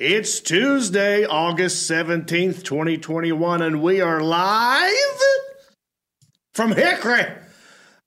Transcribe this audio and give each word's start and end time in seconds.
It's 0.00 0.38
Tuesday, 0.38 1.24
August 1.24 1.90
17th, 1.90 2.62
2021, 2.62 3.62
and 3.62 3.82
we 3.82 4.00
are 4.00 4.20
live 4.20 4.94
from 6.54 6.70
Hickory. 6.70 7.26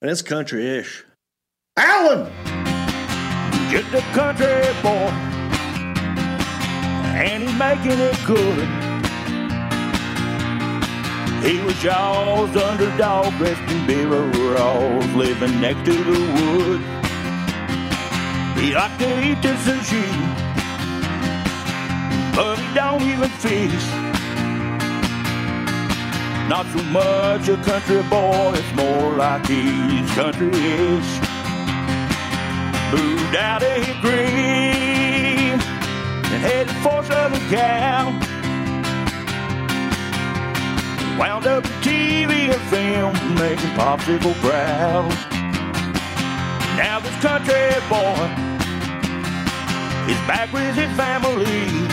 And 0.02 0.10
it's 0.10 0.22
country 0.22 0.70
ish. 0.70 1.04
Alan! 1.76 2.32
Get 3.70 3.92
the 3.92 4.00
country 4.14 4.48
boy, 4.82 5.12
and 7.12 7.44
he's 7.44 7.60
making 7.60 8.00
it 8.00 8.18
good. 8.26 8.70
He 11.44 11.60
was 11.66 11.84
y'all's 11.84 12.56
underdog, 12.56 13.34
dressed 13.36 13.70
in 13.70 13.86
beer 13.86 14.14
overalls, 14.14 15.14
living 15.14 15.60
next 15.60 15.84
to 15.84 15.94
the 15.94 16.20
wood. 16.38 16.82
He 18.64 18.74
liked 18.74 18.98
to 19.00 19.30
eat 19.30 19.42
the 19.42 19.56
sushi, 19.56 20.41
but 22.42 22.58
he 22.58 22.74
don't 22.74 23.04
even 23.04 23.30
fish. 23.30 23.88
Not 26.50 26.66
so 26.74 26.82
much 26.86 27.48
a 27.48 27.58
country 27.70 28.02
boy, 28.10 28.54
it's 28.56 28.74
more 28.76 29.12
like 29.14 29.46
he's 29.46 30.10
country-ish 30.16 31.12
moved 32.92 33.36
out 33.36 33.62
of 33.62 33.72
Hickory 33.86 34.26
and 36.34 36.42
headed 36.46 36.76
for 36.84 37.04
Southern 37.04 37.40
Cal. 37.52 38.08
Wound 41.20 41.46
up 41.46 41.64
in 41.64 41.72
TV 41.86 42.32
and 42.56 42.64
film, 42.74 43.14
making 43.36 43.70
popsicle 43.78 44.34
proud. 44.42 45.12
Now 46.76 47.00
this 47.06 47.18
country 47.22 47.70
boy 47.88 48.24
is 50.12 50.20
back 50.28 50.52
with 50.52 50.74
his 50.74 50.92
family. 50.98 51.91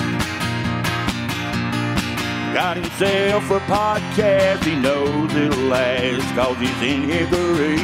Got 2.54 2.76
himself 2.78 3.50
a 3.50 3.60
podcast, 3.60 4.64
he 4.64 4.74
knows 4.74 5.32
it'll 5.34 5.64
last, 5.64 6.34
cause 6.34 6.56
he's 6.58 6.82
in 6.82 7.02
Hickory. 7.02 7.76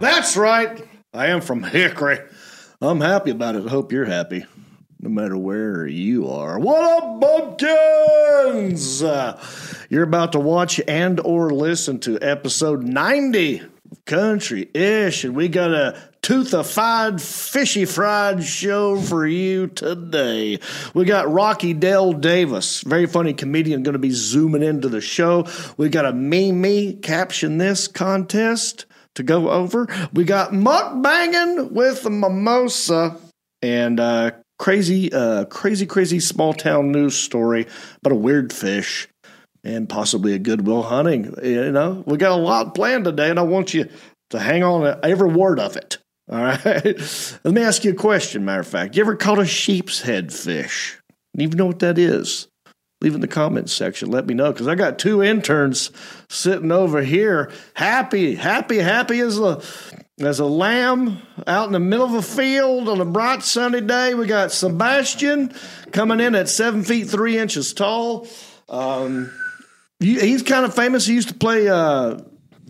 That's 0.00 0.36
right. 0.36 0.86
I 1.14 1.26
am 1.26 1.40
from 1.40 1.62
Hickory. 1.62 2.18
I'm 2.82 3.00
happy 3.00 3.30
about 3.30 3.56
it. 3.56 3.64
I 3.66 3.70
hope 3.70 3.92
you're 3.92 4.04
happy, 4.04 4.44
no 5.00 5.08
matter 5.08 5.38
where 5.38 5.86
you 5.86 6.28
are. 6.28 6.58
What 6.58 6.82
up, 6.82 7.20
bumpkins? 7.20 9.02
Uh, 9.02 9.40
you're 9.88 10.02
about 10.02 10.32
to 10.32 10.40
watch 10.40 10.80
and 10.86 11.20
or 11.20 11.50
listen 11.50 12.00
to 12.00 12.18
episode 12.20 12.82
90 12.82 13.60
of 13.60 14.04
Country 14.04 14.68
Ish, 14.74 15.24
and 15.24 15.34
we 15.34 15.48
got 15.48 15.70
a 15.72 15.96
toothified, 16.22 17.20
fishy 17.20 17.84
fried 17.84 18.44
show 18.44 19.00
for 19.00 19.26
you 19.26 19.66
today. 19.68 20.58
We 20.94 21.04
got 21.04 21.30
Rocky 21.30 21.72
Dale 21.72 22.12
Davis, 22.12 22.82
very 22.82 23.06
funny 23.06 23.32
comedian, 23.32 23.82
going 23.82 23.94
to 23.94 23.98
be 23.98 24.10
zooming 24.10 24.62
into 24.62 24.88
the 24.88 25.00
show. 25.00 25.46
We 25.76 25.88
got 25.88 26.04
a 26.04 26.12
Mimi 26.12 26.94
caption 26.94 27.58
this 27.58 27.88
contest 27.88 28.86
to 29.14 29.22
go 29.22 29.50
over. 29.50 29.88
We 30.12 30.24
got 30.24 30.52
mukbanging 30.52 31.72
with 31.72 32.02
the 32.02 32.10
mimosa 32.10 33.16
and 33.62 33.98
uh, 33.98 34.32
crazy, 34.58 35.12
uh, 35.12 35.46
crazy, 35.46 35.86
crazy 35.86 36.20
small 36.20 36.54
town 36.54 36.92
news 36.92 37.16
story 37.16 37.66
about 37.98 38.12
a 38.12 38.16
weird 38.16 38.52
fish 38.52 39.08
and 39.64 39.88
possibly 39.88 40.34
a 40.34 40.38
goodwill 40.38 40.82
hunting. 40.82 41.34
You 41.42 41.72
know, 41.72 42.02
we 42.06 42.16
got 42.16 42.32
a 42.32 42.42
lot 42.42 42.74
planned 42.74 43.04
today, 43.04 43.30
and 43.30 43.38
I 43.38 43.42
want 43.42 43.74
you 43.74 43.88
to 44.30 44.38
hang 44.38 44.62
on 44.62 44.82
to 44.82 44.98
every 45.02 45.28
word 45.28 45.58
of 45.58 45.76
it. 45.76 45.98
All 46.30 46.42
right. 46.42 47.38
Let 47.44 47.54
me 47.54 47.62
ask 47.62 47.84
you 47.84 47.90
a 47.90 47.94
question. 47.94 48.44
Matter 48.44 48.60
of 48.60 48.66
fact, 48.66 48.96
you 48.96 49.02
ever 49.02 49.16
caught 49.16 49.38
a 49.38 49.46
sheep's 49.46 50.00
head 50.00 50.32
fish? 50.32 50.98
Do 51.34 51.42
you 51.42 51.48
even 51.48 51.58
know 51.58 51.66
what 51.66 51.80
that 51.80 51.98
is? 51.98 52.46
leave 53.00 53.14
in 53.14 53.20
the 53.20 53.28
comments 53.28 53.72
section. 53.72 54.10
Let 54.10 54.26
me 54.26 54.34
know 54.34 54.52
because 54.52 54.68
I 54.68 54.74
got 54.74 54.98
two 54.98 55.22
interns 55.22 55.90
sitting 56.28 56.70
over 56.70 57.02
here, 57.02 57.50
happy, 57.74 58.34
happy, 58.34 58.78
happy 58.78 59.20
as 59.20 59.38
a 59.38 59.62
as 60.20 60.38
a 60.38 60.44
lamb 60.44 61.22
out 61.46 61.66
in 61.66 61.72
the 61.72 61.80
middle 61.80 62.04
of 62.04 62.12
a 62.12 62.22
field 62.22 62.88
on 62.90 63.00
a 63.00 63.06
bright 63.06 63.42
sunny 63.42 63.80
day. 63.80 64.12
We 64.12 64.26
got 64.26 64.52
Sebastian 64.52 65.54
coming 65.92 66.20
in 66.20 66.34
at 66.34 66.48
seven 66.48 66.84
feet 66.84 67.08
three 67.08 67.38
inches 67.38 67.72
tall. 67.72 68.28
Um, 68.68 69.32
he's 69.98 70.42
kind 70.42 70.66
of 70.66 70.74
famous. 70.74 71.06
He 71.06 71.14
used 71.14 71.28
to 71.28 71.34
play, 71.34 71.68
uh, 71.68 72.18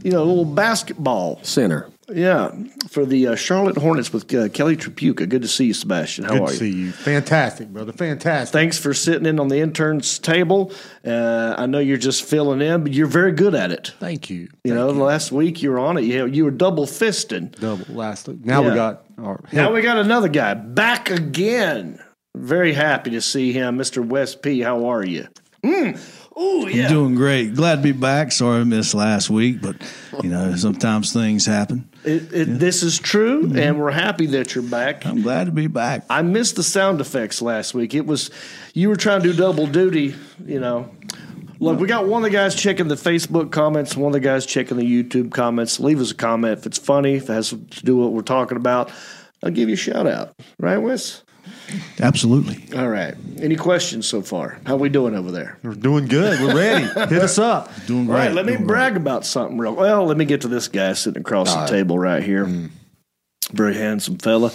you 0.03 0.13
know, 0.13 0.23
a 0.23 0.25
little 0.25 0.45
basketball 0.45 1.41
center. 1.43 1.89
Yeah, 2.13 2.53
for 2.89 3.05
the 3.07 3.29
uh, 3.29 3.35
Charlotte 3.37 3.77
Hornets 3.77 4.13
with 4.13 4.33
uh, 4.35 4.49
Kelly 4.49 4.77
Tripucka. 4.77 5.29
Good 5.29 5.43
to 5.43 5.49
see 5.49 5.67
you, 5.67 5.75
Sebastian. 5.75 6.25
How 6.25 6.33
Good 6.33 6.43
are 6.43 6.47
to 6.47 6.53
you? 6.53 6.59
see 6.59 6.71
you. 6.79 6.93
Fantastic, 6.93 7.69
brother. 7.69 7.93
Fantastic. 7.93 8.53
Thanks 8.53 8.79
for 8.79 8.93
sitting 8.95 9.27
in 9.27 9.39
on 9.41 9.49
the 9.49 9.59
interns 9.61 10.19
table. 10.19 10.73
Uh, 11.07 11.55
I 11.57 11.67
know 11.67 11.79
you're 11.79 11.97
just 11.97 12.25
filling 12.25 12.61
in, 12.61 12.83
but 12.83 12.93
you're 12.93 13.07
very 13.07 13.33
good 13.33 13.55
at 13.55 13.71
it. 13.73 13.93
Thank 14.01 14.29
you. 14.31 14.49
You 14.65 14.75
know, 14.75 14.91
last 14.91 15.33
week 15.33 15.63
you 15.63 15.71
were 15.71 15.79
on 15.79 15.99
it. 15.99 16.05
You, 16.05 16.27
you 16.27 16.45
were 16.45 16.51
double 16.51 16.87
fisting. 16.87 17.53
Double 17.59 17.85
last. 17.95 18.29
Week. 18.29 18.45
Now 18.45 18.63
Yeah. 18.63 18.69
we 18.71 18.75
got 18.75 19.05
our 19.19 19.41
Now 19.53 19.73
we 19.73 19.83
got 19.83 19.99
another 19.99 20.29
guy 20.29 20.55
back 20.55 21.11
again. 21.11 22.01
Very 22.37 22.73
happy 22.73 23.11
to 23.11 23.21
see 23.21 23.53
him, 23.53 23.77
Mr. 23.79 24.05
West 24.07 24.43
P. 24.43 24.61
How 24.61 24.87
are 24.87 25.05
you? 25.05 25.27
Mm. 25.65 25.99
Oh 26.43 26.67
yeah. 26.69 26.89
Doing 26.89 27.17
great. 27.17 27.55
Glad 27.55 27.77
to 27.77 27.83
be 27.83 27.93
back. 27.93 28.33
Sorry 28.33 28.61
I 28.63 28.65
missed 28.65 28.95
last 28.95 29.29
week, 29.29 29.61
but 29.61 29.77
you 30.23 30.31
know 30.31 30.55
sometimes 30.57 31.13
things 31.13 31.45
happen. 31.45 31.87
It, 32.03 32.33
it, 32.33 32.45
This 32.59 32.83
is 32.83 32.99
true, 32.99 33.43
Mm-hmm. 33.43 33.59
and 33.59 33.79
we're 33.79 33.91
happy 33.91 34.25
that 34.29 34.55
you're 34.55 34.65
back. 34.65 35.05
I'm 35.05 35.21
glad 35.21 35.45
to 35.47 35.53
be 35.53 35.67
back. 35.67 36.07
I 36.09 36.23
missed 36.23 36.57
the 36.57 36.63
sound 36.63 37.01
effects 37.03 37.43
last 37.43 37.75
week. 37.75 37.95
It 37.95 38.07
was 38.07 38.31
you 38.73 38.89
were 38.89 38.97
trying 38.97 39.23
to 39.23 39.33
do 39.33 39.37
double 39.37 39.67
duty, 39.67 40.15
you 40.47 40.61
know. 40.61 40.91
Look, 41.63 41.79
we 41.79 41.87
got 41.87 42.07
one 42.07 42.25
of 42.25 42.31
the 42.31 42.35
guys 42.35 42.55
checking 42.55 42.89
the 42.89 42.95
Facebook 42.95 43.53
comments, 43.53 43.95
one 43.95 44.07
of 44.09 44.13
the 44.15 44.21
guys 44.21 44.47
checking 44.47 44.79
the 44.79 44.85
YouTube 45.05 45.31
comments. 45.33 45.79
Leave 45.79 46.01
us 46.01 46.11
a 46.11 46.15
comment 46.15 46.59
if 46.59 46.65
it's 46.65 46.79
funny, 46.79 47.17
if 47.17 47.25
it 47.29 47.35
has 47.35 47.51
to 47.51 47.57
do 47.57 47.97
with 47.97 48.05
what 48.07 48.13
we're 48.15 48.23
talking 48.23 48.57
about. 48.57 48.91
I'll 49.43 49.51
give 49.51 49.69
you 49.69 49.75
a 49.75 49.77
shout 49.77 50.07
out. 50.07 50.35
Right, 50.59 50.79
Wes? 50.79 51.23
Absolutely. 52.01 52.63
All 52.79 52.89
right. 52.89 53.15
Any 53.39 53.57
questions 53.57 54.07
so 54.07 54.23
far? 54.23 54.59
How 54.67 54.77
we 54.77 54.89
doing 54.89 55.15
over 55.15 55.31
there? 55.31 55.59
We're 55.63 55.75
doing 55.75 56.07
good. 56.07 56.41
We're 56.41 56.57
ready. 56.57 56.85
Hit 56.85 57.23
us 57.23 57.39
up. 57.39 57.71
Doing 57.87 58.07
great. 58.07 58.17
right, 58.17 58.33
let 58.33 58.47
me 58.47 58.53
Doing 58.53 58.67
brag 58.67 58.97
about 58.97 59.25
something 59.25 59.59
real. 59.59 59.75
Well, 59.75 60.07
let 60.07 60.17
me 60.17 60.25
get 60.25 60.43
to 60.43 60.49
this 60.49 60.69
guy 60.69 60.93
sitting 60.93 61.21
across 61.21 61.55
the 61.55 61.67
table 61.67 61.99
right 61.99 62.23
here. 62.23 62.71
Very 63.53 63.75
handsome 63.75 64.19
fella. 64.19 64.53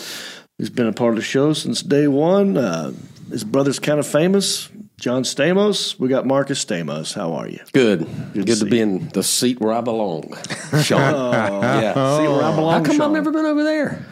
He's 0.58 0.70
been 0.70 0.88
a 0.88 0.94
part 0.94 1.12
of 1.12 1.16
the 1.18 1.22
show 1.22 1.54
since 1.54 1.82
day 1.82 2.08
one. 2.08 2.58
Uh, 2.58 2.94
his 3.30 3.44
brother's 3.44 3.80
kind 3.80 4.00
of 4.00 4.08
famous. 4.08 4.70
John 4.98 5.24
Stamos. 5.24 6.00
We 6.00 6.08
got 6.08 6.26
Marcus 6.26 6.64
Stamos. 6.64 7.14
How 7.14 7.34
are 7.34 7.48
you? 7.48 7.60
Good. 7.74 8.08
Good, 8.34 8.48
to 8.48 8.56
to, 8.56 8.66
be 8.66 8.80
in 8.80 9.10
the 9.10 9.24
seat 9.24 9.60
where 9.60 9.74
I 9.74 9.82
belong, 9.82 10.34
Sean. 10.82 11.34
yeah. 11.34 11.94
See 11.94 12.28
where 12.28 12.44
I 12.44 12.56
belong. 12.56 12.74
How 12.80 12.84
come 12.86 12.96
Sean? 12.96 13.08
I've 13.08 13.12
never 13.12 13.32
been 13.32 13.46
over 13.46 13.64
there? 13.64 14.06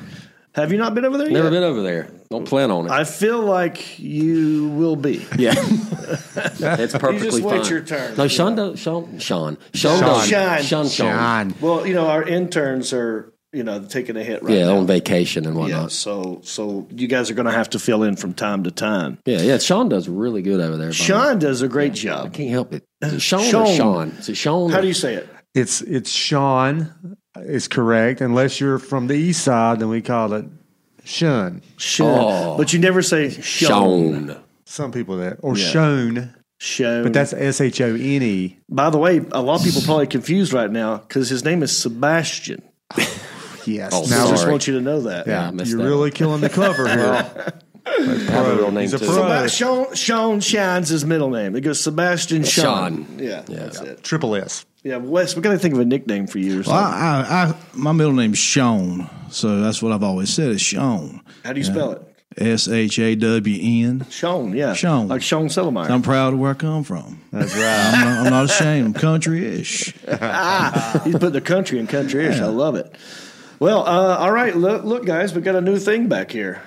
Have 0.55 0.71
you 0.71 0.77
not 0.77 0.93
been 0.93 1.03
over 1.05 1.17
there? 1.17 1.29
Never 1.29 1.45
yet? 1.45 1.51
been 1.51 1.63
over 1.63 1.81
there. 1.81 2.09
Don't 2.29 2.45
plan 2.47 2.69
on 2.69 2.85
it. 2.85 2.91
I 2.91 3.05
feel 3.05 3.41
like 3.41 3.97
you 3.99 4.67
will 4.69 4.95
be. 4.95 5.25
yeah, 5.37 5.53
it's 5.57 6.95
perfectly 6.97 7.41
wait 7.41 7.61
fine. 7.63 7.69
your 7.71 7.81
turn. 7.81 8.15
No, 8.17 8.27
Sean 8.27 8.55
does. 8.55 8.79
Sean. 8.79 9.19
Sean. 9.19 9.57
Sean. 9.73 9.99
Sean. 9.99 10.01
does- 10.01 10.27
Sean. 10.27 10.61
Sean. 10.63 10.87
Sean. 10.89 11.55
Well, 11.61 11.87
you 11.87 11.93
know, 11.95 12.07
our 12.07 12.23
interns 12.23 12.93
are, 12.93 13.33
you 13.51 13.63
know, 13.63 13.83
taking 13.83 14.15
a 14.17 14.23
hit 14.23 14.43
right 14.43 14.53
Yeah, 14.57 14.65
now. 14.65 14.77
on 14.77 14.87
vacation 14.87 15.45
and 15.45 15.55
Yeah, 15.55 15.61
whatnot. 15.61 15.91
so 15.91 16.41
so 16.43 16.87
you 16.91 17.07
guys 17.07 17.29
are 17.31 17.35
going 17.35 17.45
to 17.47 17.51
have 17.51 17.69
to 17.71 17.79
fill 17.79 18.03
in 18.03 18.15
from 18.15 18.33
time 18.33 18.63
to 18.63 18.71
time. 18.71 19.17
Yeah, 19.25 19.41
yeah. 19.41 19.57
Sean 19.57 19.89
does 19.89 20.07
really 20.07 20.41
good 20.43 20.59
over 20.59 20.77
there. 20.77 20.89
by 20.89 20.93
the 20.95 21.01
way. 21.01 21.07
Sean 21.07 21.39
does 21.39 21.61
a 21.63 21.67
great 21.67 21.93
job. 21.93 22.27
I 22.27 22.29
can't 22.29 22.49
help 22.49 22.73
it. 22.73 22.83
Is 23.01 23.13
it 23.13 23.19
Sean, 23.21 23.43
Sean. 23.43 23.67
or 23.67 23.75
Sean? 23.75 24.07
Is 24.19 24.29
it 24.29 24.35
Sean? 24.37 24.69
How 24.71 24.79
or- 24.79 24.81
do 24.81 24.87
you 24.87 24.93
say 24.93 25.15
it? 25.15 25.29
It's 25.55 25.81
it's 25.81 26.09
Sean. 26.11 27.17
Is 27.37 27.67
correct. 27.67 28.21
Unless 28.21 28.59
you're 28.59 28.79
from 28.79 29.07
the 29.07 29.15
east 29.15 29.43
side, 29.43 29.79
then 29.79 29.89
we 29.89 30.01
call 30.01 30.33
it 30.33 30.45
Shun. 31.03 31.61
Sean. 31.77 32.19
Oh. 32.19 32.57
But 32.57 32.73
you 32.73 32.79
never 32.79 33.01
say 33.01 33.29
Sean. 33.29 34.27
Sean? 34.29 34.43
Some 34.65 34.91
people 34.91 35.17
that 35.17 35.37
or 35.41 35.57
Yeah. 35.57 35.67
Shone, 35.69 36.33
Sean. 36.59 37.03
but 37.03 37.13
that's 37.13 37.33
S 37.33 37.59
H 37.59 37.81
O 37.81 37.87
N 37.95 37.99
E. 38.23 38.57
By 38.69 38.89
the 38.89 38.97
way, 38.97 39.21
a 39.31 39.41
lot 39.41 39.59
of 39.59 39.65
people 39.65 39.81
probably 39.81 40.07
confused 40.07 40.53
right 40.53 40.71
now 40.71 40.97
because 40.97 41.29
his 41.29 41.43
name 41.43 41.63
is 41.63 41.75
Sebastian. 41.77 42.61
Yes. 43.65 43.91
Oh, 43.93 44.03
I 44.03 44.29
just 44.29 44.45
want 44.45 44.67
you 44.67 44.73
to 44.73 44.81
know 44.81 44.99
that. 45.03 45.25
Yeah, 45.25 45.45
yeah, 45.45 45.51
missed 45.51 45.71
you're 45.71 45.77
that 45.79 45.85
really 45.85 46.11
killing 46.11 46.41
the 46.41 46.49
cover 46.49 46.85
here. 46.89 47.53
I 47.85 47.91
have 48.29 48.45
a 48.47 48.55
real 48.57 48.71
name 48.73 48.81
He's 48.81 48.93
a 48.93 48.99
too. 48.99 49.05
pro. 49.05 49.15
Seba- 49.15 49.49
Sean, 49.49 49.95
Sean 49.95 50.39
Shine's 50.41 50.89
his 50.89 51.05
middle 51.05 51.29
name. 51.29 51.55
It 51.55 51.61
goes 51.61 51.79
Sebastian 51.81 52.43
Sean. 52.43 53.05
Sean. 53.05 53.19
Yeah, 53.19 53.43
Yeah. 53.47 53.59
that's 53.59 53.79
it. 53.79 54.03
Triple 54.03 54.35
S. 54.35 54.65
Yeah, 54.83 54.97
Wes, 54.97 55.35
we 55.35 55.41
got 55.41 55.51
to 55.51 55.59
think 55.59 55.73
of 55.73 55.79
a 55.79 55.85
nickname 55.85 56.27
for 56.27 56.39
you 56.39 56.59
or 56.59 56.63
Well. 56.63 56.75
I, 56.75 57.25
I, 57.27 57.43
I, 57.45 57.55
my 57.73 57.93
middle 57.93 58.11
name's 58.13 58.37
Sean, 58.37 59.09
so 59.29 59.61
that's 59.61 59.81
what 59.81 59.93
I've 59.93 60.03
always 60.03 60.31
said 60.33 60.49
is 60.49 60.61
Sean. 60.61 61.21
How 61.45 61.53
do 61.53 61.59
you 61.59 61.63
spell 61.63 61.91
it? 61.93 62.01
S 62.37 62.67
H 62.67 62.99
A 62.99 63.15
W 63.15 63.85
N. 63.87 64.05
Sean, 64.09 64.53
yeah. 64.53 64.73
Sean. 64.73 65.07
Like 65.07 65.21
Sean 65.21 65.47
Sellemeyer. 65.47 65.89
I'm 65.89 66.01
proud 66.01 66.33
of 66.33 66.39
where 66.39 66.51
I 66.51 66.55
come 66.55 66.83
from. 66.83 67.21
That's 67.31 67.55
right. 67.55 67.63
I'm 67.63 68.01
not, 68.05 68.25
I'm 68.25 68.31
not 68.31 68.45
ashamed. 68.45 68.87
I'm 68.87 68.93
country-ish. 68.93 69.93
ah, 70.09 71.01
he's 71.05 71.15
put 71.17 71.31
the 71.31 71.41
country 71.41 71.79
in 71.79 71.87
country-ish. 71.87 72.39
I 72.39 72.47
love 72.47 72.75
it. 72.75 72.93
Well, 73.59 73.85
uh, 73.85 74.17
all 74.17 74.31
right. 74.31 74.55
Look, 74.55 74.83
look, 74.83 75.05
guys, 75.05 75.33
we 75.33 75.41
got 75.41 75.55
a 75.55 75.61
new 75.61 75.77
thing 75.77 76.07
back 76.09 76.31
here. 76.31 76.61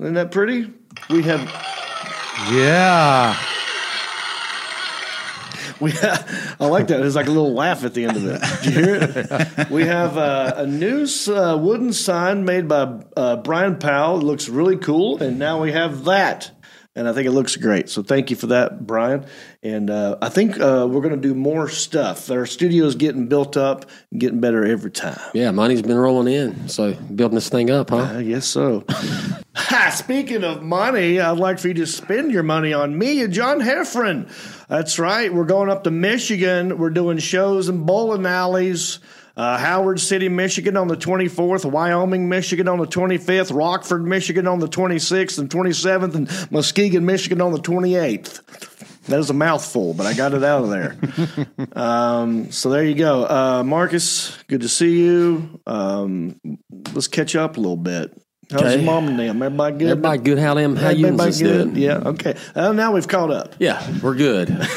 Isn't 0.00 0.14
that 0.14 0.30
pretty? 0.32 0.70
we 1.08 1.22
have 1.22 1.40
Yeah. 2.50 3.36
We 5.82 5.92
I 6.00 6.66
like 6.66 6.86
that. 6.88 6.98
There's 7.00 7.16
like 7.16 7.26
a 7.26 7.30
little 7.30 7.52
laugh 7.52 7.84
at 7.84 7.92
the 7.92 8.04
end 8.04 8.16
of 8.16 8.24
it. 8.24 8.40
Did 8.62 8.74
you 8.74 8.84
hear 8.84 8.94
it? 9.02 9.70
We 9.70 9.84
have 9.84 10.16
uh, 10.16 10.54
a 10.56 10.66
new 10.66 11.06
uh, 11.28 11.56
wooden 11.56 11.92
sign 11.92 12.44
made 12.44 12.68
by 12.68 13.00
uh, 13.16 13.36
Brian 13.36 13.78
Powell. 13.78 14.18
It 14.20 14.24
looks 14.24 14.48
really 14.48 14.76
cool, 14.76 15.22
and 15.22 15.38
now 15.38 15.60
we 15.60 15.72
have 15.72 16.04
that. 16.04 16.50
And 16.94 17.08
I 17.08 17.14
think 17.14 17.26
it 17.26 17.30
looks 17.30 17.56
great. 17.56 17.88
So 17.88 18.02
thank 18.02 18.28
you 18.28 18.36
for 18.36 18.48
that, 18.48 18.86
Brian. 18.86 19.24
And 19.62 19.88
uh, 19.88 20.18
I 20.20 20.28
think 20.28 20.60
uh, 20.60 20.86
we're 20.90 21.00
going 21.00 21.14
to 21.14 21.16
do 21.16 21.34
more 21.34 21.68
stuff. 21.68 22.30
Our 22.30 22.44
studio 22.44 22.84
is 22.84 22.96
getting 22.96 23.28
built 23.28 23.56
up 23.56 23.86
getting 24.16 24.40
better 24.40 24.64
every 24.66 24.90
time. 24.90 25.18
Yeah, 25.32 25.52
money's 25.52 25.80
been 25.80 25.96
rolling 25.96 26.32
in. 26.32 26.68
So 26.68 26.92
building 26.92 27.36
this 27.36 27.48
thing 27.48 27.70
up, 27.70 27.90
huh? 27.90 28.16
I 28.18 28.22
guess 28.22 28.46
so. 28.46 28.84
ha, 29.54 29.90
speaking 29.90 30.44
of 30.44 30.62
money, 30.62 31.18
I'd 31.18 31.38
like 31.38 31.58
for 31.58 31.68
you 31.68 31.74
to 31.74 31.86
spend 31.86 32.30
your 32.30 32.42
money 32.42 32.74
on 32.74 32.96
me 32.96 33.22
and 33.22 33.32
John 33.32 33.60
Heffron. 33.60 34.28
That's 34.68 34.98
right. 34.98 35.32
We're 35.32 35.44
going 35.44 35.70
up 35.70 35.84
to 35.84 35.90
Michigan. 35.90 36.76
We're 36.76 36.90
doing 36.90 37.16
shows 37.18 37.70
in 37.70 37.84
bowling 37.84 38.26
alleys. 38.26 38.98
Uh, 39.36 39.56
Howard 39.56 39.98
City, 39.98 40.28
Michigan 40.28 40.76
on 40.76 40.88
the 40.88 40.96
24th, 40.96 41.64
Wyoming, 41.70 42.28
Michigan 42.28 42.68
on 42.68 42.78
the 42.78 42.86
25th, 42.86 43.54
Rockford, 43.56 44.04
Michigan 44.04 44.46
on 44.46 44.58
the 44.58 44.68
26th 44.68 45.38
and 45.38 45.48
27th, 45.48 46.14
and 46.14 46.50
Muskegon, 46.52 47.06
Michigan 47.06 47.40
on 47.40 47.52
the 47.52 47.58
28th. 47.58 48.40
That 49.06 49.18
is 49.18 49.30
a 49.30 49.34
mouthful, 49.34 49.94
but 49.94 50.06
I 50.06 50.14
got 50.14 50.34
it 50.34 50.44
out 50.44 50.62
of 50.64 50.70
there. 50.70 50.96
um, 51.72 52.52
so 52.52 52.68
there 52.70 52.84
you 52.84 52.94
go. 52.94 53.24
Uh, 53.24 53.62
Marcus, 53.64 54.36
good 54.48 54.60
to 54.60 54.68
see 54.68 55.00
you. 55.00 55.60
Um, 55.66 56.38
let's 56.92 57.08
catch 57.08 57.34
up 57.34 57.56
a 57.56 57.60
little 57.60 57.76
bit. 57.76 58.12
How's 58.50 58.60
Okay. 58.62 58.74
your 58.76 58.82
mom 58.84 59.08
and 59.08 59.18
them? 59.18 59.42
Everybody 59.42 59.78
good? 59.78 59.88
Everybody 59.92 60.18
good. 60.22 60.38
How 60.38 60.54
them? 60.54 60.76
How 60.76 60.90
you 60.90 61.06
Everybody 61.06 61.32
doing? 61.38 61.76
Yeah, 61.76 61.96
okay. 62.04 62.36
Uh, 62.54 62.72
now 62.72 62.92
we've 62.92 63.08
caught 63.08 63.30
up. 63.30 63.54
Yeah, 63.58 63.82
we're 64.02 64.14
good. 64.14 64.50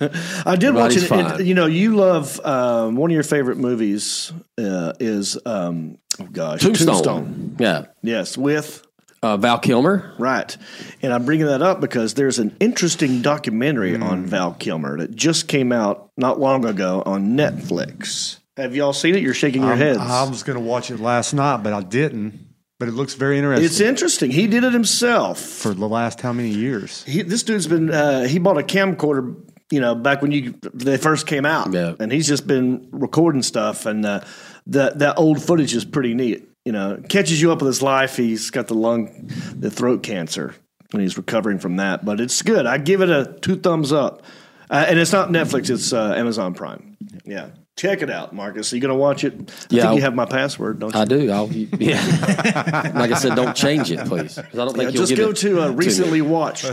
I 0.00 0.56
did 0.56 0.74
watch 0.74 0.96
it. 0.96 1.00
fine. 1.00 1.40
it- 1.40 1.46
You 1.46 1.54
know, 1.54 1.66
you 1.66 1.96
love 1.96 2.40
um, 2.44 2.96
one 2.96 3.10
of 3.10 3.14
your 3.14 3.22
favorite 3.22 3.58
movies 3.58 4.32
uh, 4.58 4.92
is 5.00 5.38
um, 5.46 5.98
oh 6.20 6.24
gosh, 6.32 6.60
Tombstone. 6.62 7.56
Yeah. 7.58 7.86
Yes, 8.02 8.36
with 8.38 8.82
Uh, 9.22 9.36
Val 9.36 9.58
Kilmer. 9.58 10.12
right. 10.18 10.56
And 11.02 11.12
I'm 11.12 11.24
bringing 11.24 11.46
that 11.46 11.62
up 11.62 11.80
because 11.80 12.14
there's 12.14 12.38
an 12.38 12.56
interesting 12.60 13.20
documentary 13.22 13.94
Hmm. 13.96 14.02
on 14.02 14.26
Val 14.26 14.52
Kilmer 14.54 14.98
that 14.98 15.14
just 15.16 15.48
came 15.48 15.72
out 15.72 16.10
not 16.16 16.38
long 16.38 16.64
ago 16.64 17.02
on 17.04 17.36
Netflix. 17.36 18.38
Have 18.56 18.74
y'all 18.74 18.92
seen 18.92 19.14
it? 19.14 19.22
You're 19.22 19.34
shaking 19.34 19.62
your 19.62 19.70
I'm- 19.72 19.78
heads. 19.78 19.98
I 20.00 20.28
was 20.28 20.42
going 20.42 20.58
to 20.58 20.64
watch 20.64 20.90
it 20.90 21.00
last 21.00 21.32
night, 21.34 21.62
but 21.62 21.72
I 21.72 21.80
didn't. 21.82 22.46
But 22.80 22.86
it 22.86 22.92
looks 22.94 23.14
very 23.14 23.38
interesting. 23.38 23.64
it's 23.66 23.80
interesting. 23.80 24.30
He 24.30 24.46
did 24.46 24.62
it 24.62 24.72
himself. 24.72 25.40
for 25.40 25.74
the 25.74 25.88
last 25.88 26.20
how 26.20 26.32
many 26.32 26.50
years? 26.50 27.02
he, 27.08 27.22
this 27.22 27.42
dude's 27.42 27.66
been 27.66 27.90
uh, 27.92 28.22
he 28.28 28.38
bought 28.38 28.56
a 28.56 28.62
camcorder 28.62 29.34
you 29.70 29.80
know 29.80 29.94
back 29.94 30.22
when 30.22 30.32
you 30.32 30.54
they 30.74 30.96
first 30.96 31.26
came 31.26 31.46
out. 31.46 31.72
Yeah. 31.72 31.94
and 31.98 32.10
he's 32.12 32.26
just 32.26 32.46
been 32.46 32.88
recording 32.90 33.42
stuff 33.42 33.86
and 33.86 34.04
uh, 34.04 34.20
that 34.66 34.98
that 35.00 35.18
old 35.18 35.42
footage 35.42 35.74
is 35.74 35.84
pretty 35.84 36.14
neat. 36.14 36.48
You 36.64 36.72
know 36.72 37.02
catches 37.08 37.40
you 37.40 37.52
up 37.52 37.60
with 37.60 37.68
his 37.68 37.82
life. 37.82 38.16
He's 38.16 38.50
got 38.50 38.66
the 38.68 38.74
lung 38.74 39.30
the 39.54 39.70
throat 39.70 40.02
cancer 40.02 40.54
and 40.92 41.02
he's 41.02 41.16
recovering 41.16 41.58
from 41.58 41.76
that. 41.76 42.04
But 42.04 42.20
it's 42.20 42.42
good. 42.42 42.66
I 42.66 42.78
give 42.78 43.00
it 43.00 43.10
a 43.10 43.36
two 43.40 43.56
thumbs 43.56 43.92
up. 43.92 44.22
Uh, 44.70 44.84
and 44.86 44.98
it's 44.98 45.12
not 45.12 45.30
netflix. 45.30 45.70
It's 45.70 45.92
uh, 45.92 46.12
amazon 46.14 46.54
prime. 46.54 46.96
Yeah 47.24 47.50
check 47.78 48.02
it 48.02 48.10
out 48.10 48.34
marcus 48.34 48.72
are 48.72 48.76
you 48.76 48.82
gonna 48.82 48.94
watch 48.94 49.22
it 49.24 49.32
i 49.32 49.36
Yeah, 49.38 49.44
think 49.68 49.84
I'll- 49.84 49.94
you 49.94 50.00
have 50.02 50.14
my 50.14 50.24
password 50.26 50.80
don't 50.80 50.92
you 50.94 51.00
I 51.00 51.04
do. 51.04 51.30
I'll, 51.30 51.48
yeah. 51.78 52.92
like 52.94 53.12
I 53.12 53.18
said, 53.18 53.34
don't 53.36 53.54
change 53.56 53.90
it, 53.90 54.00
please. 54.06 54.34
'Cause 54.34 54.44
I 54.54 54.64
don't 54.64 54.76
think 54.76 54.76
Yeah, 54.76 54.88
you'll 54.88 55.06
just 55.06 55.10
give 55.10 55.18
go 55.18 55.30
it 55.30 55.36
to 55.38 55.62
uh, 55.62 55.68
me. 55.70 55.74
recently 55.76 56.20
watched 56.22 56.64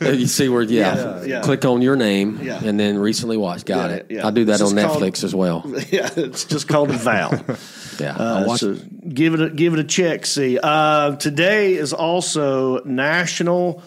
You 0.00 0.26
see 0.26 0.48
where, 0.48 0.62
yeah, 0.62 0.94
Yeah, 1.20 1.24
yeah. 1.24 1.40
click 1.40 1.64
on 1.64 1.80
your 1.82 1.96
name 1.96 2.38
Yeah. 2.42 2.60
and 2.62 2.78
then 2.78 2.98
recently 2.98 3.36
watched. 3.38 3.64
Got 3.66 3.90
Yeah, 3.90 3.96
it. 3.96 4.06
yeah. 4.10 4.26
I 4.26 4.30
do 4.30 4.44
that 4.46 4.60
It's 4.60 4.62
on 4.62 4.76
just 4.76 4.86
called- 4.86 5.02
Netflix 5.02 5.24
as 5.24 5.34
well. 5.34 5.64
yeah 5.90 6.10
it's 6.16 6.44
just 6.44 6.68
called 6.68 6.90
a 6.90 6.94
val 6.98 7.30
Yeah, 8.00 8.14
Uh, 8.14 8.40
I'll 8.40 8.46
watch 8.46 8.60
so 8.60 8.72
it. 8.72 9.14
give 9.14 9.32
it 9.34 9.40
a, 9.40 9.48
give 9.50 9.72
it 9.72 9.78
a 9.80 9.84
check. 9.84 10.26
See, 10.26 10.58
uh, 10.62 11.16
today 11.16 11.74
is 11.74 11.94
also 11.94 12.82
National 12.84 13.82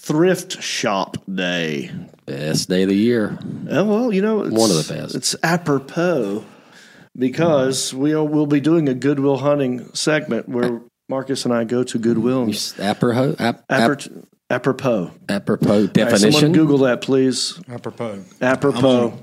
Thrift 0.00 0.62
Shop 0.62 1.16
Day. 1.32 1.90
Best 2.26 2.68
day 2.68 2.82
of 2.84 2.88
the 2.88 2.96
year. 2.96 3.38
Oh, 3.70 3.84
well, 3.84 4.12
you 4.12 4.22
know, 4.22 4.42
it's, 4.42 4.52
One 4.56 4.70
of 4.70 4.86
the 4.86 4.94
best. 4.94 5.14
It's 5.14 5.36
apropos 5.42 6.44
because 7.16 7.92
we'll 7.92 8.26
we'll 8.26 8.46
be 8.46 8.60
doing 8.60 8.88
a 8.88 8.94
Goodwill 8.94 9.36
hunting 9.36 9.92
segment 9.94 10.48
where 10.48 10.80
Marcus 11.08 11.44
and 11.44 11.52
I 11.52 11.64
go 11.64 11.82
to 11.84 11.98
Goodwill. 11.98 12.44
And, 12.44 12.74
Apropos, 12.78 13.36
ap, 13.38 13.64
ap, 13.68 13.90
apro- 13.90 14.24
apropos. 14.48 15.10
apropos 15.28 15.70
All 15.72 15.80
right, 15.82 15.92
definition. 15.92 16.32
someone 16.32 16.52
Google 16.52 16.78
that, 16.78 17.02
please. 17.02 17.60
Apropos. 17.68 18.24
Apropos. 18.40 19.18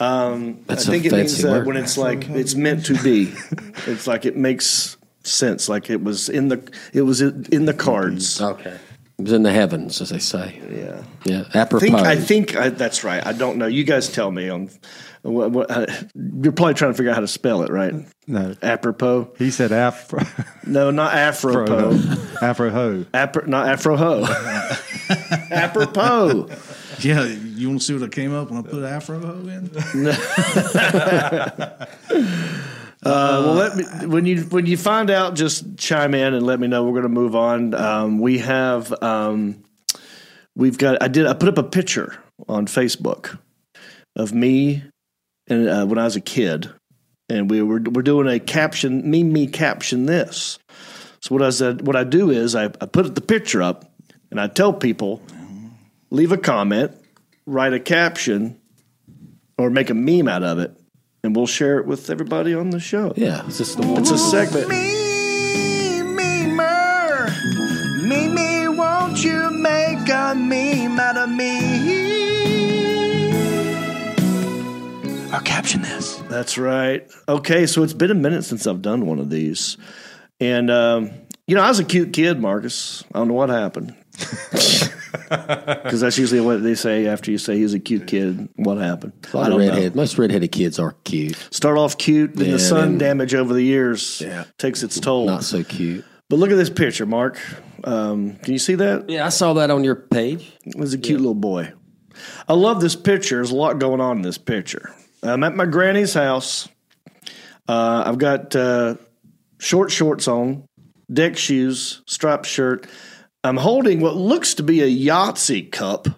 Um, 0.00 0.58
I 0.68 0.74
That's 0.74 0.88
a 0.88 0.90
think 0.90 1.04
it 1.04 1.12
means 1.12 1.32
fancy 1.34 1.48
uh, 1.48 1.52
word. 1.52 1.66
when 1.66 1.76
it's 1.76 1.96
like 1.96 2.28
it's 2.28 2.54
meant 2.54 2.86
to 2.86 3.00
be. 3.02 3.32
it's 3.86 4.06
like 4.06 4.24
it 4.24 4.36
makes 4.36 4.96
sense. 5.22 5.68
Like 5.68 5.90
it 5.90 6.02
was 6.02 6.28
in 6.28 6.48
the 6.48 6.68
it 6.92 7.02
was 7.02 7.20
in 7.20 7.66
the 7.66 7.74
cards. 7.74 8.40
okay. 8.40 8.78
It 9.18 9.22
was 9.22 9.32
in 9.32 9.42
the 9.42 9.52
heavens, 9.52 10.00
as 10.00 10.10
they 10.10 10.20
say. 10.20 10.60
Yeah. 10.70 11.02
Yeah, 11.24 11.44
I 11.52 11.58
apropos. 11.58 11.84
think 11.84 11.96
I 11.96 12.16
think 12.16 12.56
I, 12.56 12.68
that's 12.68 13.02
right. 13.02 13.26
I 13.26 13.32
don't 13.32 13.58
know. 13.58 13.66
You 13.66 13.82
guys 13.84 14.08
tell 14.08 14.30
me 14.30 14.48
on. 14.48 14.70
What, 15.22 15.50
what, 15.50 15.70
uh, 15.70 15.86
you're 16.14 16.52
probably 16.52 16.74
trying 16.74 16.92
to 16.92 16.96
figure 16.96 17.10
out 17.10 17.16
how 17.16 17.20
to 17.20 17.28
spell 17.28 17.62
it, 17.62 17.70
right? 17.70 17.92
No. 18.28 18.54
Apropos. 18.62 19.32
He 19.36 19.50
said 19.50 19.72
afro. 19.72 20.20
No, 20.64 20.92
not 20.92 21.12
afropos. 21.12 22.40
afro 22.40 22.70
ho. 22.70 23.04
Apro, 23.12 23.48
not 23.48 23.66
afroho. 23.66 24.24
apropos. 25.50 26.48
Yeah, 27.00 27.24
you 27.24 27.68
want 27.68 27.80
to 27.80 27.86
see 27.86 27.94
what 27.94 28.02
I 28.02 28.08
came 28.08 28.34
up 28.34 28.50
when 28.50 28.58
I 28.58 28.62
put 28.62 28.82
Afro 28.82 29.20
Ho 29.20 29.48
in? 29.48 29.70
Uh, 33.04 33.42
well, 33.44 33.54
let 33.54 33.76
me 33.76 34.06
when 34.06 34.26
you 34.26 34.42
when 34.42 34.66
you 34.66 34.76
find 34.76 35.10
out, 35.10 35.34
just 35.34 35.76
chime 35.76 36.14
in 36.14 36.34
and 36.34 36.44
let 36.44 36.58
me 36.58 36.66
know. 36.66 36.84
We're 36.84 36.92
going 36.92 37.02
to 37.02 37.08
move 37.08 37.36
on. 37.36 37.74
Um, 37.74 38.18
we 38.18 38.38
have 38.38 38.92
um, 39.02 39.62
we've 40.56 40.78
got. 40.78 41.02
I 41.02 41.08
did. 41.08 41.26
I 41.26 41.34
put 41.34 41.48
up 41.48 41.58
a 41.58 41.62
picture 41.62 42.18
on 42.48 42.66
Facebook 42.66 43.38
of 44.16 44.34
me 44.34 44.82
and 45.48 45.68
uh, 45.68 45.86
when 45.86 45.98
I 45.98 46.04
was 46.04 46.16
a 46.16 46.20
kid, 46.20 46.70
and 47.28 47.50
we 47.50 47.62
were 47.62 47.80
we're 47.80 48.02
doing 48.02 48.28
a 48.28 48.38
caption. 48.38 49.08
Me 49.08 49.22
me 49.22 49.46
caption 49.46 50.06
this. 50.06 50.58
So 51.20 51.34
what 51.34 51.42
I 51.42 51.50
said, 51.50 51.86
what 51.86 51.96
I 51.96 52.04
do 52.04 52.30
is 52.30 52.54
I, 52.54 52.64
I 52.64 52.86
put 52.86 53.14
the 53.14 53.20
picture 53.20 53.62
up, 53.62 53.90
and 54.30 54.40
I 54.40 54.46
tell 54.46 54.72
people 54.72 55.22
leave 56.10 56.32
a 56.32 56.38
comment, 56.38 56.92
write 57.46 57.72
a 57.72 57.80
caption, 57.80 58.60
or 59.56 59.70
make 59.70 59.90
a 59.90 59.94
meme 59.94 60.28
out 60.28 60.42
of 60.42 60.58
it, 60.58 60.76
and 61.22 61.34
we'll 61.34 61.46
share 61.46 61.78
it 61.78 61.86
with 61.86 62.10
everybody 62.10 62.54
on 62.54 62.70
the 62.70 62.80
show. 62.80 63.12
yeah, 63.16 63.44
it's 63.46 63.58
just 63.58 63.76
the 63.80 63.86
one. 63.86 64.00
It's 64.00 64.10
a 64.10 64.18
segment. 64.18 64.68
Me, 64.68 66.00
memer. 66.02 67.28
Me, 68.02 68.28
me, 68.28 68.68
won't 68.68 69.22
you 69.24 69.50
make 69.50 70.08
a 70.08 70.34
meme 70.34 70.98
out 70.98 71.16
of 71.16 71.28
me? 71.30 71.58
Or 75.32 75.40
caption 75.40 75.82
this. 75.82 76.16
That's 76.28 76.56
right. 76.56 77.06
Okay, 77.28 77.66
so 77.66 77.82
it's 77.82 77.92
been 77.92 78.10
a 78.10 78.14
minute 78.14 78.44
since 78.44 78.66
I've 78.66 78.80
done 78.80 79.04
one 79.06 79.18
of 79.18 79.28
these. 79.28 79.76
And, 80.40 80.70
um, 80.70 81.10
you 81.46 81.54
know, 81.54 81.60
I 81.60 81.68
was 81.68 81.80
a 81.80 81.84
cute 81.84 82.12
kid, 82.14 82.40
Marcus. 82.40 83.04
I 83.12 83.18
don't 83.18 83.28
know 83.28 83.34
what 83.34 83.50
happened. 83.50 83.94
Because 85.28 86.00
that's 86.00 86.18
usually 86.18 86.40
what 86.40 86.62
they 86.62 86.74
say 86.74 87.06
after 87.06 87.30
you 87.30 87.38
say 87.38 87.56
he's 87.56 87.74
a 87.74 87.78
cute 87.78 88.06
kid. 88.06 88.48
What 88.56 88.78
happened? 88.78 89.12
A 89.32 89.36
lot 89.36 89.42
I 89.42 89.46
of 89.46 89.52
don't 89.52 89.60
redhead. 89.68 89.94
know. 89.94 90.00
Most 90.02 90.18
redheaded 90.18 90.52
kids 90.52 90.78
are 90.78 90.92
cute. 91.04 91.36
Start 91.50 91.76
off 91.78 91.98
cute, 91.98 92.34
then 92.34 92.46
Yeah, 92.46 92.52
the 92.52 92.58
sun 92.58 92.90
then- 92.92 92.98
damage 92.98 93.34
over 93.34 93.52
the 93.54 93.62
years 93.62 94.20
Yeah. 94.20 94.44
takes 94.58 94.82
its 94.82 94.98
toll. 95.00 95.26
Not 95.26 95.44
so 95.44 95.62
cute. 95.62 96.04
But 96.30 96.38
look 96.38 96.50
at 96.50 96.56
this 96.56 96.70
picture, 96.70 97.06
Mark. 97.06 97.38
Um, 97.84 98.36
can 98.42 98.52
you 98.52 98.58
see 98.58 98.74
that? 98.76 99.08
Yeah, 99.08 99.24
I 99.24 99.30
saw 99.30 99.54
that 99.54 99.70
on 99.70 99.84
your 99.84 99.94
page. 99.96 100.52
It 100.66 100.76
was 100.76 100.92
a 100.92 100.98
cute 100.98 101.20
little 101.20 101.34
boy. 101.34 101.72
I 102.48 102.54
love 102.54 102.80
this 102.80 102.96
picture. 102.96 103.36
There's 103.36 103.50
a 103.52 103.56
lot 103.56 103.78
going 103.78 104.00
on 104.00 104.16
in 104.16 104.22
this 104.22 104.38
picture. 104.38 104.90
I'm 105.22 105.42
at 105.44 105.54
my 105.56 105.66
granny's 105.66 106.14
house. 106.14 106.68
Uh, 107.68 108.02
I've 108.06 108.18
got 108.18 108.54
uh, 108.56 108.96
short 109.58 109.90
shorts 109.90 110.26
on, 110.28 110.64
deck 111.12 111.36
shoes, 111.36 112.02
striped 112.06 112.46
shirt. 112.46 112.86
I'm 113.44 113.56
holding 113.56 114.00
what 114.00 114.16
looks 114.16 114.54
to 114.54 114.62
be 114.62 114.82
a 114.82 114.86
Yahtzee 114.88 115.70
cup, 115.70 116.08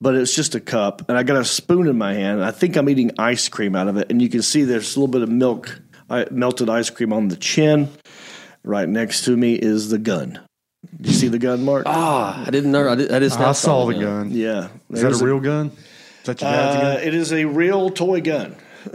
but 0.00 0.14
it's 0.14 0.34
just 0.34 0.54
a 0.54 0.60
cup. 0.60 1.08
And 1.08 1.16
I 1.16 1.22
got 1.22 1.36
a 1.36 1.44
spoon 1.44 1.86
in 1.86 1.96
my 1.96 2.14
hand. 2.14 2.44
I 2.44 2.50
think 2.50 2.76
I'm 2.76 2.88
eating 2.88 3.12
ice 3.18 3.48
cream 3.48 3.76
out 3.76 3.88
of 3.88 3.96
it. 3.96 4.10
And 4.10 4.20
you 4.20 4.28
can 4.28 4.42
see 4.42 4.64
there's 4.64 4.96
a 4.96 5.00
little 5.00 5.12
bit 5.12 5.22
of 5.22 5.28
milk, 5.28 5.80
I, 6.10 6.26
melted 6.30 6.68
ice 6.68 6.90
cream 6.90 7.12
on 7.12 7.28
the 7.28 7.36
chin. 7.36 7.88
Right 8.64 8.88
next 8.88 9.24
to 9.26 9.36
me 9.36 9.54
is 9.54 9.90
the 9.90 9.98
gun. 9.98 10.40
You 11.00 11.12
see 11.12 11.28
the 11.28 11.38
gun, 11.38 11.64
Mark? 11.64 11.84
Ah, 11.86 12.44
I 12.46 12.50
didn't 12.50 12.72
know. 12.72 12.88
I, 12.88 12.94
did, 12.96 13.12
I 13.12 13.18
just 13.20 13.38
now 13.38 13.50
I 13.50 13.52
saw 13.52 13.86
the 13.86 13.94
gun. 13.94 14.30
Yeah. 14.32 14.68
Is 14.90 15.02
that 15.02 15.12
a 15.20 15.24
real 15.24 15.40
gun? 15.40 15.66
Is 15.68 16.24
that 16.24 16.40
your 16.40 16.50
dad's 16.50 16.76
Uh, 16.76 16.80
gun? 16.96 17.02
it 17.06 17.14
is 17.14 17.32
a 17.32 17.44
real 17.44 17.90
toy 17.90 18.20
gun. 18.20 18.56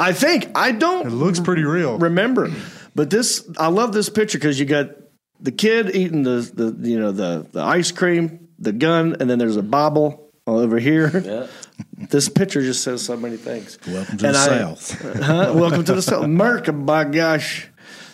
I 0.00 0.12
think 0.12 0.48
I 0.56 0.72
don't 0.72 1.06
It 1.06 1.10
looks 1.10 1.38
pretty 1.40 1.62
real. 1.64 1.98
remember, 1.98 2.50
but 2.94 3.10
this 3.10 3.48
I 3.58 3.68
love 3.68 3.92
this 3.92 4.08
picture 4.08 4.38
because 4.38 4.58
you 4.58 4.66
got 4.66 4.90
the 5.40 5.52
kid 5.52 5.94
eating 5.94 6.22
the, 6.22 6.50
the 6.54 6.88
you 6.88 6.98
know 6.98 7.12
the 7.12 7.46
the 7.52 7.60
ice 7.62 7.92
cream, 7.92 8.48
the 8.58 8.72
gun, 8.72 9.16
and 9.20 9.28
then 9.30 9.38
there's 9.38 9.56
a 9.56 9.62
bobble 9.62 10.30
over 10.46 10.78
here. 10.78 11.20
Yeah. 11.24 11.46
This 12.10 12.28
picture 12.30 12.62
just 12.62 12.82
says 12.82 13.02
so 13.04 13.14
many 13.16 13.36
things. 13.36 13.78
Welcome 13.86 14.18
to 14.18 14.26
And 14.26 14.34
the 14.34 14.38
I- 14.38 14.46
South. 14.46 15.16
Huh? 15.22 15.52
Welcome 15.54 15.84
to 15.84 15.94
the 15.94 16.02
South. 16.02 16.24
America, 16.24 16.72
by 16.72 17.04
gosh. 17.04 17.68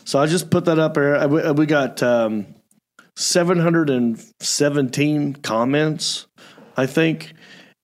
So 0.04 0.18
I 0.21 0.26
just 0.26 0.50
put 0.50 0.64
that 0.66 0.78
up 0.78 0.95
there. 0.95 1.16
Uh, 1.16 1.28
We, 1.28 1.50
we 1.52 1.66
got 1.66 2.02
um, 2.02 2.47
717 3.16 5.35
comments, 5.37 6.26
I 6.76 6.87
think. 6.87 7.33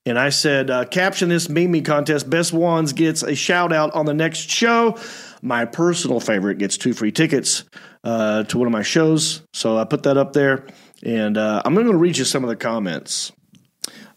And 0.05 0.19
I 0.19 0.31
said, 0.31 0.69
uh, 0.71 0.85
caption 0.87 1.29
this 1.29 1.49
Mimi 1.49 1.81
contest. 1.83 2.29
Best 2.29 2.53
ones 2.53 2.93
gets 2.93 3.23
a 3.23 3.37
shout 3.37 3.73
out 3.73 3.95
on 3.95 4.05
the 4.07 4.15
next 4.15 4.51
show. 4.51 4.99
My 5.43 5.65
personal 5.65 6.21
favorite 6.21 6.59
gets 6.59 6.79
two 6.79 6.95
free 6.95 7.11
tickets 7.11 7.65
uh, 8.05 8.45
to 8.45 8.59
one 8.59 8.69
of 8.69 8.73
my 8.73 8.83
shows. 8.83 9.43
So 9.53 9.77
I 9.77 9.85
put 9.85 10.05
that 10.05 10.17
up 10.17 10.33
there. 10.33 10.67
And 11.05 11.37
uh, 11.37 11.63
I'm 11.65 11.75
going 11.75 11.89
to 11.89 11.97
read 11.97 12.17
you 12.17 12.25
some 12.25 12.45
of 12.45 12.49
the 12.49 12.57
comments. 12.57 13.33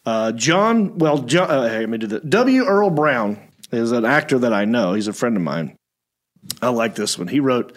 Uh, 0.06 0.32
John, 0.34 1.00
well, 1.00 1.20
John, 1.20 1.50
uh, 1.50 1.68
hey, 1.68 1.80
let 1.80 1.90
me 1.90 1.98
do 1.98 2.08
that. 2.08 2.30
W. 2.30 2.64
Earl 2.64 2.92
Brown 2.92 3.40
is 3.72 3.92
an 3.92 4.06
actor 4.06 4.38
that 4.40 4.54
I 4.54 4.66
know. 4.66 4.94
He's 4.94 5.08
a 5.08 5.14
friend 5.14 5.36
of 5.36 5.42
mine. 5.42 5.76
I 6.62 6.70
like 6.70 6.94
this 6.94 7.18
one. 7.18 7.28
He 7.28 7.40
wrote, 7.40 7.76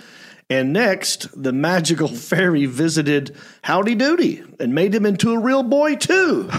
and 0.50 0.74
next, 0.74 1.42
the 1.42 1.52
magical 1.52 2.08
fairy 2.08 2.66
visited 2.66 3.34
Howdy 3.62 3.94
Doody 3.94 4.44
and 4.60 4.74
made 4.74 4.94
him 4.94 5.06
into 5.06 5.32
a 5.32 5.38
real 5.38 5.62
boy, 5.62 5.96
too. 5.96 6.50
so 6.50 6.58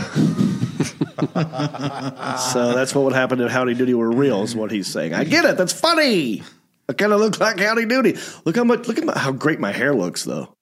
that's 2.74 2.96
what 2.96 3.04
would 3.04 3.14
happen 3.14 3.40
if 3.42 3.52
Howdy 3.52 3.76
Doody 3.76 3.94
were 3.94 4.12
real, 4.12 4.42
is 4.42 4.56
what 4.56 4.72
he's 4.72 4.88
saying. 4.88 5.14
I 5.14 5.24
get 5.24 5.46
it. 5.46 5.56
That's 5.56 5.74
funny. 5.74 6.42
I 6.90 6.94
kind 6.94 7.14
of 7.14 7.20
look 7.20 7.40
like 7.40 7.60
Howdy 7.60 7.86
Doody. 7.86 8.18
Look 8.46 8.56
how 8.56 8.64
much. 8.64 8.88
Look 8.88 8.98
at 8.98 9.04
my, 9.04 9.18
how 9.18 9.32
great 9.32 9.60
my 9.60 9.72
hair 9.72 9.94
looks, 9.94 10.24
though. 10.24 10.54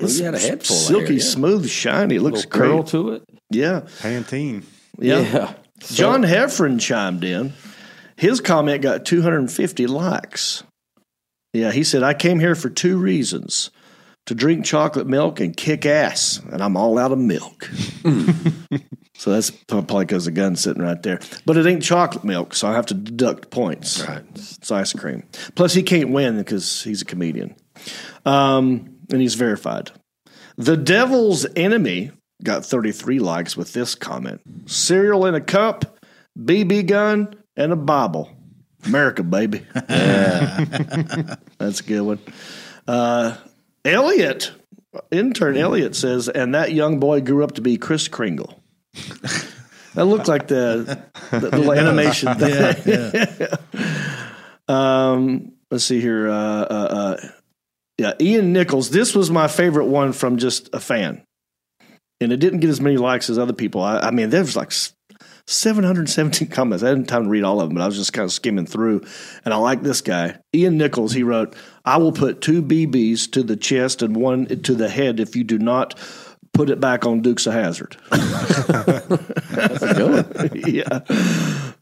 Well, 0.00 0.10
you 0.10 0.24
had 0.24 0.34
a 0.34 0.38
head 0.38 0.64
full 0.64 0.76
of 0.76 0.82
silky, 0.82 1.06
hair, 1.06 1.12
yeah. 1.14 1.22
smooth, 1.22 1.68
shiny. 1.68 2.16
It 2.16 2.22
looks 2.22 2.44
Little 2.44 2.50
curl 2.50 2.82
to 2.84 3.12
it. 3.12 3.22
Yeah, 3.50 3.82
Pantene. 4.00 4.64
yeah. 4.98 5.54
John 5.78 6.22
Heffron 6.22 6.80
chimed 6.80 7.22
in. 7.22 7.52
His 8.16 8.40
comment 8.40 8.82
got 8.82 9.04
250 9.04 9.86
likes. 9.86 10.64
Yeah, 11.52 11.70
he 11.70 11.84
said, 11.84 12.02
I 12.02 12.14
came 12.14 12.40
here 12.40 12.54
for 12.54 12.70
two 12.70 12.98
reasons 12.98 13.70
to 14.26 14.34
drink 14.34 14.64
chocolate 14.64 15.06
milk 15.06 15.40
and 15.40 15.56
kick 15.56 15.86
ass, 15.86 16.40
and 16.50 16.62
I'm 16.62 16.76
all 16.76 16.98
out 16.98 17.12
of 17.12 17.18
milk. 17.18 17.64
so 19.14 19.30
that's 19.30 19.50
probably 19.50 20.04
because 20.04 20.24
the 20.24 20.32
gun's 20.32 20.60
sitting 20.60 20.82
right 20.82 21.02
there. 21.02 21.20
But 21.44 21.56
it 21.56 21.66
ain't 21.66 21.82
chocolate 21.82 22.24
milk, 22.24 22.54
so 22.54 22.68
I 22.68 22.74
have 22.74 22.86
to 22.86 22.94
deduct 22.94 23.50
points. 23.50 24.06
Right. 24.06 24.24
It's 24.34 24.70
ice 24.70 24.92
cream. 24.92 25.22
Plus, 25.54 25.74
he 25.74 25.82
can't 25.82 26.10
win 26.10 26.36
because 26.36 26.82
he's 26.82 27.02
a 27.02 27.04
comedian. 27.04 27.54
Um, 28.24 28.96
and 29.10 29.20
he's 29.20 29.34
verified. 29.34 29.92
The 30.56 30.76
Devil's 30.76 31.46
Enemy 31.54 32.10
got 32.42 32.64
33 32.64 33.18
likes 33.18 33.56
with 33.56 33.72
this 33.72 33.94
comment 33.94 34.40
cereal 34.66 35.26
in 35.26 35.34
a 35.34 35.40
cup, 35.40 35.98
BB 36.38 36.86
gun, 36.86 37.34
and 37.56 37.72
a 37.72 37.76
Bible. 37.76 38.30
America, 38.84 39.22
baby. 39.22 39.62
Yeah. 39.88 40.64
That's 41.58 41.80
a 41.80 41.82
good 41.82 42.00
one. 42.00 42.18
Uh, 42.86 43.36
Elliot, 43.86 44.52
intern 45.10 45.56
Elliot 45.56 45.96
says, 45.96 46.28
and 46.28 46.54
that 46.54 46.72
young 46.72 46.98
boy 47.00 47.20
grew 47.20 47.44
up 47.44 47.52
to 47.52 47.60
be 47.60 47.76
Kris 47.76 48.08
Kringle. 48.08 48.62
That 49.96 50.04
looked 50.04 50.28
like 50.28 50.46
the, 50.46 51.02
the 51.30 51.40
little 51.40 51.72
animation 51.72 52.34
thing. 52.34 53.48
Um, 54.68 55.52
let's 55.70 55.84
see 55.84 56.00
here. 56.00 56.28
Uh, 56.28 56.34
uh, 56.34 57.16
uh, 57.20 57.28
yeah, 57.98 58.12
Ian 58.20 58.52
Nichols. 58.52 58.90
This 58.90 59.14
was 59.14 59.30
my 59.30 59.48
favorite 59.48 59.86
one 59.86 60.12
from 60.12 60.38
just 60.38 60.68
a 60.74 60.80
fan, 60.80 61.22
and 62.20 62.32
it 62.32 62.38
didn't 62.38 62.60
get 62.60 62.70
as 62.70 62.80
many 62.80 62.96
likes 62.96 63.30
as 63.30 63.38
other 63.38 63.52
people. 63.52 63.80
I, 63.80 63.98
I 63.98 64.10
mean, 64.10 64.30
there 64.30 64.40
was 64.40 64.56
like 64.56 64.72
s- 64.72 64.92
717 65.46 66.48
comments. 66.48 66.82
I 66.82 66.88
didn't 66.88 67.02
have 67.02 67.08
time 67.08 67.24
to 67.24 67.30
read 67.30 67.44
all 67.44 67.60
of 67.60 67.68
them, 67.68 67.76
but 67.76 67.82
I 67.82 67.86
was 67.86 67.96
just 67.96 68.12
kind 68.12 68.24
of 68.24 68.32
skimming 68.32 68.66
through, 68.66 69.04
and 69.44 69.54
I 69.54 69.56
like 69.56 69.82
this 69.82 70.00
guy, 70.00 70.38
Ian 70.52 70.78
Nichols. 70.78 71.12
He 71.12 71.22
wrote, 71.22 71.54
"I 71.86 71.96
will 71.96 72.12
put 72.12 72.42
two 72.42 72.62
BBs 72.62 73.30
to 73.32 73.42
the 73.42 73.56
chest 73.56 74.02
and 74.02 74.16
one 74.16 74.46
to 74.46 74.74
the 74.74 74.88
head 74.88 75.20
if 75.20 75.36
you 75.36 75.44
do 75.44 75.58
not." 75.58 75.98
Put 76.52 76.70
it 76.70 76.80
back 76.80 77.04
on 77.04 77.20
Dukes 77.20 77.46
of 77.46 77.52
Hazzard. 77.52 77.98
yeah. 80.54 81.00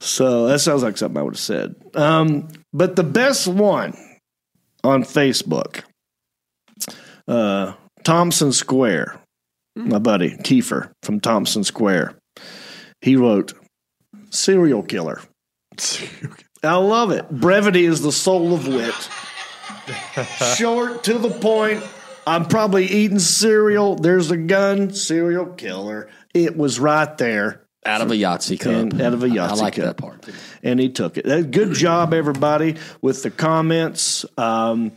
So 0.00 0.48
that 0.48 0.58
sounds 0.58 0.82
like 0.82 0.98
something 0.98 1.16
I 1.16 1.22
would 1.22 1.34
have 1.34 1.38
said. 1.40 1.76
Um, 1.94 2.48
but 2.72 2.96
the 2.96 3.04
best 3.04 3.46
one 3.46 3.96
on 4.82 5.04
Facebook, 5.04 5.84
uh, 7.28 7.74
Thompson 8.02 8.52
Square, 8.52 9.20
my 9.76 10.00
buddy 10.00 10.30
Keifer 10.38 10.90
from 11.04 11.20
Thompson 11.20 11.62
Square, 11.62 12.16
he 13.00 13.14
wrote, 13.14 13.54
serial 14.30 14.82
killer. 14.82 15.20
I 16.64 16.76
love 16.76 17.10
it. 17.10 17.30
Brevity 17.30 17.84
is 17.84 18.02
the 18.02 18.12
soul 18.12 18.54
of 18.54 18.66
wit. 18.66 19.08
Short 20.56 21.04
to 21.04 21.18
the 21.18 21.30
point. 21.30 21.82
I'm 22.26 22.46
probably 22.46 22.86
eating 22.86 23.18
cereal. 23.18 23.96
There's 23.96 24.30
a 24.30 24.36
gun. 24.36 24.92
Serial 24.94 25.46
killer. 25.46 26.08
It 26.32 26.56
was 26.56 26.78
right 26.80 27.16
there. 27.18 27.60
Out 27.86 28.00
of 28.00 28.10
a 28.10 28.14
Yahtzee 28.14 28.58
cup. 28.58 28.72
And 28.72 29.02
out 29.02 29.12
of 29.12 29.22
a 29.22 29.28
Yahtzee 29.28 29.38
I 29.50 29.54
like 29.54 29.74
cup. 29.76 29.84
that 29.84 29.96
part. 29.98 30.26
and 30.62 30.80
he 30.80 30.88
took 30.88 31.18
it. 31.18 31.26
Uh, 31.28 31.42
Good 31.42 31.74
job, 31.74 32.14
everybody, 32.14 32.76
with 33.02 33.22
the 33.22 33.30
comments. 33.30 34.24
Um, 34.38 34.92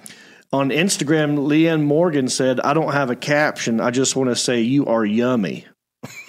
on 0.53 0.69
Instagram, 0.69 1.37
Leanne 1.37 1.83
Morgan 1.83 2.29
said, 2.29 2.61
I 2.61 2.73
don't 2.73 2.93
have 2.93 3.09
a 3.09 3.15
caption. 3.17 3.81
I 3.81 3.91
just 3.91 4.15
want 4.15 4.29
to 4.29 4.35
say 4.37 4.61
you 4.61 4.85
are 4.85 5.03
yummy. 5.05 5.65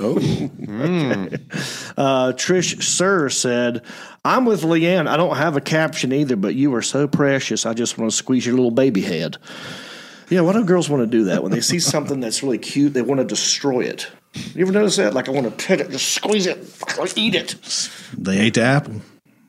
Oh, 0.01 0.19
Uh, 1.97 2.33
Trish 2.33 2.83
Sir 2.83 3.29
said, 3.29 3.83
I'm 4.29 4.45
with 4.45 4.61
Leanne. 4.63 5.07
I 5.09 5.17
don't 5.17 5.37
have 5.37 5.57
a 5.57 5.61
caption 5.61 6.13
either, 6.13 6.37
but 6.37 6.55
you 6.55 6.75
are 6.75 6.83
so 6.83 7.09
precious. 7.09 7.65
I 7.65 7.73
just 7.73 7.97
want 7.97 8.11
to 8.11 8.17
squeeze 8.17 8.45
your 8.45 8.55
little 8.57 8.71
baby 8.71 9.01
head. 9.01 9.39
Yeah, 10.29 10.43
why 10.43 10.53
do 10.53 10.63
girls 10.65 10.91
want 10.91 11.03
to 11.03 11.07
do 11.07 11.25
that? 11.25 11.43
When 11.43 11.51
they 11.51 11.63
see 11.63 11.79
something 11.79 12.21
that's 12.21 12.43
really 12.43 12.59
cute, 12.59 12.93
they 12.93 13.01
want 13.01 13.21
to 13.21 13.25
destroy 13.25 13.81
it. 13.85 14.07
You 14.55 14.63
ever 14.67 14.73
notice 14.73 14.97
that? 14.97 15.15
Like, 15.15 15.29
I 15.29 15.33
want 15.33 15.47
to 15.47 15.67
pet 15.67 15.81
it, 15.81 15.91
just 15.91 16.11
squeeze 16.13 16.47
it, 16.47 16.59
eat 17.17 17.35
it. 17.35 17.55
They 18.19 18.39
ate 18.39 18.55
the 18.55 18.63
apple, 18.63 19.01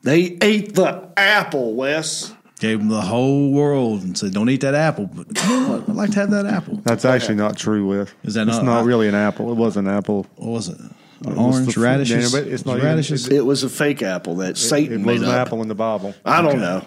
They 0.02 0.38
ate 0.40 0.74
the 0.74 1.10
apple, 1.18 1.74
Wes. 1.74 2.32
gave 2.58 2.78
them 2.78 2.88
the 2.88 3.02
whole 3.02 3.52
world, 3.52 4.02
and 4.02 4.16
said, 4.16 4.32
"Don't 4.32 4.48
eat 4.48 4.62
that 4.62 4.74
apple." 4.74 5.10
But 5.12 5.26
you 5.44 5.48
know 5.60 5.68
what? 5.72 5.88
I'd 5.90 5.94
like 5.94 6.10
to 6.12 6.20
have 6.20 6.30
that 6.30 6.46
apple. 6.46 6.80
That's 6.84 7.04
actually 7.04 7.34
not 7.34 7.58
true, 7.58 7.86
Wes. 7.86 8.08
Is 8.24 8.34
that 8.34 8.48
It's 8.48 8.56
not- 8.56 8.64
not 8.64 8.84
really 8.86 9.08
an 9.08 9.14
apple. 9.14 9.50
It 9.50 9.56
was 9.56 9.76
an 9.76 9.86
apple. 9.86 10.26
What 10.36 10.48
was 10.50 10.68
it? 10.70 10.78
Was 11.24 11.36
Orange 11.56 11.74
the- 11.74 11.80
radishes. 11.80 12.32
but 12.32 12.46
it's 12.46 12.64
not 12.64 12.76
even- 12.78 12.86
radishes. 12.86 13.28
It 13.28 13.44
was 13.44 13.62
a 13.62 13.68
fake 13.68 14.02
apple 14.02 14.36
that 14.36 14.50
It 14.50 14.56
Satan 14.56 15.04
was 15.04 15.06
made 15.20 15.22
an 15.28 15.34
up. 15.34 15.46
apple 15.46 15.60
in 15.62 15.68
the 15.68 15.74
Bible. 15.74 16.14
I 16.24 16.40
don't 16.42 16.60
know. 16.60 16.82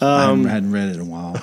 I 0.00 0.24
Um, 0.30 0.44
hadn't 0.44 0.72
read 0.72 0.88
it 0.90 0.94
in 0.96 1.02
a 1.02 1.04
while. 1.04 1.42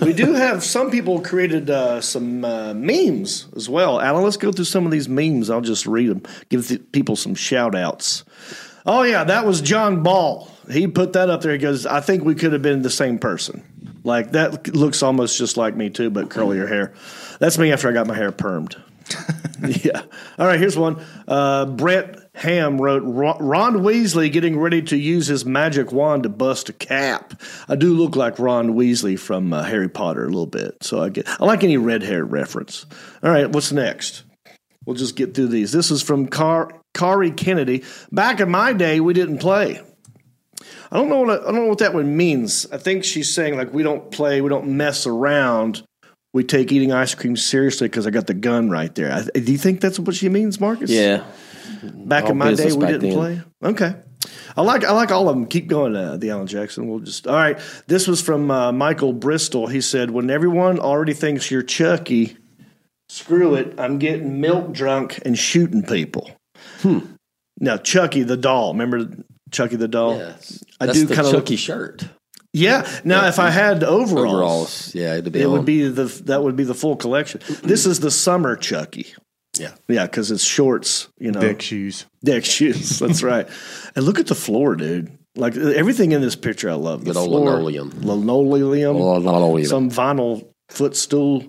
we 0.00 0.12
do 0.14 0.32
have 0.32 0.64
some 0.64 0.90
people 0.90 1.20
created 1.20 1.68
uh, 1.68 2.00
some 2.00 2.44
uh, 2.44 2.72
memes 2.74 3.46
as 3.56 3.68
well. 3.68 4.00
Alan, 4.00 4.24
let's 4.24 4.38
go 4.38 4.50
through 4.52 4.64
some 4.64 4.86
of 4.86 4.90
these 4.92 5.08
memes. 5.08 5.50
I'll 5.50 5.60
just 5.60 5.86
read 5.86 6.08
them, 6.08 6.22
give 6.48 6.66
the 6.68 6.78
people 6.78 7.14
some 7.16 7.34
shout 7.34 7.74
outs. 7.74 8.24
Oh, 8.86 9.02
yeah, 9.02 9.24
that 9.24 9.44
was 9.44 9.60
John 9.60 10.02
Ball. 10.02 10.48
He 10.70 10.86
put 10.86 11.12
that 11.12 11.28
up 11.28 11.42
there. 11.42 11.52
He 11.52 11.58
goes, 11.58 11.84
I 11.84 12.00
think 12.00 12.24
we 12.24 12.34
could 12.34 12.54
have 12.54 12.62
been 12.62 12.80
the 12.80 12.88
same 12.90 13.18
person. 13.18 13.62
Like, 14.02 14.32
that 14.32 14.74
looks 14.74 15.02
almost 15.02 15.36
just 15.36 15.58
like 15.58 15.76
me, 15.76 15.90
too, 15.90 16.08
but 16.08 16.30
curlier 16.30 16.66
hair. 16.66 16.94
That's 17.38 17.58
me 17.58 17.70
after 17.72 17.88
I 17.90 17.92
got 17.92 18.06
my 18.06 18.14
hair 18.14 18.32
permed. 18.32 18.76
yeah. 19.84 20.02
All 20.38 20.46
right, 20.46 20.58
here's 20.58 20.76
one. 20.76 21.04
Uh, 21.26 21.66
Brett 21.66 22.18
Ham 22.34 22.80
wrote 22.80 23.02
Ron 23.04 23.78
Weasley 23.78 24.30
getting 24.30 24.58
ready 24.58 24.82
to 24.82 24.96
use 24.96 25.26
his 25.26 25.44
magic 25.44 25.92
wand 25.92 26.22
to 26.24 26.28
bust 26.28 26.68
a 26.68 26.72
cap. 26.72 27.40
I 27.68 27.76
do 27.76 27.94
look 27.94 28.16
like 28.16 28.38
Ron 28.38 28.74
Weasley 28.74 29.18
from 29.18 29.52
uh, 29.52 29.64
Harry 29.64 29.88
Potter 29.88 30.24
a 30.24 30.28
little 30.28 30.46
bit, 30.46 30.76
so 30.82 31.02
I 31.02 31.08
get 31.08 31.28
I 31.40 31.44
like 31.44 31.64
any 31.64 31.76
red 31.76 32.02
hair 32.02 32.24
reference. 32.24 32.86
All 33.22 33.30
right, 33.30 33.50
what's 33.50 33.72
next? 33.72 34.24
We'll 34.86 34.96
just 34.96 35.16
get 35.16 35.34
through 35.34 35.48
these. 35.48 35.72
This 35.72 35.90
is 35.90 36.02
from 36.02 36.28
Car- 36.28 36.70
Kari 36.94 37.30
Kennedy. 37.30 37.84
Back 38.10 38.40
in 38.40 38.50
my 38.50 38.72
day, 38.72 39.00
we 39.00 39.12
didn't 39.12 39.38
play. 39.38 39.80
I 40.90 40.96
don't 40.96 41.08
know 41.08 41.20
what 41.20 41.30
I, 41.30 41.42
I 41.42 41.52
don't 41.52 41.56
know 41.56 41.66
what 41.66 41.78
that 41.78 41.94
one 41.94 42.16
means. 42.16 42.66
I 42.72 42.78
think 42.78 43.04
she's 43.04 43.34
saying 43.34 43.56
like 43.56 43.72
we 43.72 43.82
don't 43.82 44.10
play, 44.10 44.40
we 44.40 44.48
don't 44.48 44.76
mess 44.76 45.06
around. 45.06 45.82
We 46.38 46.44
take 46.44 46.70
eating 46.70 46.92
ice 46.92 47.16
cream 47.16 47.36
seriously 47.36 47.88
because 47.88 48.06
I 48.06 48.10
got 48.10 48.28
the 48.28 48.32
gun 48.32 48.70
right 48.70 48.94
there. 48.94 49.10
I, 49.10 49.22
do 49.22 49.50
you 49.50 49.58
think 49.58 49.80
that's 49.80 49.98
what 49.98 50.14
she 50.14 50.28
means, 50.28 50.60
Marcus? 50.60 50.88
yeah. 50.88 51.24
Back 51.82 52.26
All 52.26 52.30
in 52.30 52.38
my 52.38 52.54
day, 52.54 52.70
we 52.70 52.86
didn't 52.86 53.00
then. 53.00 53.12
play. 53.12 53.42
Okay. 53.64 53.96
I 54.56 54.62
like 54.62 54.84
I 54.84 54.92
like 54.92 55.10
all 55.10 55.28
of 55.28 55.34
them. 55.34 55.46
Keep 55.46 55.66
going, 55.66 55.96
uh, 55.96 56.16
the 56.16 56.30
Alan 56.30 56.46
Jackson. 56.46 56.86
We'll 56.86 57.00
just 57.00 57.26
all 57.26 57.34
right. 57.34 57.58
This 57.88 58.06
was 58.06 58.22
from 58.22 58.52
uh, 58.52 58.70
Michael 58.70 59.12
Bristol. 59.12 59.66
He 59.66 59.80
said, 59.80 60.12
"When 60.12 60.30
everyone 60.30 60.78
already 60.78 61.12
thinks 61.12 61.50
you're 61.50 61.64
Chucky, 61.64 62.36
screw 63.08 63.56
it. 63.56 63.74
I'm 63.76 63.98
getting 63.98 64.40
milk 64.40 64.70
drunk 64.72 65.18
and 65.24 65.36
shooting 65.36 65.82
people." 65.82 66.30
Hmm. 66.82 67.00
Now, 67.58 67.78
Chucky 67.78 68.22
the 68.22 68.36
doll. 68.36 68.74
Remember 68.74 69.10
Chucky 69.50 69.74
the 69.74 69.88
doll? 69.88 70.18
Yes. 70.18 70.62
I 70.80 70.86
do 70.86 71.04
the 71.04 71.16
kinda 71.16 71.32
Chucky 71.32 71.56
shirt. 71.56 72.04
Yeah. 72.52 72.88
Now, 73.04 73.26
if 73.28 73.38
I 73.38 73.50
had 73.50 73.84
overalls, 73.84 74.32
Overalls, 74.32 74.94
yeah, 74.94 75.14
it'd 75.16 75.32
be 75.32 75.40
it 75.42 75.46
on. 75.46 75.52
would 75.52 75.64
be 75.64 75.86
the 75.88 76.04
that 76.24 76.42
would 76.42 76.56
be 76.56 76.64
the 76.64 76.74
full 76.74 76.96
collection. 76.96 77.40
This 77.62 77.86
is 77.86 78.00
the 78.00 78.10
summer 78.10 78.56
Chucky. 78.56 79.06
Yeah. 79.58 79.72
Yeah, 79.88 80.06
because 80.06 80.30
it's 80.30 80.44
shorts. 80.44 81.08
You 81.18 81.32
know, 81.32 81.40
Dick 81.40 81.60
shoes. 81.62 82.06
deck 82.24 82.44
shoes. 82.44 82.98
That's 83.00 83.22
right. 83.22 83.48
And 83.96 84.04
look 84.04 84.18
at 84.18 84.26
the 84.28 84.34
floor, 84.34 84.76
dude. 84.76 85.10
Like 85.36 85.56
everything 85.56 86.12
in 86.12 86.20
this 86.20 86.36
picture, 86.36 86.70
I 86.70 86.74
love. 86.74 87.04
The 87.04 87.12
Good 87.12 87.18
old 87.18 87.28
floor, 87.28 87.50
linoleum. 87.60 87.90
linoleum, 88.02 88.96
Oh, 88.96 89.18
not 89.18 89.34
only 89.34 89.64
some 89.64 89.90
vinyl 89.90 90.48
footstool. 90.70 91.44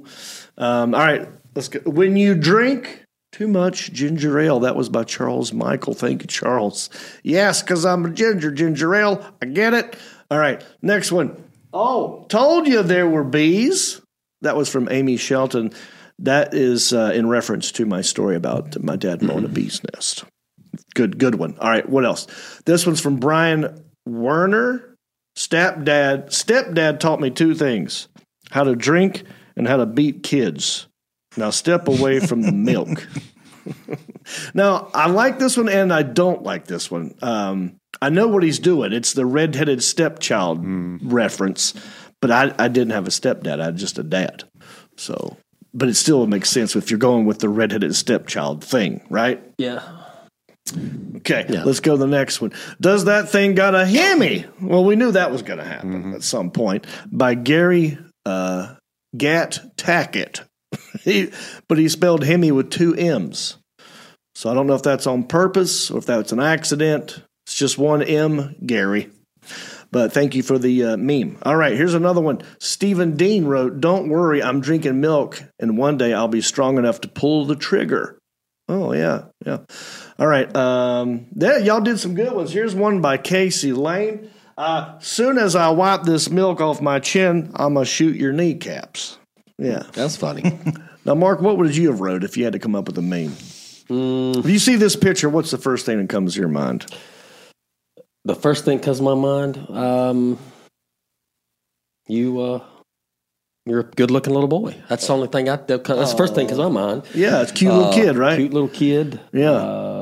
Um, 0.58 0.94
all 0.94 1.00
right, 1.02 1.28
let's 1.56 1.70
go. 1.70 1.80
When 1.90 2.16
you 2.18 2.36
drink 2.36 3.06
too 3.32 3.48
much 3.48 3.92
ginger 3.94 4.40
ale, 4.40 4.60
that 4.62 4.76
was 4.76 4.90
by 4.90 5.04
Charles 5.06 5.54
Michael. 5.54 5.94
Thank 5.94 6.22
you, 6.24 6.28
Charles. 6.28 6.90
Yes, 7.24 7.62
because 7.64 7.86
I'm 7.86 8.06
a 8.06 8.10
ginger. 8.10 8.52
Ginger 8.52 8.94
ale. 8.96 9.26
I 9.42 9.46
get 9.46 9.74
it. 9.74 9.96
All 10.32 10.38
right, 10.40 10.64
next 10.82 11.12
one. 11.12 11.44
Oh, 11.74 12.26
told 12.30 12.68
you 12.68 12.84
there 12.84 13.08
were 13.08 13.24
bees. 13.24 14.02
That 14.42 14.56
was 14.56 14.70
from 14.70 14.88
Amy 14.90 15.18
Shelton. 15.18 15.72
That 16.20 16.54
is 16.54 16.94
uh, 16.94 17.12
in 17.14 17.28
reference 17.28 17.72
to 17.74 17.86
my 17.86 18.02
story 18.02 18.36
about 18.36 18.82
my 18.84 18.96
dad 18.96 19.22
mowing 19.22 19.46
a 19.46 19.50
bee's 19.50 19.82
nest. 19.94 20.26
Good, 20.94 21.18
good 21.18 21.36
one. 21.36 21.58
All 21.60 21.70
right, 21.70 21.88
what 21.88 22.06
else? 22.06 22.28
This 22.66 22.86
one's 22.86 23.02
from 23.02 23.18
Brian 23.18 23.84
Werner. 24.06 24.96
Stepdad, 25.38 26.28
stepdad 26.28 27.00
taught 27.00 27.22
me 27.22 27.30
two 27.30 27.56
things: 27.56 28.08
how 28.52 28.64
to 28.64 28.76
drink 28.76 29.24
and 29.56 29.68
how 29.68 29.78
to 29.78 29.86
beat 29.86 30.24
kids. 30.24 30.88
Now 31.38 31.50
step 31.52 31.88
away 31.88 32.20
from 32.20 32.42
the 32.42 32.52
milk. 32.52 33.08
now 34.54 34.90
I 34.94 35.08
like 35.10 35.40
this 35.40 35.58
one 35.58 35.70
and 35.70 35.94
I 35.94 36.04
don't 36.04 36.44
like 36.44 36.66
this 36.66 36.90
one. 36.90 37.16
Um, 37.22 37.79
I 38.02 38.10
know 38.10 38.28
what 38.28 38.44
he's 38.44 38.60
doing. 38.60 38.94
It's 38.94 39.14
the 39.14 39.26
redheaded 39.26 39.84
stepchild 39.84 40.60
reference, 41.04 41.74
but 42.22 42.32
I, 42.32 42.54
I 42.58 42.68
didn't 42.68 42.92
have 42.92 43.08
a 43.08 43.12
stepdad. 43.12 43.60
I 43.60 43.66
had 43.66 43.78
just 43.78 44.00
a 44.00 44.04
dad. 44.04 44.44
So, 44.98 45.38
but 45.74 45.90
it 45.90 45.96
still 45.96 46.26
makes 46.28 46.50
sense 46.50 46.76
if 46.76 46.92
you're 46.92 47.00
going 47.00 47.26
with 47.26 47.40
the 47.40 47.50
redheaded 47.50 47.96
stepchild 47.96 48.64
thing, 48.64 49.02
right? 49.10 49.42
yeah. 49.58 49.82
Okay, 51.18 51.46
let's 51.48 51.80
go 51.80 51.94
to 51.94 51.98
the 51.98 52.06
next 52.06 52.42
one. 52.42 52.54
Does 52.80 53.06
that 53.06 53.30
thing 53.30 53.56
got 53.56 53.74
a 53.74 53.88
Hemi? 53.88 54.46
Well, 54.62 54.86
we 54.86 54.96
knew 54.96 55.12
that 55.12 55.32
was 55.32 55.42
going 55.42 55.58
to 55.58 55.66
happen 55.66 56.14
at 56.14 56.22
some 56.22 56.52
point 56.52 56.86
by 57.12 57.34
Gary 57.34 57.98
uh, 58.26 58.76
Gat 59.18 59.60
Tackett. 59.78 60.46
he, 61.02 61.32
but 61.68 61.80
he 61.80 61.90
spelled 61.90 62.24
Hemi 62.24 62.52
with 62.52 62.70
two 62.70 62.94
M's. 62.96 63.58
So 64.36 64.50
I 64.50 64.54
don't 64.54 64.68
know 64.68 64.76
if 64.76 64.84
that's 64.84 65.08
on 65.08 65.24
purpose 65.24 65.90
or 65.90 65.98
if 65.98 66.06
that's 66.06 66.32
an 66.32 66.40
accident. 66.40 67.24
It's 67.50 67.58
just 67.58 67.80
one 67.80 68.04
M, 68.04 68.56
Gary. 68.64 69.10
But 69.90 70.14
thank 70.14 70.36
you 70.36 70.44
for 70.44 70.60
the 70.60 70.84
uh, 70.84 70.98
meme. 70.98 71.40
All 71.42 71.56
right, 71.56 71.76
here's 71.76 71.96
another 71.96 72.22
one. 72.22 72.44
Stephen 72.60 73.18
Dean 73.18 73.46
wrote, 73.46 73.82
Don't 73.82 74.08
worry, 74.08 74.44
I'm 74.44 74.62
drinking 74.62 75.02
milk, 75.02 75.42
and 75.58 75.76
one 75.76 75.98
day 75.98 76.14
I'll 76.14 76.28
be 76.28 76.42
strong 76.42 76.78
enough 76.78 77.02
to 77.02 77.08
pull 77.08 77.46
the 77.46 77.56
trigger. 77.56 78.20
Oh, 78.68 78.94
yeah, 78.94 79.24
yeah. 79.44 79.62
All 80.20 80.28
right. 80.28 80.56
Um, 80.56 81.26
there, 81.32 81.58
y'all 81.60 81.82
did 81.82 82.00
some 82.00 82.14
good 82.14 82.34
ones. 82.34 82.54
Here's 82.54 82.76
one 82.76 83.02
by 83.02 83.18
Casey 83.18 83.74
Lane. 83.74 84.30
Uh, 84.56 85.00
soon 85.00 85.40
as 85.40 85.56
I 85.56 85.70
wipe 85.70 86.04
this 86.04 86.30
milk 86.30 86.62
off 86.62 86.84
my 86.84 87.00
chin, 87.00 87.50
I'm 87.56 87.74
going 87.74 87.84
to 87.84 87.92
shoot 87.92 88.16
your 88.16 88.32
kneecaps. 88.32 89.18
Yeah. 89.58 89.86
That's 89.94 90.16
funny. 90.16 90.60
Now, 91.06 91.16
Mark, 91.16 91.42
what 91.42 91.58
would 91.58 91.76
you 91.76 91.90
have 91.90 92.02
wrote 92.02 92.24
if 92.26 92.38
you 92.38 92.44
had 92.44 92.54
to 92.54 92.60
come 92.60 92.76
up 92.76 92.86
with 92.86 92.98
a 92.98 93.02
meme? 93.02 93.34
If 93.90 94.46
you 94.46 94.60
see 94.60 94.76
this 94.76 94.96
picture, 94.96 95.30
what's 95.30 95.50
the 95.50 95.58
first 95.58 95.86
thing 95.86 95.98
that 95.98 96.10
comes 96.10 96.36
to 96.36 96.40
your 96.40 96.50
mind? 96.50 96.86
The 98.26 98.36
first 98.36 98.66
thing 98.66 98.80
comes 98.80 98.98
to 98.98 99.04
my 99.04 99.16
mind, 99.16 99.58
um, 99.70 100.38
you, 102.08 102.40
uh, 102.40 102.64
you're 103.66 103.82
a 103.82 103.84
good 103.84 104.12
looking 104.12 104.34
little 104.34 104.50
boy. 104.50 104.76
That's 104.90 105.06
the 105.06 105.14
only 105.14 105.28
thing 105.28 105.50
I, 105.50 105.56
that's 105.58 105.84
the 106.12 106.16
first 106.18 106.36
thing 106.36 106.48
comes 106.48 106.58
to 106.60 106.70
my 106.70 106.82
mind. 106.82 107.04
Yeah, 107.14 107.42
it's 107.42 107.52
a 107.52 107.54
cute 107.54 107.72
little 107.72 107.90
Uh, 107.90 107.94
kid, 107.94 108.18
right? 108.18 108.38
Cute 108.38 108.54
little 108.54 108.70
kid. 108.70 109.20
Yeah. 109.32 109.52
Uh, 109.52 109.99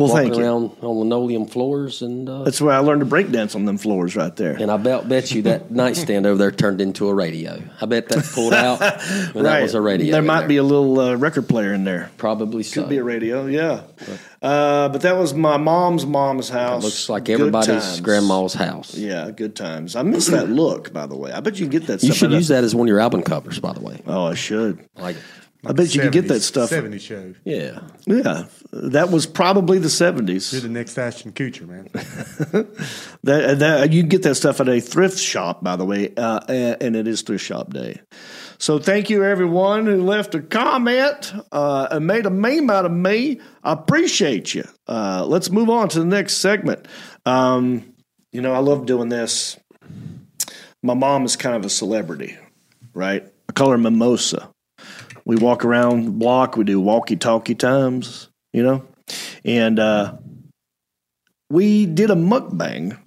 Well, 0.00 0.08
walking 0.08 0.30
thank 0.32 0.36
you. 0.40 0.44
around 0.44 0.76
on 0.82 0.98
linoleum 0.98 1.46
floors 1.46 2.02
and, 2.02 2.28
uh, 2.28 2.42
That's 2.44 2.60
where 2.60 2.74
I 2.74 2.78
learned 2.78 3.00
to 3.00 3.06
break 3.06 3.30
dance 3.30 3.54
on 3.54 3.64
them 3.66 3.78
floors 3.78 4.16
right 4.16 4.34
there. 4.34 4.54
and 4.56 4.70
I 4.70 4.76
bet, 4.76 5.08
bet 5.08 5.30
you 5.32 5.42
that 5.42 5.70
nightstand 5.82 6.26
over 6.26 6.38
there 6.38 6.50
turned 6.50 6.80
into 6.80 7.08
a 7.08 7.14
radio. 7.14 7.62
I 7.80 7.86
bet 7.86 8.08
that 8.08 8.24
pulled 8.24 8.54
out 8.54 8.80
and 9.34 9.44
that 9.46 9.62
was 9.62 9.74
a 9.74 9.80
radio. 9.80 10.12
There 10.12 10.22
might 10.22 10.46
be 10.48 10.56
a 10.56 10.62
little 10.62 10.98
uh, 10.98 11.14
record 11.16 11.48
player 11.48 11.72
in 11.72 11.84
there. 11.84 12.10
Probably 12.16 12.62
so. 12.62 12.80
Could 12.82 12.90
be 12.90 12.96
a 12.96 13.04
radio, 13.04 13.46
yeah. 13.46 13.82
Uh, 14.42 14.88
but 14.88 15.02
that 15.02 15.16
was 15.18 15.34
my 15.34 15.58
mom's 15.58 16.06
mom's 16.06 16.48
house. 16.48 16.82
Looks 16.82 17.08
like 17.10 17.24
Good 17.26 17.34
everybody's 17.40 17.66
times. 17.84 18.00
grandma's 18.00 18.54
house. 18.54 18.94
Yeah, 18.94 19.30
good 19.30 19.54
times. 19.54 19.96
I 19.96 20.02
miss 20.02 20.28
that 20.28 20.48
look, 20.48 20.92
by 20.94 21.06
the 21.06 21.16
way. 21.16 21.30
I 21.30 21.40
bet 21.40 21.58
you 21.58 21.66
can 21.66 21.70
get 21.72 21.86
that 21.88 22.02
You 22.02 22.12
should 22.14 22.32
use 22.32 22.48
that 22.48 22.64
as 22.64 22.74
one 22.74 22.86
of 22.86 22.88
your 22.88 23.00
album 23.00 23.22
covers, 23.22 23.58
by 23.58 23.72
the 23.74 23.80
way. 23.80 24.00
Oh, 24.06 24.24
I 24.24 24.34
should. 24.34 24.78
Like, 24.96 25.16
I 25.64 25.72
bet 25.72 25.94
you 25.94 26.00
could 26.00 26.12
get 26.12 26.28
that 26.28 26.40
stuff. 26.40 26.70
70 26.70 26.98
show. 26.98 27.34
yeah. 27.44 27.80
Yeah, 28.06 28.44
that 28.72 29.10
was 29.10 29.26
probably 29.26 29.78
the 29.78 29.88
70s. 29.88 30.52
You're 30.52 30.62
the 30.62 30.68
next 30.68 30.96
Ashton 30.96 31.32
Kutcher, 31.32 31.68
man. 31.68 31.88
That, 33.22 33.58
that 33.58 33.92
you 33.92 34.00
can 34.00 34.08
get 34.08 34.22
that 34.22 34.36
stuff 34.36 34.60
at 34.60 34.68
a 34.68 34.80
thrift 34.80 35.18
shop, 35.18 35.62
by 35.62 35.76
the 35.76 35.84
way, 35.84 36.14
uh, 36.16 36.40
and 36.48 36.96
it 36.96 37.06
is 37.06 37.20
thrift 37.20 37.44
shop 37.44 37.70
day. 37.70 38.00
So 38.56 38.78
thank 38.78 39.10
you 39.10 39.24
everyone 39.24 39.84
who 39.84 40.02
left 40.02 40.34
a 40.34 40.40
comment 40.40 41.32
uh, 41.52 41.88
and 41.90 42.06
made 42.06 42.24
a 42.24 42.30
meme 42.30 42.70
out 42.70 42.86
of 42.86 42.92
me. 42.92 43.40
I 43.62 43.72
appreciate 43.72 44.54
you. 44.54 44.64
Uh, 44.88 45.26
let's 45.26 45.50
move 45.50 45.68
on 45.68 45.90
to 45.90 45.98
the 45.98 46.06
next 46.06 46.38
segment. 46.38 46.88
Um, 47.26 47.92
you 48.32 48.40
know, 48.40 48.52
I 48.54 48.58
love 48.58 48.86
doing 48.86 49.10
this. 49.10 49.58
My 50.82 50.94
mom 50.94 51.26
is 51.26 51.36
kind 51.36 51.56
of 51.56 51.64
a 51.64 51.70
celebrity, 51.70 52.38
right? 52.94 53.26
I 53.48 53.52
call 53.52 53.70
her 53.70 53.78
Mimosa. 53.78 54.50
We 55.30 55.36
walk 55.36 55.64
around 55.64 56.06
the 56.06 56.10
block. 56.10 56.56
We 56.56 56.64
do 56.64 56.80
walkie-talkie 56.80 57.54
times, 57.54 58.28
you 58.52 58.64
know, 58.64 58.84
and 59.44 59.78
uh, 59.78 60.16
we 61.48 61.86
did 61.86 62.10
a 62.10 62.16
mukbang 62.16 62.98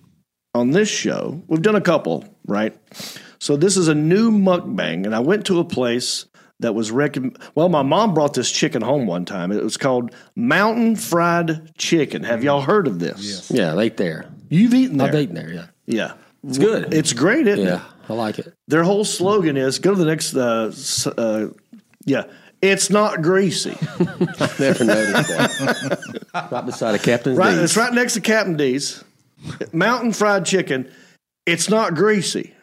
on 0.55 0.71
this 0.71 0.87
show. 0.87 1.43
We've 1.47 1.61
done 1.61 1.75
a 1.75 1.81
couple, 1.81 2.23
right? 2.47 2.79
So 3.39 3.57
this 3.57 3.75
is 3.75 3.89
a 3.89 3.93
new 3.93 4.31
mukbang, 4.31 5.03
and 5.05 5.13
I 5.13 5.19
went 5.19 5.47
to 5.47 5.59
a 5.59 5.65
place 5.65 6.25
that 6.61 6.73
was 6.73 6.91
recommend. 6.91 7.39
Well, 7.55 7.67
my 7.67 7.81
mom 7.81 8.13
brought 8.13 8.35
this 8.35 8.49
chicken 8.49 8.81
home 8.81 9.05
one 9.05 9.25
time. 9.25 9.51
It 9.51 9.61
was 9.61 9.75
called 9.75 10.15
Mountain 10.33 10.95
Fried 10.95 11.75
Chicken. 11.77 12.23
Have 12.23 12.41
y'all 12.41 12.61
heard 12.61 12.87
of 12.87 12.99
this? 12.99 13.51
Yeah, 13.51 13.73
right 13.73 13.97
there. 13.97 14.31
You've 14.47 14.73
eaten 14.73 14.95
there, 14.95 15.09
I've 15.09 15.15
eaten 15.15 15.35
there, 15.35 15.51
yeah. 15.51 15.65
yeah. 15.87 16.13
It's 16.47 16.57
good. 16.57 16.93
It's 16.93 17.11
great, 17.11 17.47
isn't 17.47 17.67
it? 17.67 17.69
yeah, 17.69 17.83
I 18.07 18.13
like 18.13 18.39
it. 18.39 18.53
Their 18.69 18.83
whole 18.83 19.03
slogan 19.03 19.57
is 19.57 19.79
go 19.79 19.91
to 19.91 19.97
the 19.97 20.05
next. 20.05 20.33
Uh, 20.33 20.71
uh, 21.17 21.47
yeah, 22.05 22.23
it's 22.61 22.89
not 22.89 23.21
greasy. 23.21 23.75
I 23.99 24.49
Never 24.59 24.83
noticed 24.85 25.29
that. 25.29 26.47
right 26.51 26.65
beside 26.65 26.95
a 26.95 26.99
Captain 26.99 27.35
Right, 27.35 27.51
D's. 27.51 27.59
it's 27.63 27.77
right 27.77 27.93
next 27.93 28.13
to 28.13 28.21
Captain 28.21 28.55
D's. 28.57 29.03
Mountain 29.73 30.13
fried 30.13 30.45
chicken. 30.45 30.89
It's 31.45 31.69
not 31.69 31.95
greasy. 31.95 32.53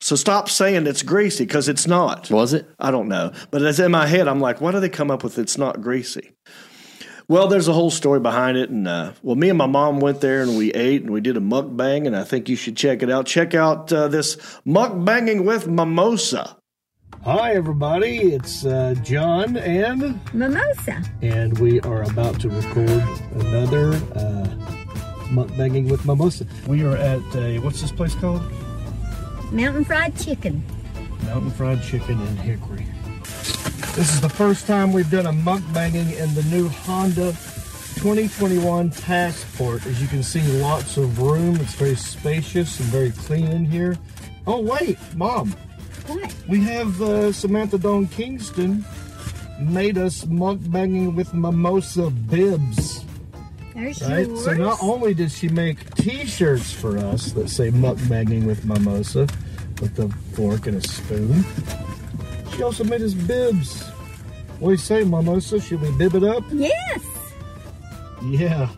So 0.00 0.16
stop 0.16 0.48
saying 0.48 0.86
it's 0.86 1.02
greasy 1.02 1.44
because 1.44 1.68
it's 1.68 1.86
not. 1.86 2.30
Was 2.30 2.54
it? 2.54 2.66
I 2.78 2.90
don't 2.90 3.08
know. 3.08 3.32
But 3.50 3.62
it's 3.62 3.78
in 3.78 3.90
my 3.90 4.06
head. 4.06 4.28
I'm 4.28 4.40
like, 4.40 4.60
why 4.60 4.72
do 4.72 4.80
they 4.80 4.88
come 4.88 5.10
up 5.10 5.22
with 5.24 5.38
it's 5.38 5.58
not 5.58 5.82
greasy? 5.82 6.30
Well, 7.28 7.48
there's 7.48 7.68
a 7.68 7.72
whole 7.72 7.90
story 7.90 8.18
behind 8.18 8.56
it. 8.56 8.70
And 8.70 8.88
uh, 8.88 9.12
well, 9.22 9.36
me 9.36 9.50
and 9.50 9.58
my 9.58 9.66
mom 9.66 10.00
went 10.00 10.20
there 10.20 10.40
and 10.42 10.56
we 10.56 10.72
ate 10.72 11.02
and 11.02 11.10
we 11.10 11.20
did 11.20 11.36
a 11.36 11.40
mukbang. 11.40 12.06
And 12.06 12.16
I 12.16 12.24
think 12.24 12.48
you 12.48 12.56
should 12.56 12.76
check 12.76 13.02
it 13.02 13.10
out. 13.10 13.26
Check 13.26 13.54
out 13.54 13.92
uh, 13.92 14.08
this 14.08 14.36
mukbanging 14.66 15.44
with 15.44 15.66
mimosa. 15.68 16.56
Hi, 17.24 17.52
everybody. 17.52 18.32
It's 18.32 18.64
uh, 18.64 18.94
John 19.02 19.56
and 19.56 20.18
Mimosa. 20.32 21.02
and 21.22 21.58
we 21.58 21.80
are 21.80 22.02
about 22.04 22.40
to 22.40 22.48
record 22.48 22.88
another 23.42 23.92
uh, 24.14 24.46
mukbanging 25.28 25.90
with 25.90 26.04
mimosa. 26.06 26.46
We 26.66 26.82
are 26.84 26.96
at 26.96 27.20
a 27.34 27.58
what's 27.58 27.82
this 27.82 27.92
place 27.92 28.14
called? 28.14 28.42
Mountain 29.52 29.84
fried 29.84 30.18
chicken. 30.18 30.62
Mountain 31.24 31.50
Fried 31.50 31.82
Chicken 31.82 32.20
in 32.20 32.36
Hickory. 32.38 32.86
This 33.94 34.14
is 34.14 34.20
the 34.20 34.28
first 34.28 34.66
time 34.66 34.92
we've 34.92 35.10
done 35.10 35.26
a 35.26 35.32
mukbanging 35.32 36.18
in 36.18 36.34
the 36.34 36.42
new 36.44 36.68
Honda 36.68 37.32
2021 38.00 38.90
Passport. 38.90 39.86
As 39.86 40.00
you 40.00 40.08
can 40.08 40.22
see, 40.22 40.40
lots 40.60 40.96
of 40.96 41.20
room. 41.20 41.56
It's 41.56 41.74
very 41.74 41.94
spacious 41.96 42.80
and 42.80 42.88
very 42.88 43.10
clean 43.10 43.48
in 43.48 43.64
here. 43.66 43.96
Oh 44.46 44.60
wait, 44.60 44.98
Mom, 45.14 45.54
What? 46.14 46.34
we 46.48 46.60
have 46.62 47.00
uh, 47.02 47.32
Samantha 47.32 47.78
Dawn 47.78 48.06
Kingston 48.08 48.84
made 49.60 49.98
us 49.98 50.24
mukbanging 50.24 51.14
with 51.14 51.32
mimosa 51.34 52.10
bibs. 52.10 53.04
There's 53.74 54.02
Right? 54.02 54.26
yours. 54.26 54.44
So 54.44 54.52
not 54.54 54.78
only 54.82 55.14
did 55.14 55.30
she 55.30 55.48
make 55.48 55.94
T-shirts 55.94 56.72
for 56.72 56.98
us 56.98 57.32
that 57.32 57.48
say 57.48 57.70
"mukbanging 57.70 58.44
with 58.46 58.64
mimosa" 58.64 59.26
with 59.80 59.98
a 59.98 60.08
fork 60.34 60.66
and 60.66 60.76
a 60.76 60.86
spoon, 60.86 61.44
she 62.54 62.62
also 62.62 62.84
made 62.84 63.00
us 63.02 63.14
bibs. 63.14 63.82
What 64.58 64.68
do 64.68 64.72
you 64.72 64.76
say, 64.78 65.04
mimosa? 65.04 65.60
Should 65.60 65.80
we 65.80 65.90
bib 65.96 66.14
it 66.14 66.24
up? 66.24 66.44
Yes. 66.52 67.02
Yeah. 68.24 68.68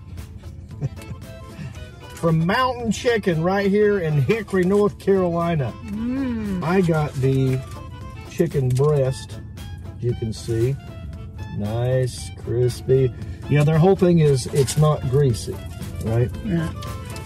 From 2.23 2.47
Mountain 2.47 2.93
Chicken 2.93 3.43
right 3.43 3.67
here 3.67 3.99
in 3.99 4.23
Hickory, 4.23 4.63
North 4.63 5.01
Carolina. 5.01 5.73
Mm. 5.87 6.63
I 6.63 6.81
got 6.81 7.13
the 7.15 7.61
chicken 8.31 8.69
breast, 8.69 9.41
you 9.99 10.15
can 10.15 10.33
see. 10.33 10.77
Nice, 11.59 12.31
crispy. 12.39 13.13
Yeah, 13.51 13.65
their 13.65 13.77
whole 13.77 13.97
thing 13.97 14.21
is 14.21 14.47
it's 14.55 14.79
not 14.79 15.01
greasy, 15.11 15.57
right? 16.05 16.31
Yeah. 16.45 16.73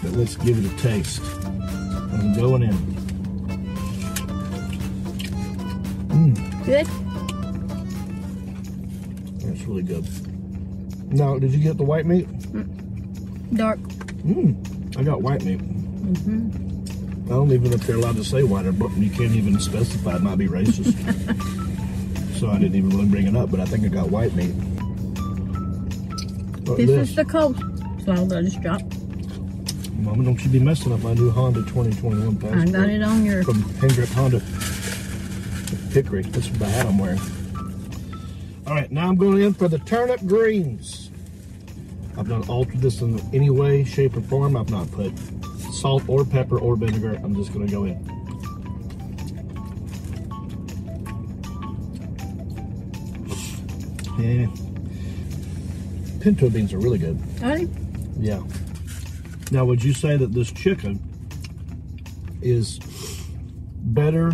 But 0.01 0.13
let's 0.13 0.35
give 0.35 0.57
it 0.57 0.65
a 0.65 0.75
taste. 0.77 1.21
I'm 1.43 2.33
going 2.33 2.63
in. 2.63 2.73
Mmm. 6.09 6.65
Good. 6.65 6.87
That's 9.41 9.63
really 9.65 9.83
good. 9.83 11.13
Now, 11.13 11.37
did 11.37 11.51
you 11.51 11.59
get 11.59 11.77
the 11.77 11.83
white 11.83 12.07
meat? 12.07 12.27
Mm. 12.27 13.57
Dark. 13.57 13.77
Mm. 13.77 14.76
I 14.97 15.03
got 15.03 15.21
white 15.21 15.43
meat. 15.43 15.59
Mm-hmm. 15.59 17.27
I 17.27 17.29
don't 17.29 17.51
even 17.51 17.69
know 17.69 17.75
if 17.75 17.85
they're 17.85 17.97
allowed 17.97 18.15
to 18.15 18.23
say 18.23 18.43
white 18.43 18.65
or 18.65 18.71
but 18.71 18.89
you 18.97 19.09
can't 19.11 19.35
even 19.35 19.59
specify. 19.59 20.15
It 20.15 20.23
might 20.23 20.37
be 20.37 20.47
racist. 20.47 20.93
so 22.39 22.49
I 22.49 22.57
didn't 22.57 22.75
even 22.75 22.89
really 22.89 23.05
bring 23.05 23.27
it 23.27 23.35
up, 23.35 23.51
but 23.51 23.59
I 23.59 23.65
think 23.65 23.85
I 23.85 23.89
got 23.89 24.09
white 24.09 24.33
meat. 24.33 24.53
What 26.65 26.77
This 26.77 26.87
this? 26.87 27.09
is 27.09 27.15
the 27.15 27.25
slaw 28.03 28.25
that 28.25 28.37
I 28.37 28.41
just 28.41 28.61
dropped. 28.61 28.97
Mama, 29.99 30.23
don't 30.23 30.43
you 30.43 30.49
be 30.49 30.59
messing 30.59 30.91
up 30.93 31.01
my 31.01 31.13
new 31.13 31.29
Honda 31.29 31.61
2021 31.61 32.37
passport. 32.37 32.67
I 32.67 32.71
got 32.71 32.89
it 32.89 33.03
on 33.03 33.25
your. 33.25 33.43
From 33.43 33.61
Hendrick 33.75 34.09
Honda. 34.09 34.39
Hickory. 35.91 36.23
That's 36.23 36.49
the 36.49 36.65
hat 36.65 36.85
I'm 36.85 36.97
wearing. 36.97 37.19
All 38.65 38.73
right, 38.73 38.91
now 38.91 39.07
I'm 39.09 39.15
going 39.15 39.41
in 39.41 39.53
for 39.53 39.67
the 39.67 39.79
turnip 39.79 40.21
greens. 40.25 41.06
I've 42.17 42.27
not 42.27 42.49
altered 42.49 42.81
this 42.81 43.01
in 43.01 43.19
any 43.33 43.49
way, 43.49 43.83
shape, 43.83 44.17
or 44.17 44.21
form. 44.21 44.57
I've 44.57 44.71
not 44.71 44.91
put 44.91 45.13
salt 45.71 46.03
or 46.07 46.25
pepper 46.25 46.59
or 46.59 46.75
vinegar. 46.75 47.19
I'm 47.23 47.35
just 47.35 47.53
going 47.53 47.67
to 47.67 47.71
go 47.71 47.83
in. 47.85 48.17
Yeah. 54.17 54.47
Pinto 56.19 56.49
beans 56.49 56.73
are 56.73 56.79
really 56.79 56.97
good. 56.97 57.19
Are 57.43 57.59
they? 57.59 57.67
Yeah. 58.19 58.41
Now, 59.51 59.65
would 59.65 59.83
you 59.83 59.93
say 59.93 60.17
that 60.17 60.33
this 60.33 60.51
chicken 60.51 60.99
is 62.41 62.79
better, 63.81 64.33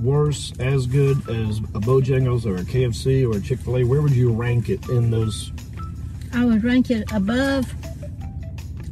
worse, 0.00 0.52
as 0.60 0.86
good 0.86 1.16
as 1.30 1.58
a 1.58 1.80
Bojangles 1.80 2.44
or 2.44 2.56
a 2.56 2.64
KFC 2.64 3.26
or 3.26 3.38
a 3.38 3.40
Chick 3.40 3.60
Fil 3.60 3.78
A? 3.78 3.84
Where 3.84 4.02
would 4.02 4.12
you 4.12 4.30
rank 4.32 4.68
it 4.68 4.86
in 4.90 5.10
those? 5.10 5.50
I 6.32 6.44
would 6.44 6.62
rank 6.62 6.90
it 6.90 7.10
above 7.12 7.66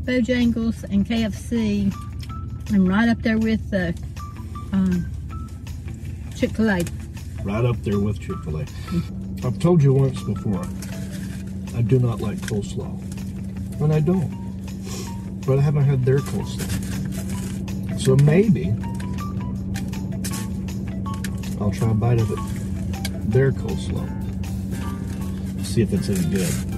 Bojangles 0.05 0.85
and 0.85 1.07
KFC, 1.07 1.93
and 2.73 2.89
right 2.89 3.09
up 3.09 3.21
there 3.23 3.39
with 3.39 3.71
the 3.71 3.95
um, 4.73 5.07
Chick 6.37 6.51
Fil 6.51 6.71
A. 6.71 6.81
Right 7.43 7.65
up 7.65 7.77
there 7.83 7.99
with 7.99 8.21
Chick 8.21 8.37
Fil 8.45 8.61
A. 8.61 8.67
I've 9.45 9.59
told 9.59 9.83
you 9.83 9.93
once 9.93 10.23
before, 10.23 10.65
I 11.77 11.83
do 11.83 11.99
not 11.99 12.21
like 12.21 12.39
coleslaw, 12.39 13.01
and 13.81 13.93
I 13.93 14.01
don't. 14.01 14.45
But 15.47 15.59
I 15.59 15.63
haven't 15.63 15.85
had 15.85 16.05
their 16.05 16.19
coleslaw, 16.19 18.01
so 18.01 18.17
maybe 18.17 18.75
I'll 21.61 21.71
try 21.73 21.91
a 21.91 21.95
bite 21.95 22.21
of 22.21 22.31
it. 22.31 22.39
Their 23.31 23.53
coleslaw. 23.53 24.07
See 25.65 25.83
if 25.83 25.93
it's 25.93 26.09
any 26.09 26.25
good. 26.31 26.76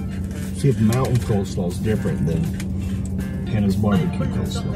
See 0.59 0.67
if 0.67 0.77
mountain 0.81 1.15
coleslaw 1.19 1.69
is 1.69 1.77
different 1.77 2.25
than 2.25 2.43
Hannah's 3.47 3.77
barbecue 3.77 4.25
coleslaw. 4.25 4.75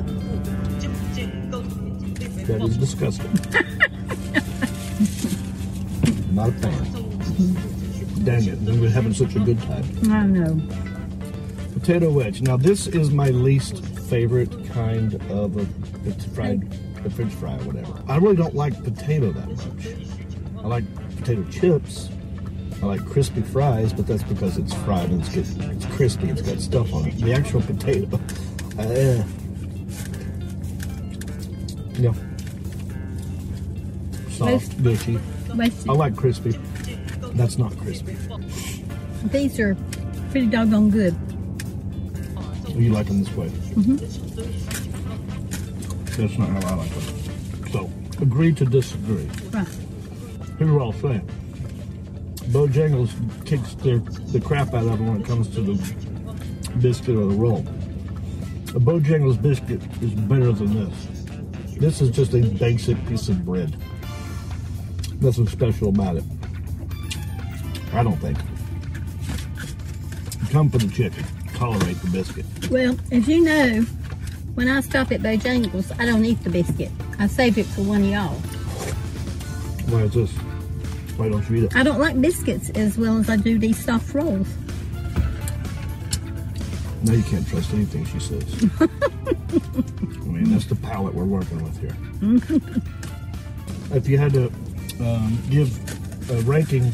That 2.48 2.62
is 2.62 2.78
disgusting. 2.78 3.34
Not 6.34 6.48
a 6.48 6.52
fan. 6.54 8.24
Dang 8.24 8.48
it, 8.48 8.60
we 8.60 8.80
were 8.80 8.88
having 8.88 9.14
such 9.14 9.36
a 9.36 9.40
good 9.40 9.62
time. 9.64 9.84
I 10.10 10.26
know. 10.26 10.58
Potato 11.74 12.10
wedge. 12.10 12.42
Now, 12.42 12.56
this 12.56 12.88
is 12.88 13.12
my 13.12 13.32
least 13.32 13.84
favorite 13.84 14.66
kind 14.70 15.16
of 15.30 15.58
a 15.58 15.66
fried, 16.34 16.64
a 17.04 17.10
French 17.10 17.34
fry 17.34 17.56
or 17.56 17.64
whatever. 17.66 18.02
I 18.08 18.16
really 18.20 18.38
don't 18.38 18.56
like 18.56 18.82
potato 18.86 19.34
that 19.34 19.50
much. 19.50 19.88
I 20.64 20.68
like 20.68 20.86
potato 21.18 21.44
chips. 21.50 22.08
I 22.84 22.86
like 22.86 23.06
crispy 23.06 23.42
fries, 23.42 23.94
but 23.94 24.08
that's 24.08 24.24
because 24.24 24.58
it's 24.58 24.74
fried 24.74 25.10
and 25.10 25.22
it's, 25.22 25.30
get, 25.30 25.48
it's 25.72 25.86
crispy. 25.96 26.28
It's 26.28 26.42
got 26.42 26.60
stuff 26.60 26.94
on 26.94 27.08
it. 27.08 27.16
The 27.16 27.32
actual 27.32 27.62
potato, 27.62 28.20
uh, 28.78 29.24
yeah, 31.94 32.14
soft, 34.32 34.78
mushy. 34.80 35.18
I 35.88 35.94
like 35.94 36.18
crispy. 36.18 36.60
That's 37.36 37.58
not 37.58 37.78
crispy. 37.78 38.18
These 39.28 39.62
are 39.62 39.78
pretty 40.32 40.48
doggone 40.48 40.90
good. 40.90 41.16
You 42.76 42.92
like 42.92 43.08
them 43.08 43.24
this 43.24 43.34
way. 43.34 43.48
That's 46.18 46.38
not 46.38 46.50
how 46.50 46.74
I 46.74 46.76
like 46.80 46.90
them. 46.90 47.72
So, 47.72 47.90
agree 48.22 48.52
to 48.52 48.66
disagree. 48.66 49.30
Right. 49.52 49.68
Here's 50.58 50.70
what 50.70 50.82
I'll 50.82 50.92
say. 50.92 51.22
Bojangles 52.50 53.12
kicks 53.46 53.74
their, 53.76 54.00
the 54.00 54.40
crap 54.40 54.74
out 54.74 54.86
of 54.86 55.00
them 55.00 55.08
when 55.08 55.22
it 55.22 55.28
comes 55.28 55.48
to 55.56 55.62
the 55.62 55.74
biscuit 56.80 57.16
or 57.16 57.26
the 57.26 57.36
roll. 57.36 57.60
A 58.70 58.80
Bojangles 58.80 59.42
biscuit 59.42 59.82
is 60.02 60.12
better 60.12 60.52
than 60.52 60.74
this. 60.74 61.08
This 61.78 62.02
is 62.02 62.12
just 62.12 62.34
a 62.34 62.42
basic 62.42 63.04
piece 63.08 63.30
of 63.30 63.46
bread. 63.46 63.76
Nothing 65.22 65.48
special 65.48 65.90
about 65.90 66.18
it. 66.18 66.24
I 67.94 68.04
don't 68.04 68.18
think. 68.18 68.38
Come 70.52 70.70
for 70.70 70.78
the 70.80 70.88
chicken. 70.88 71.24
Tolerate 71.54 71.98
the 72.02 72.10
biscuit. 72.10 72.46
Well, 72.70 72.98
as 73.12 73.28
you 73.28 73.44
know, 73.44 73.82
when 74.56 74.68
I 74.68 74.82
stop 74.82 75.12
at 75.12 75.22
Bojangles, 75.22 75.92
I 76.00 76.06
don't 76.06 76.26
eat 76.26 76.44
the 76.44 76.50
biscuit. 76.50 76.92
I 77.20 77.28
save 77.28 77.58
it 77.58 77.66
for 77.66 77.82
one 77.82 78.02
of 78.02 78.10
y'all. 78.10 78.36
Why 79.90 80.02
is 80.02 80.14
this? 80.14 80.32
Why 81.18 81.30
don't 81.30 81.48
you 81.50 81.58
eat 81.58 81.64
it? 81.66 81.76
I 81.76 81.84
don't 81.84 82.00
like 82.00 82.20
biscuits 82.20 82.70
as 82.72 82.98
well 82.98 83.18
as 83.18 83.30
I 83.30 83.38
do 83.38 83.60
these 83.60 83.84
soft 83.84 84.14
rolls. 84.14 84.48
Now 87.04 87.14
you 87.14 87.24
can't 87.24 87.48
trust 87.48 87.74
anything 87.74 88.06
she 88.06 88.20
says. 88.20 88.70
I 88.80 90.26
mean, 90.26 90.52
that's 90.52 90.66
the 90.66 90.76
palate 90.82 91.14
we're 91.14 91.26
working 91.26 91.62
with 91.62 91.80
here. 91.80 91.96
if 93.96 94.08
you 94.08 94.18
had 94.18 94.34
to 94.34 94.46
um, 95.02 95.38
give 95.50 95.70
a 96.32 96.42
ranking 96.44 96.88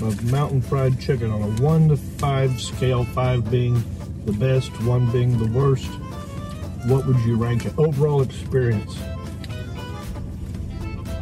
of 0.00 0.30
mountain 0.32 0.62
fried 0.62 0.98
chicken 0.98 1.30
on 1.30 1.42
a 1.42 1.62
one 1.62 1.88
to 1.88 1.96
five 1.96 2.60
scale, 2.60 3.04
five 3.04 3.50
being 3.50 3.82
the 4.24 4.32
best, 4.32 4.70
one 4.82 5.10
being 5.12 5.38
the 5.38 5.48
worst, 5.58 5.86
what 6.86 7.06
would 7.06 7.18
you 7.20 7.36
rank 7.36 7.66
it? 7.66 7.74
Overall 7.78 8.22
experience. 8.22 8.96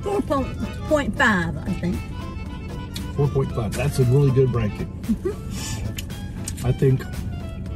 4.5, 0.02 1.68
I 1.68 1.72
think. 1.74 1.96
4.5. 3.18 3.74
That's 3.74 3.98
a 3.98 4.04
really 4.04 4.30
good 4.30 4.54
ranking. 4.54 4.86
Mm-hmm. 5.02 6.66
I 6.66 6.70
think 6.70 7.02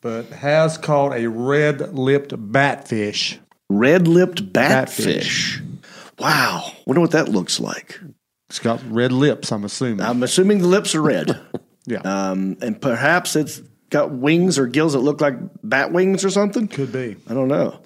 but 0.00 0.26
has 0.30 0.78
caught 0.78 1.14
a 1.14 1.26
red-lipped 1.28 2.32
batfish. 2.52 3.38
red-lipped 3.68 4.52
Batfish. 4.52 5.60
batfish. 5.60 5.78
Wow, 6.18 6.72
wonder 6.86 7.00
what 7.00 7.12
that 7.12 7.28
looks 7.28 7.60
like. 7.60 8.00
It's 8.48 8.58
got 8.58 8.80
red 8.90 9.12
lips. 9.12 9.52
I'm 9.52 9.64
assuming. 9.64 10.00
I'm 10.00 10.22
assuming 10.22 10.58
the 10.58 10.68
lips 10.68 10.94
are 10.94 11.02
red. 11.02 11.38
Yeah. 11.86 12.00
Um, 12.00 12.58
and 12.60 12.78
perhaps 12.78 13.34
it's 13.34 13.62
got 13.88 14.10
wings 14.10 14.58
or 14.58 14.66
gills 14.66 14.92
that 14.92 14.98
look 14.98 15.22
like 15.22 15.36
bat 15.62 15.90
wings 15.90 16.22
or 16.22 16.28
something. 16.28 16.68
Could 16.68 16.92
be. 16.92 17.16
I 17.30 17.32
don't 17.32 17.48
know. 17.48 17.80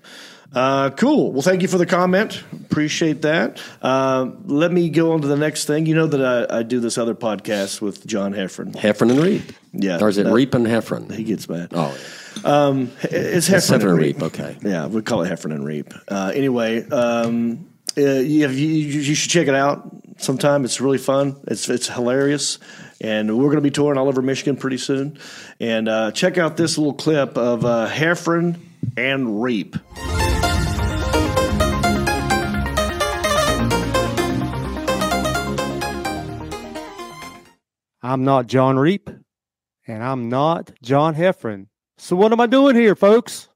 Uh, 0.54 0.90
cool. 0.90 1.32
Well, 1.32 1.42
thank 1.42 1.62
you 1.62 1.68
for 1.68 1.78
the 1.78 1.86
comment. 1.86 2.42
Appreciate 2.70 3.22
that. 3.22 3.60
Uh, 3.80 4.30
let 4.44 4.70
me 4.70 4.90
go 4.90 5.12
on 5.12 5.22
to 5.22 5.26
the 5.28 5.36
next 5.36 5.64
thing. 5.64 5.86
You 5.86 5.94
know 5.94 6.06
that 6.06 6.50
I, 6.50 6.58
I 6.58 6.62
do 6.62 6.78
this 6.80 6.98
other 6.98 7.14
podcast 7.14 7.80
with 7.80 8.06
John 8.06 8.32
Heffron. 8.34 8.72
Heffron 8.74 9.10
and 9.10 9.20
Reap. 9.20 9.42
Yeah, 9.72 9.98
Or 10.00 10.08
is 10.10 10.18
it 10.18 10.24
that- 10.24 10.32
Reap 10.32 10.54
and 10.54 10.66
Heffron? 10.66 11.10
He 11.14 11.24
gets 11.24 11.48
mad. 11.48 11.68
Oh, 11.72 11.96
yeah. 12.44 12.66
um, 12.66 12.90
It's 13.02 13.48
Heffron 13.48 13.54
Heffron 13.56 13.72
and 13.74 13.82
and 13.84 13.98
Reap. 13.98 14.16
Reap. 14.16 14.22
Okay. 14.24 14.56
Yeah, 14.62 14.86
we 14.86 15.00
call 15.02 15.22
it 15.22 15.30
Heffron 15.30 15.52
and 15.54 15.64
Reap. 15.64 15.94
Uh, 16.08 16.32
anyway, 16.34 16.86
um, 16.90 17.68
uh, 17.96 18.00
you, 18.00 18.48
you, 18.48 18.66
you 19.00 19.14
should 19.14 19.30
check 19.30 19.48
it 19.48 19.54
out 19.54 19.90
sometime. 20.18 20.64
It's 20.64 20.80
really 20.80 20.98
fun. 20.98 21.36
It's 21.46 21.68
it's 21.68 21.88
hilarious, 21.88 22.58
and 23.00 23.36
we're 23.36 23.44
going 23.46 23.56
to 23.56 23.60
be 23.62 23.70
touring 23.70 23.98
all 23.98 24.08
over 24.08 24.20
Michigan 24.22 24.56
pretty 24.56 24.78
soon. 24.78 25.18
And 25.60 25.88
uh, 25.88 26.12
check 26.12 26.36
out 26.38 26.56
this 26.56 26.76
little 26.78 26.94
clip 26.94 27.36
of 27.38 27.64
uh, 27.64 27.88
Heffron 27.90 28.58
and 28.96 29.42
Reap. 29.42 29.76
I'm 38.02 38.24
not 38.24 38.48
John 38.48 38.78
Reap, 38.78 39.10
and 39.86 40.02
I'm 40.02 40.28
not 40.28 40.72
John 40.82 41.14
Heffron. 41.14 41.66
So 41.98 42.16
what 42.16 42.32
am 42.32 42.40
I 42.40 42.46
doing 42.46 42.74
here, 42.74 42.96
folks? 42.96 43.48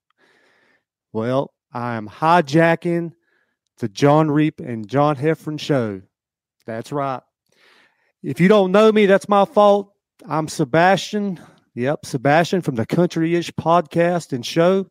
Well, 1.13 1.53
I 1.73 1.97
am 1.97 2.09
hijacking 2.09 3.13
the 3.79 3.89
John 3.89 4.31
Reap 4.31 4.61
and 4.61 4.89
John 4.89 5.17
Heffron 5.17 5.59
show. 5.59 6.01
That's 6.65 6.93
right. 6.93 7.23
If 8.23 8.41
you 8.41 8.47
don't 8.47 8.71
know 8.71 8.93
me, 8.93 9.07
that's 9.07 9.29
my 9.29 9.45
fault. 9.45 9.93
I'm 10.29 10.47
Sebastian. 10.47 11.41
Yep, 11.75 12.07
Sebastian 12.07 12.63
from 12.63 12.77
the 12.77 12.87
Country 12.87 13.35
Ish 13.35 13.51
podcast 13.53 14.33
and 14.33 14.47
show. 14.47 14.87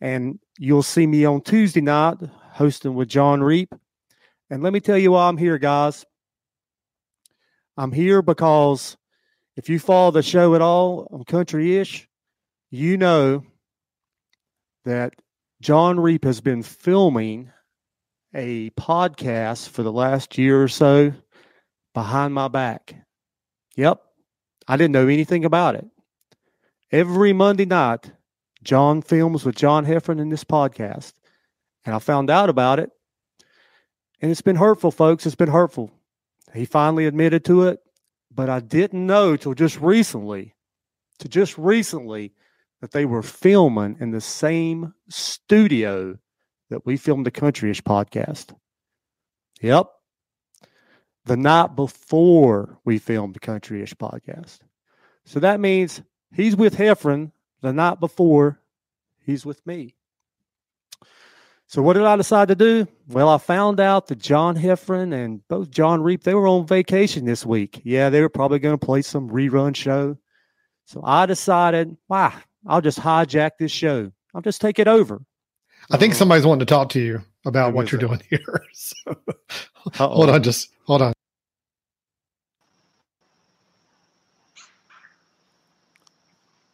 And 0.00 0.38
you'll 0.58 0.82
see 0.82 1.06
me 1.06 1.24
on 1.24 1.42
Tuesday 1.42 1.80
night 1.80 2.18
hosting 2.52 2.94
with 2.94 3.08
John 3.08 3.42
Reap. 3.42 3.74
And 4.48 4.62
let 4.62 4.72
me 4.72 4.80
tell 4.80 4.96
you 4.96 5.12
why 5.12 5.28
I'm 5.28 5.36
here, 5.36 5.58
guys. 5.58 6.06
I'm 7.76 7.92
here 7.92 8.22
because 8.22 8.96
if 9.56 9.68
you 9.68 9.78
follow 9.78 10.10
the 10.10 10.22
show 10.22 10.54
at 10.54 10.62
all 10.62 11.08
on 11.10 11.24
Country 11.24 11.76
Ish, 11.76 12.08
you 12.70 12.96
know 12.96 13.44
that 14.84 15.14
John 15.60 16.00
Reap 16.00 16.24
has 16.24 16.40
been 16.40 16.62
filming 16.62 17.50
a 18.34 18.70
podcast 18.70 19.68
for 19.68 19.82
the 19.82 19.92
last 19.92 20.38
year 20.38 20.62
or 20.62 20.68
so 20.68 21.12
behind 21.94 22.34
my 22.34 22.48
back. 22.48 22.94
Yep. 23.76 24.00
I 24.68 24.76
didn't 24.76 24.92
know 24.92 25.08
anything 25.08 25.44
about 25.44 25.74
it. 25.74 25.86
Every 26.92 27.32
Monday 27.32 27.64
night, 27.64 28.10
John 28.62 29.02
films 29.02 29.44
with 29.44 29.54
John 29.54 29.86
Heffron 29.86 30.20
in 30.20 30.28
this 30.28 30.44
podcast. 30.44 31.12
And 31.84 31.94
I 31.94 31.98
found 31.98 32.30
out 32.30 32.48
about 32.50 32.78
it. 32.78 32.90
And 34.20 34.30
it's 34.30 34.42
been 34.42 34.56
hurtful, 34.56 34.90
folks. 34.90 35.26
It's 35.26 35.34
been 35.34 35.48
hurtful. 35.48 35.90
He 36.54 36.64
finally 36.64 37.06
admitted 37.06 37.44
to 37.46 37.64
it, 37.64 37.80
but 38.34 38.48
I 38.48 38.60
didn't 38.60 39.06
know 39.06 39.36
till 39.36 39.54
just 39.54 39.80
recently, 39.80 40.54
to 41.18 41.28
just 41.28 41.56
recently, 41.58 42.32
that 42.80 42.92
they 42.92 43.04
were 43.04 43.22
filming 43.22 43.96
in 44.00 44.10
the 44.10 44.20
same 44.20 44.94
studio 45.08 46.18
that 46.70 46.84
we 46.84 46.96
filmed 46.96 47.26
the 47.26 47.30
Countryish 47.30 47.82
podcast. 47.82 48.54
Yep. 49.60 49.90
The 51.24 51.36
night 51.36 51.74
before 51.74 52.78
we 52.84 52.98
filmed 52.98 53.34
the 53.34 53.40
Countryish 53.40 53.94
podcast. 53.94 54.58
So 55.24 55.40
that 55.40 55.58
means 55.58 56.02
he's 56.32 56.54
with 56.54 56.76
Heffron 56.76 57.32
the 57.62 57.72
night 57.72 57.98
before 57.98 58.60
he's 59.18 59.44
with 59.44 59.66
me. 59.66 59.96
So 61.68 61.82
what 61.82 61.94
did 61.94 62.04
I 62.04 62.16
decide 62.16 62.48
to 62.48 62.54
do? 62.54 62.86
Well, 63.08 63.28
I 63.28 63.38
found 63.38 63.80
out 63.80 64.06
that 64.06 64.18
John 64.18 64.56
Heffron 64.56 65.12
and 65.12 65.46
both 65.48 65.70
John 65.70 66.00
Reap 66.00 66.22
they 66.22 66.34
were 66.34 66.46
on 66.46 66.66
vacation 66.66 67.24
this 67.24 67.44
week. 67.44 67.80
Yeah, 67.84 68.08
they 68.08 68.20
were 68.20 68.28
probably 68.28 68.60
going 68.60 68.78
to 68.78 68.86
play 68.86 69.02
some 69.02 69.28
rerun 69.28 69.74
show. 69.74 70.16
So 70.84 71.00
I 71.04 71.26
decided, 71.26 71.96
wow, 72.08 72.32
I'll 72.66 72.80
just 72.80 73.00
hijack 73.00 73.52
this 73.58 73.72
show. 73.72 74.12
I'll 74.32 74.42
just 74.42 74.60
take 74.60 74.78
it 74.78 74.86
over. 74.86 75.20
I 75.90 75.96
think 75.96 76.12
uh-huh. 76.12 76.18
somebody's 76.18 76.46
wanting 76.46 76.66
to 76.66 76.66
talk 76.66 76.88
to 76.90 77.00
you 77.00 77.20
about 77.44 77.74
what 77.74 77.90
you're 77.90 78.00
that? 78.00 78.06
doing 78.06 78.22
here. 78.30 78.62
So, 78.72 79.16
Uh-oh. 79.98 80.08
hold 80.08 80.30
on, 80.30 80.42
just 80.42 80.70
hold 80.84 81.02
on. 81.02 81.12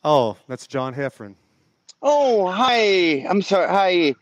Oh, 0.05 0.37
that's 0.49 0.67
John 0.67 0.95
Heffron. 0.95 1.35
Oh, 2.03 2.51
hi. 2.51 3.25
I'm 3.29 3.41
sorry. 3.41 3.69
Hi. 3.69 4.15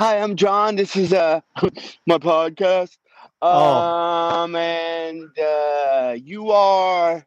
Hi, 0.00 0.18
I'm 0.18 0.34
John. 0.36 0.76
This 0.76 0.96
is 0.96 1.12
uh 1.12 1.40
my 2.06 2.16
podcast. 2.16 2.96
Oh. 3.42 3.74
Um 3.74 4.56
and 4.56 5.28
uh 5.38 6.16
you 6.18 6.50
are 6.52 7.26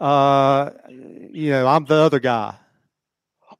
Uh, 0.00 0.70
you 0.90 1.50
know, 1.52 1.66
I'm 1.66 1.86
the 1.86 1.94
other 1.94 2.20
guy. 2.20 2.54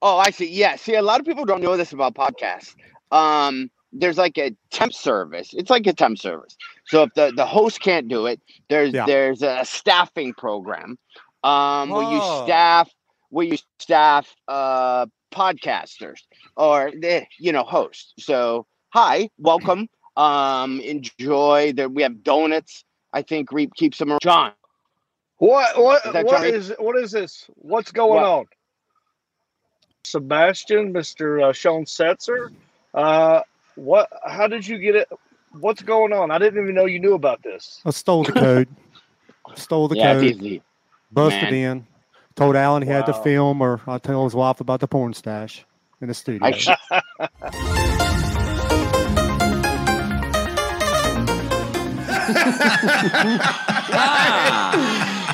Oh, 0.03 0.19
I 0.19 0.31
see. 0.31 0.49
Yeah. 0.51 0.77
See, 0.77 0.97
a 0.97 1.03
lot 1.03 1.21
of 1.21 1.27
people 1.27 1.45
don't 1.47 1.63
know 1.63 1.77
this 1.79 1.93
about 1.95 2.15
podcasts. 2.15 2.75
Um 3.11 3.71
there's 3.91 4.19
like 4.19 4.37
a 4.37 4.55
temp 4.71 4.93
service. 4.93 5.55
It's 5.55 5.71
like 5.71 5.87
a 5.87 5.95
temp 5.95 6.19
service. 6.19 6.57
So 6.87 7.05
if 7.05 7.15
the, 7.15 7.33
the 7.35 7.47
host 7.47 7.81
can't 7.81 8.09
do 8.09 8.27
it, 8.27 8.41
there's 8.69 8.93
Yeah. 8.93 9.07
there's 9.07 9.43
a 9.43 9.65
staffing 9.65 10.35
program 10.35 10.99
um 11.43 11.89
where 11.89 12.03
you 12.13 12.21
Oh. 12.21 12.45
staff 12.45 12.91
where 13.31 13.47
you 13.47 13.57
staff 13.79 14.35
uh 14.47 15.07
podcasters 15.33 16.21
or 16.57 16.91
the 16.93 17.25
you 17.39 17.53
know 17.53 17.65
hosts. 17.65 18.13
So 18.19 18.67
hi, 18.91 19.29
welcome. 19.39 19.89
Um 20.17 20.81
enjoy 20.81 21.73
that 21.77 21.91
we 21.93 22.03
have 22.03 22.23
donuts. 22.23 22.85
I 23.13 23.23
think 23.23 23.51
Reap 23.53 23.75
keeps 23.75 23.99
them 23.99 24.11
around. 24.11 24.21
John. 24.23 24.53
What 25.39 25.77
what 25.79 26.07
Is 26.07 26.13
that 26.13 26.25
what 26.25 26.37
Johnny? 26.39 26.51
is 26.51 26.73
what 26.79 26.97
is 26.97 27.11
this? 27.11 27.47
What's 27.57 27.91
going 27.91 28.21
What? 28.23 28.25
on? 28.25 28.45
Sebastian, 30.05 30.93
Mr. 30.93 31.49
Uh, 31.49 31.53
Sean 31.53 31.85
Setzer, 31.85 32.51
uh, 32.95 33.41
what? 33.77 34.09
How 34.27 34.47
did 34.49 34.67
you 34.67 34.79
get 34.79 34.97
it? 34.97 35.09
What's 35.61 35.83
going 35.83 36.13
on? 36.13 36.31
I 36.31 36.39
didn't 36.39 36.63
even 36.63 36.75
know 36.75 36.87
you 36.87 36.99
knew 36.99 37.15
about 37.15 37.43
this. 37.43 37.81
I 37.85 37.91
stole 37.91 38.25
the 38.25 38.33
code. 38.33 38.69
stole 39.55 39.89
the 39.89 39.97
yeah, 39.97 40.15
code. 40.15 40.63
busted 41.13 41.51
man. 41.51 41.55
in. 41.55 41.87
Told 42.35 42.57
Alan 42.57 42.83
he 42.83 42.89
had 42.89 43.07
to 43.07 43.15
film, 43.15 43.61
or 43.61 43.81
I 43.87 43.99
tell 43.99 44.25
his 44.25 44.35
wife 44.35 44.61
about 44.61 44.81
the 44.81 44.89
porn 44.89 45.13
stash 45.15 45.65
in 46.01 46.09
the 46.09 46.15
studio. 46.15 46.47
I 46.47 46.53
sh- 46.53 46.69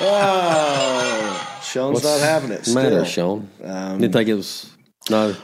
Oh, 0.01 1.59
Sean's 1.63 1.95
What's 1.95 2.05
not 2.07 2.21
having 2.21 2.51
it. 2.51 2.59
What's 2.59 2.75
matter. 2.75 3.05
Sean? 3.05 3.49
Um, 3.63 3.99
Didn't 4.01 4.13
think 4.13 4.29
it 4.29 4.35
was. 4.35 4.71
No. 5.11 5.35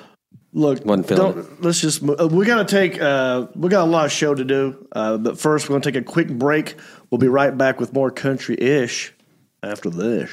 Look, 0.53 0.85
Wasn't 0.85 1.09
feeling 1.09 1.33
don't, 1.35 1.63
let's 1.63 1.81
just. 1.81 2.03
Uh, 2.09 2.29
we 2.31 2.47
got 2.47 2.67
to 2.69 2.73
take. 2.73 3.01
Uh, 3.01 3.49
we 3.57 3.69
got 3.69 3.83
a 3.83 3.91
lot 3.91 4.05
of 4.07 4.13
show 4.13 4.35
to 4.35 4.45
do, 4.45 4.87
uh, 4.93 5.17
but 5.17 5.37
first 5.39 5.69
we're 5.69 5.73
going 5.73 5.83
to 5.83 5.91
take 5.93 6.01
a 6.01 6.05
quick 6.05 6.29
break. 6.29 6.77
We'll 7.11 7.19
be 7.19 7.27
right 7.29 7.57
back 7.57 7.81
with 7.81 7.93
more 7.93 8.11
country 8.13 8.57
ish 8.61 9.13
after 9.65 9.91
this. 9.91 10.31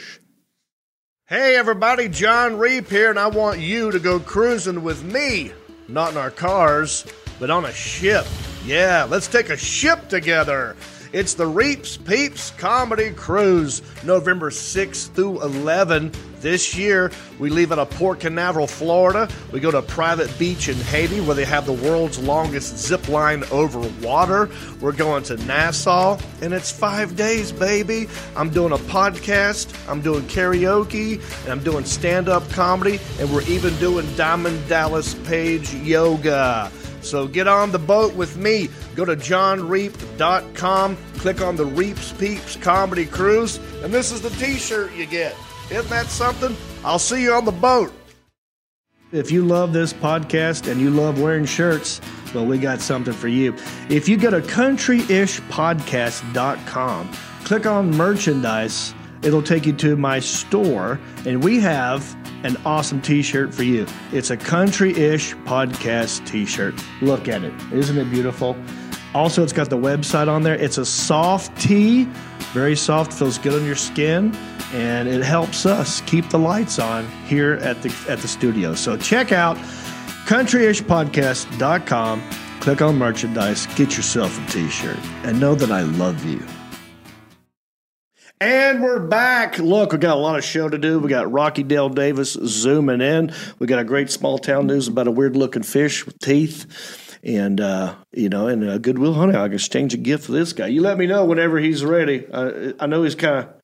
Hey 1.31 1.55
everybody, 1.55 2.09
John 2.09 2.57
Reap 2.57 2.89
here, 2.89 3.09
and 3.09 3.17
I 3.17 3.27
want 3.27 3.57
you 3.57 3.89
to 3.91 3.99
go 3.99 4.19
cruising 4.19 4.83
with 4.83 5.01
me. 5.01 5.53
Not 5.87 6.11
in 6.11 6.17
our 6.17 6.29
cars, 6.29 7.05
but 7.39 7.49
on 7.49 7.63
a 7.63 7.71
ship. 7.71 8.25
Yeah, 8.65 9.07
let's 9.09 9.29
take 9.29 9.49
a 9.49 9.55
ship 9.55 10.09
together. 10.09 10.75
It's 11.13 11.33
the 11.33 11.45
Reaps 11.45 11.97
Peeps 11.97 12.51
Comedy 12.51 13.11
Cruise, 13.11 13.81
November 14.05 14.49
6th 14.49 15.13
through 15.13 15.41
11 15.41 16.09
this 16.39 16.73
year. 16.73 17.11
We 17.37 17.49
leave 17.49 17.73
out 17.73 17.79
of 17.79 17.89
Port 17.89 18.21
Canaveral, 18.21 18.65
Florida. 18.65 19.27
We 19.51 19.59
go 19.59 19.71
to 19.71 19.81
private 19.81 20.33
beach 20.39 20.69
in 20.69 20.77
Haiti 20.77 21.19
where 21.19 21.35
they 21.35 21.43
have 21.43 21.65
the 21.65 21.73
world's 21.73 22.17
longest 22.17 22.77
zip 22.77 23.09
line 23.09 23.43
over 23.51 23.79
water. 24.01 24.49
We're 24.79 24.93
going 24.93 25.23
to 25.23 25.35
Nassau, 25.45 26.17
and 26.41 26.53
it's 26.53 26.71
five 26.71 27.17
days, 27.17 27.51
baby. 27.51 28.07
I'm 28.37 28.49
doing 28.49 28.71
a 28.71 28.77
podcast, 28.77 29.67
I'm 29.89 29.99
doing 29.99 30.23
karaoke, 30.23 31.21
and 31.43 31.51
I'm 31.51 31.61
doing 31.61 31.83
stand 31.83 32.29
up 32.29 32.49
comedy, 32.51 33.01
and 33.19 33.29
we're 33.33 33.43
even 33.49 33.75
doing 33.79 34.07
Diamond 34.15 34.65
Dallas 34.69 35.13
Page 35.25 35.73
yoga. 35.73 36.71
So 37.01 37.27
get 37.27 37.47
on 37.47 37.71
the 37.71 37.79
boat 37.79 38.15
with 38.15 38.37
me. 38.37 38.69
Go 38.95 39.05
to 39.05 39.15
johnreap.com, 39.15 40.97
click 41.17 41.41
on 41.41 41.55
the 41.55 41.65
Reaps 41.65 42.13
Peeps 42.13 42.55
Comedy 42.55 43.05
Cruise, 43.05 43.57
and 43.83 43.93
this 43.93 44.11
is 44.11 44.21
the 44.21 44.29
t 44.31 44.55
shirt 44.55 44.93
you 44.93 45.05
get. 45.05 45.35
Isn't 45.69 45.89
that 45.89 46.07
something? 46.07 46.55
I'll 46.83 46.99
see 46.99 47.23
you 47.23 47.33
on 47.33 47.45
the 47.45 47.51
boat. 47.51 47.93
If 49.11 49.31
you 49.31 49.45
love 49.45 49.73
this 49.73 49.91
podcast 49.91 50.71
and 50.71 50.79
you 50.79 50.89
love 50.89 51.19
wearing 51.19 51.45
shirts, 51.45 51.99
well, 52.33 52.45
we 52.45 52.57
got 52.57 52.79
something 52.79 53.13
for 53.13 53.27
you. 53.27 53.53
If 53.89 54.07
you 54.07 54.15
go 54.15 54.29
to 54.29 54.39
countryishpodcast.com, 54.39 57.11
click 57.43 57.65
on 57.65 57.91
merchandise, 57.91 58.93
it'll 59.23 59.43
take 59.43 59.65
you 59.65 59.73
to 59.73 59.95
my 59.95 60.19
store, 60.19 60.99
and 61.25 61.43
we 61.43 61.59
have 61.59 62.15
an 62.43 62.57
awesome 62.65 63.01
t 63.01 63.21
shirt 63.21 63.53
for 63.53 63.63
you. 63.63 63.85
It's 64.11 64.29
a 64.29 64.37
country 64.37 64.91
ish 64.97 65.35
podcast 65.35 66.25
t 66.25 66.45
shirt. 66.45 66.73
Look 67.01 67.27
at 67.27 67.43
it. 67.43 67.53
Isn't 67.71 67.97
it 67.97 68.09
beautiful? 68.09 68.55
Also, 69.13 69.43
it's 69.43 69.51
got 69.53 69.69
the 69.69 69.77
website 69.77 70.29
on 70.29 70.43
there. 70.43 70.55
It's 70.55 70.77
a 70.77 70.85
soft 70.85 71.59
tee, 71.61 72.05
very 72.53 72.77
soft, 72.77 73.11
feels 73.13 73.37
good 73.37 73.53
on 73.53 73.65
your 73.65 73.75
skin, 73.75 74.33
and 74.73 75.09
it 75.09 75.21
helps 75.21 75.65
us 75.65 75.99
keep 76.01 76.29
the 76.29 76.39
lights 76.39 76.79
on 76.79 77.05
here 77.25 77.53
at 77.61 77.81
the 77.81 77.93
at 78.07 78.19
the 78.19 78.27
studio. 78.27 78.73
So 78.73 78.95
check 78.97 79.31
out 79.31 79.57
countryishpodcast.com. 80.25 82.23
Click 82.61 82.81
on 82.81 82.97
merchandise, 82.97 83.65
get 83.75 83.97
yourself 83.97 84.37
a 84.37 84.51
t-shirt, 84.51 84.99
and 85.23 85.39
know 85.39 85.55
that 85.55 85.71
I 85.71 85.81
love 85.81 86.23
you. 86.23 86.45
And 88.41 88.81
we're 88.81 88.99
back. 88.99 89.59
Look, 89.59 89.91
we 89.91 89.99
got 89.99 90.17
a 90.17 90.19
lot 90.19 90.35
of 90.35 90.43
show 90.43 90.67
to 90.67 90.79
do. 90.79 90.97
We 90.97 91.09
got 91.09 91.31
Rocky 91.31 91.61
Dale 91.61 91.89
Davis 91.89 92.33
zooming 92.33 92.99
in. 92.99 93.31
We 93.59 93.67
got 93.67 93.77
a 93.77 93.83
great 93.83 94.09
small 94.09 94.39
town 94.39 94.65
news 94.65 94.87
about 94.87 95.05
a 95.05 95.11
weird 95.11 95.35
looking 95.35 95.61
fish 95.61 96.07
with 96.07 96.17
teeth. 96.17 97.19
And, 97.21 97.61
uh, 97.61 97.93
you 98.11 98.29
know, 98.29 98.47
and 98.47 98.67
uh, 98.67 98.79
Goodwill 98.79 99.13
Hunting. 99.13 99.35
I 99.35 99.45
can 99.45 99.53
exchange 99.53 99.93
a 99.93 99.97
gift 99.97 100.25
for 100.25 100.31
this 100.31 100.53
guy. 100.53 100.65
You 100.65 100.81
let 100.81 100.97
me 100.97 101.05
know 101.05 101.23
whenever 101.23 101.59
he's 101.59 101.85
ready. 101.85 102.25
Uh, 102.25 102.73
I 102.79 102.87
know 102.87 103.03
he's 103.03 103.13
kind 103.13 103.45
of, 103.45 103.60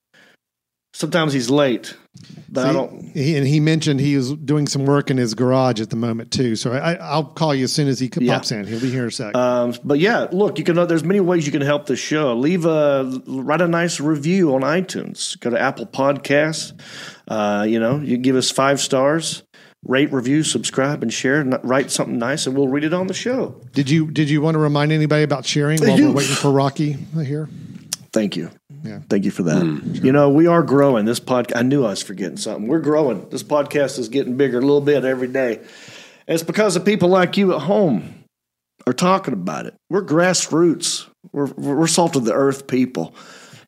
sometimes 0.98 1.32
he's 1.32 1.50
late, 1.50 1.96
but 2.50 2.66
I 2.66 2.74
don't. 2.74 3.12
He, 3.14 3.38
and 3.38 3.48
he 3.48 3.60
mentioned 3.60 4.00
he 4.00 4.16
was 4.18 4.34
doing 4.34 4.68
some 4.68 4.86
work 4.86 5.12
in 5.12 5.18
his 5.18 5.36
garage 5.36 5.80
at 5.80 5.90
the 5.92 5.96
moment 5.96 6.32
too. 6.32 6.56
So 6.56 6.74
I, 6.74 6.96
I'll 6.96 7.24
call 7.26 7.54
you 7.54 7.66
as 7.66 7.74
soon 7.74 7.88
as 7.88 8.00
he 8.00 8.10
Yeah. 8.18 8.34
pops 8.34 8.52
in. 8.52 8.66
He'll 8.66 8.82
be 8.82 8.90
here 8.90 9.04
in 9.04 9.10
a 9.10 9.12
sec. 9.12 9.36
Um, 9.36 9.76
but 9.84 10.00
yeah, 10.00 10.28
look, 10.32 10.58
you 10.58 10.64
can. 10.64 10.76
There's 10.88 11.04
many 11.04 11.20
ways 11.20 11.46
you 11.46 11.52
can 11.52 11.62
help 11.62 11.86
the 11.86 11.96
show. 11.96 12.34
Leave 12.36 12.66
a 12.66 13.22
write 13.28 13.62
a 13.62 13.68
nice 13.68 14.00
review 14.00 14.54
on 14.56 14.62
iTunes. 14.62 15.40
Go 15.40 15.52
to 15.52 15.60
Apple 15.60 15.86
Podcasts. 15.86 16.74
Uh, 17.28 17.66
you 17.68 17.80
know, 17.80 18.00
you 18.00 18.18
give 18.18 18.36
us 18.36 18.50
five 18.50 18.80
stars. 18.80 19.44
Rate, 19.84 20.12
review, 20.12 20.44
subscribe, 20.44 21.04
and 21.04 21.14
share. 21.14 21.40
And 21.40 21.58
write 21.64 21.92
something 21.92 22.18
nice, 22.18 22.48
and 22.48 22.58
we'll 22.58 22.68
read 22.68 22.84
it 22.84 22.94
on 22.94 23.08
the 23.08 23.14
show. 23.14 23.62
did 23.74 23.90
you 23.90 24.10
did 24.10 24.30
you 24.30 24.42
want 24.42 24.56
to 24.56 24.60
remind 24.60 24.92
anybody 24.92 25.24
about 25.24 25.46
sharing 25.46 25.80
while 25.80 25.96
we're 25.96 26.12
waiting 26.12 26.36
for 26.36 26.52
Rocky 26.52 26.94
here? 27.16 27.48
Thank 28.12 28.36
you. 28.36 28.50
Yeah. 28.88 29.00
Thank 29.10 29.26
you 29.26 29.32
for 29.32 29.44
that. 29.44 29.62
Mm. 29.62 30.04
You 30.04 30.12
know, 30.12 30.30
we 30.30 30.48
are 30.48 30.64
growing. 30.64 31.06
This 31.06 31.20
podcast, 31.20 31.58
I 31.58 31.62
knew 31.64 31.84
I 31.86 31.90
was 31.90 32.02
forgetting 32.02 32.38
something. 32.38 32.68
We're 32.68 32.80
growing. 32.80 33.30
This 33.30 33.44
podcast 33.44 34.00
is 34.00 34.10
getting 34.10 34.38
bigger 34.38 34.60
a 34.60 34.62
little 34.62 34.82
bit 34.82 35.04
every 35.04 35.28
day. 35.28 35.58
And 35.58 36.36
it's 36.36 36.44
because 36.44 36.76
of 36.76 36.86
people 36.86 37.10
like 37.10 37.38
you 37.38 37.54
at 37.54 37.62
home 37.62 38.24
are 38.86 38.94
talking 38.94 39.34
about 39.34 39.66
it. 39.66 39.76
We're 39.90 40.06
grassroots. 40.06 41.08
We're, 41.32 41.48
we're 41.48 41.88
salt 41.88 42.16
of 42.16 42.24
the 42.24 42.34
earth 42.34 42.68
people, 42.68 43.14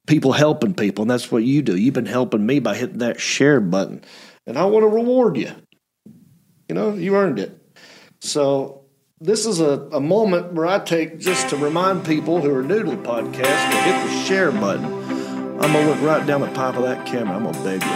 people 0.07 0.31
helping 0.31 0.73
people. 0.73 1.03
And 1.03 1.11
that's 1.11 1.31
what 1.31 1.43
you 1.43 1.61
do. 1.61 1.75
You've 1.75 1.93
been 1.93 2.05
helping 2.05 2.45
me 2.45 2.59
by 2.59 2.75
hitting 2.75 2.99
that 2.99 3.19
share 3.19 3.59
button. 3.59 4.03
And 4.47 4.57
I 4.57 4.65
want 4.65 4.83
to 4.83 4.87
reward 4.87 5.37
you. 5.37 5.51
You 6.69 6.75
know, 6.75 6.93
you 6.93 7.15
earned 7.15 7.39
it. 7.39 7.59
So 8.21 8.85
this 9.19 9.45
is 9.45 9.59
a, 9.59 9.89
a 9.91 9.99
moment 9.99 10.53
where 10.53 10.65
I 10.65 10.79
take 10.79 11.19
just 11.19 11.49
to 11.49 11.57
remind 11.57 12.05
people 12.05 12.41
who 12.41 12.53
are 12.53 12.63
new 12.63 12.83
to 12.83 12.91
the 12.91 12.97
podcast 12.97 13.71
to 13.71 13.77
hit 13.81 14.07
the 14.07 14.23
share 14.23 14.51
button. 14.51 15.08
I'm 15.61 15.73
gonna 15.73 15.89
look 15.89 16.01
right 16.01 16.25
down 16.25 16.39
the 16.39 16.47
pipe 16.47 16.77
of 16.77 16.83
that 16.83 17.05
camera. 17.05 17.35
I'm 17.35 17.43
gonna 17.43 17.63
beg 17.65 17.83
you. 17.83 17.89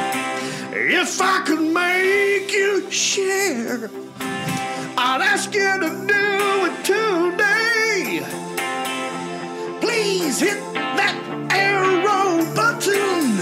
If 0.99 1.21
I 1.21 1.43
could 1.45 1.61
make 1.61 2.51
you 2.51 2.91
share, 2.91 3.89
I'd 4.97 5.21
ask 5.21 5.53
you 5.53 5.79
to 5.79 5.89
do 6.05 6.65
it 6.67 6.83
today. 6.83 8.19
Please 9.79 10.41
hit 10.41 10.59
that 10.73 11.15
arrow 11.51 12.43
button 12.53 13.37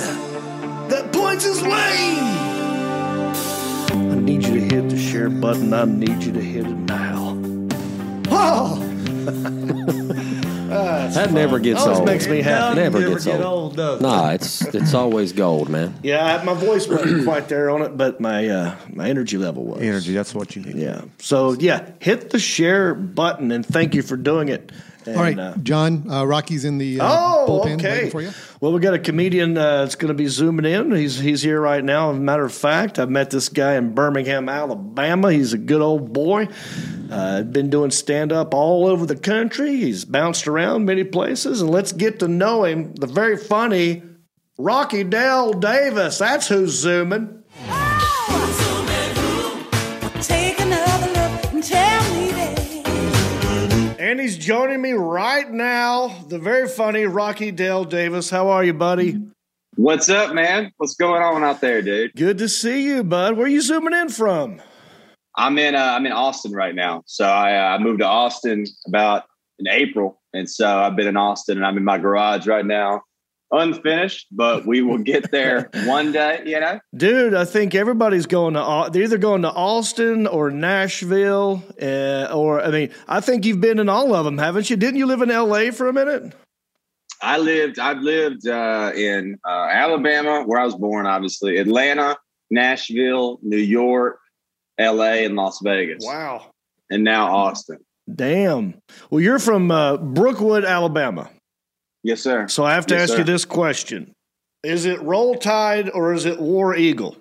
that 0.87 1.11
points 1.11 1.45
his 1.45 1.63
way. 1.63 2.19
I 3.89 4.15
need 4.19 4.43
you 4.43 4.53
to 4.53 4.75
hit 4.75 4.89
the 4.89 4.99
share 4.99 5.31
button. 5.31 5.73
I 5.73 5.85
need 5.85 6.21
you 6.21 6.31
to 6.31 6.41
hit 6.41 6.67
it 6.67 6.77
now. 6.77 7.37
Oh! 8.33 8.77
That 10.71 11.31
never 11.31 11.59
gets 11.59 11.81
Always 11.81 11.97
old. 11.99 12.05
makes 12.07 12.27
me 12.27 12.41
happy. 12.41 12.75
Never, 12.75 12.99
Never 12.99 13.13
gets 13.13 13.25
get 13.25 13.41
old. 13.41 13.77
Nah, 13.77 14.31
it's 14.31 14.61
it's 14.73 14.93
always 14.93 15.33
gold, 15.33 15.69
man. 15.69 15.93
Yeah, 16.03 16.41
my 16.45 16.53
voice 16.53 16.87
wasn't 16.87 17.23
quite 17.25 17.47
there 17.49 17.69
on 17.69 17.81
it, 17.81 17.97
but 17.97 18.19
my 18.19 18.47
uh, 18.47 18.75
my 18.89 19.09
energy 19.09 19.37
level 19.37 19.63
was. 19.65 19.81
Energy, 19.81 20.13
that's 20.13 20.33
what 20.33 20.55
you 20.55 20.61
need. 20.63 20.75
Yeah. 20.75 21.01
So 21.19 21.53
yeah, 21.53 21.91
hit 21.99 22.29
the 22.31 22.39
share 22.39 22.93
button 22.93 23.51
and 23.51 23.65
thank 23.65 23.93
you 23.95 24.01
for 24.01 24.17
doing 24.17 24.49
it. 24.49 24.71
And, 25.11 25.17
All 25.17 25.23
right, 25.23 25.37
uh, 25.39 25.55
John. 25.61 26.09
Uh, 26.09 26.23
Rocky's 26.25 26.65
in 26.65 26.77
the 26.77 26.99
uh, 26.99 27.07
Oh, 27.09 27.45
bullpen 27.47 27.75
okay. 27.75 27.91
waiting 27.91 28.11
for 28.11 28.21
you. 28.21 28.31
Well, 28.59 28.71
we 28.71 28.79
got 28.79 28.93
a 28.93 28.99
comedian 28.99 29.57
uh, 29.57 29.81
that's 29.83 29.95
going 29.95 30.09
to 30.09 30.13
be 30.13 30.27
zooming 30.27 30.65
in. 30.65 30.91
He's 30.91 31.19
he's 31.19 31.41
here 31.41 31.59
right 31.59 31.83
now. 31.83 32.11
As 32.11 32.17
a 32.17 32.19
matter 32.19 32.45
of 32.45 32.53
fact, 32.53 32.99
I 32.99 33.05
met 33.05 33.29
this 33.29 33.49
guy 33.49 33.75
in 33.75 33.93
Birmingham, 33.93 34.47
Alabama. 34.49 35.31
He's 35.31 35.53
a 35.53 35.57
good 35.57 35.81
old 35.81 36.13
boy. 36.13 36.47
Uh, 37.09 37.43
been 37.43 37.69
doing 37.69 37.91
stand 37.91 38.31
up 38.31 38.53
all 38.53 38.87
over 38.87 39.05
the 39.05 39.17
country. 39.17 39.75
He's 39.75 40.05
bounced 40.05 40.47
around 40.47 40.85
many 40.85 41.03
places, 41.03 41.61
and 41.61 41.69
let's 41.69 41.91
get 41.91 42.19
to 42.19 42.27
know 42.27 42.63
him. 42.63 42.93
The 42.95 43.07
very 43.07 43.35
funny 43.37 44.03
Rocky 44.57 45.03
Dale 45.03 45.53
Davis. 45.53 46.19
That's 46.19 46.47
who's 46.47 46.71
zooming. 46.71 47.40
And 54.21 54.29
he's 54.29 54.37
joining 54.37 54.79
me 54.83 54.91
right 54.91 55.49
now. 55.49 56.09
The 56.27 56.37
very 56.37 56.67
funny 56.67 57.05
Rocky 57.05 57.49
Dale 57.49 57.85
Davis. 57.85 58.29
How 58.29 58.49
are 58.49 58.63
you, 58.63 58.71
buddy? 58.71 59.19
What's 59.77 60.09
up, 60.09 60.35
man? 60.35 60.71
What's 60.77 60.93
going 60.93 61.23
on 61.23 61.43
out 61.43 61.59
there, 61.59 61.81
dude? 61.81 62.13
Good 62.15 62.37
to 62.37 62.47
see 62.47 62.83
you, 62.85 63.03
bud. 63.03 63.35
Where 63.35 63.47
are 63.47 63.49
you 63.49 63.61
zooming 63.61 63.95
in 63.95 64.09
from? 64.09 64.61
I'm 65.35 65.57
in 65.57 65.73
uh, 65.73 65.95
I'm 65.97 66.05
in 66.05 66.11
Austin 66.11 66.51
right 66.51 66.75
now. 66.75 67.01
So 67.07 67.25
I, 67.25 67.55
uh, 67.55 67.75
I 67.75 67.77
moved 67.79 68.01
to 68.01 68.05
Austin 68.05 68.65
about 68.85 69.23
in 69.57 69.67
April, 69.67 70.21
and 70.35 70.47
so 70.47 70.67
I've 70.67 70.95
been 70.95 71.07
in 71.07 71.17
Austin, 71.17 71.57
and 71.57 71.65
I'm 71.65 71.77
in 71.77 71.83
my 71.83 71.97
garage 71.97 72.45
right 72.45 72.63
now, 72.63 73.01
unfinished, 73.51 74.27
but 74.31 74.65
we 74.65 74.81
will 74.81 74.97
get 74.97 75.31
there 75.31 75.69
one 75.85 76.11
day. 76.11 76.41
You 76.45 76.59
know, 76.59 76.79
Dude, 76.95 77.33
I 77.33 77.45
think 77.45 77.75
everybody's 77.75 78.25
going 78.25 78.53
to 78.53 78.89
they're 78.91 79.03
either 79.03 79.17
going 79.17 79.41
to 79.43 79.51
Austin 79.51 80.27
or 80.27 80.51
Nashville, 80.51 81.63
uh, 81.81 82.33
or 82.33 82.61
I 82.61 82.71
mean, 82.71 82.91
I 83.07 83.19
think 83.21 83.45
you've 83.45 83.61
been 83.61 83.79
in 83.79 83.89
all 83.89 84.13
of 84.13 84.25
them, 84.25 84.37
haven't 84.37 84.69
you? 84.69 84.75
Didn't 84.75 84.97
you 84.97 85.05
live 85.05 85.21
in 85.21 85.31
L.A. 85.31 85.71
for 85.71 85.87
a 85.87 85.93
minute? 85.93 86.33
I 87.21 87.37
lived 87.37 87.77
I've 87.77 87.99
lived 87.99 88.47
uh, 88.47 88.91
in 88.95 89.39
uh, 89.47 89.67
Alabama, 89.69 90.43
where 90.43 90.59
I 90.59 90.65
was 90.65 90.75
born, 90.75 91.05
obviously, 91.05 91.57
Atlanta, 91.57 92.17
Nashville, 92.49 93.39
New 93.43 93.57
York, 93.57 94.19
L.A., 94.77 95.25
and 95.25 95.35
Las 95.35 95.59
Vegas. 95.63 96.03
Wow, 96.05 96.51
and 96.89 97.03
now 97.03 97.35
Austin. 97.35 97.77
Damn. 98.13 98.81
Well, 99.09 99.21
you're 99.21 99.39
from 99.39 99.71
uh, 99.71 99.97
Brookwood, 99.97 100.65
Alabama. 100.65 101.29
Yes, 102.03 102.21
sir. 102.21 102.47
So 102.47 102.63
I 102.63 102.73
have 102.73 102.85
to 102.87 102.95
Yes, 102.95 103.03
ask 103.03 103.13
sir. 103.13 103.17
you 103.19 103.23
this 103.23 103.45
question: 103.45 104.13
Is 104.63 104.85
it 104.85 105.01
Roll 105.01 105.35
Tide 105.35 105.89
or 105.89 106.13
is 106.13 106.25
it 106.25 106.39
War 106.39 106.75
Eagle? 106.75 107.17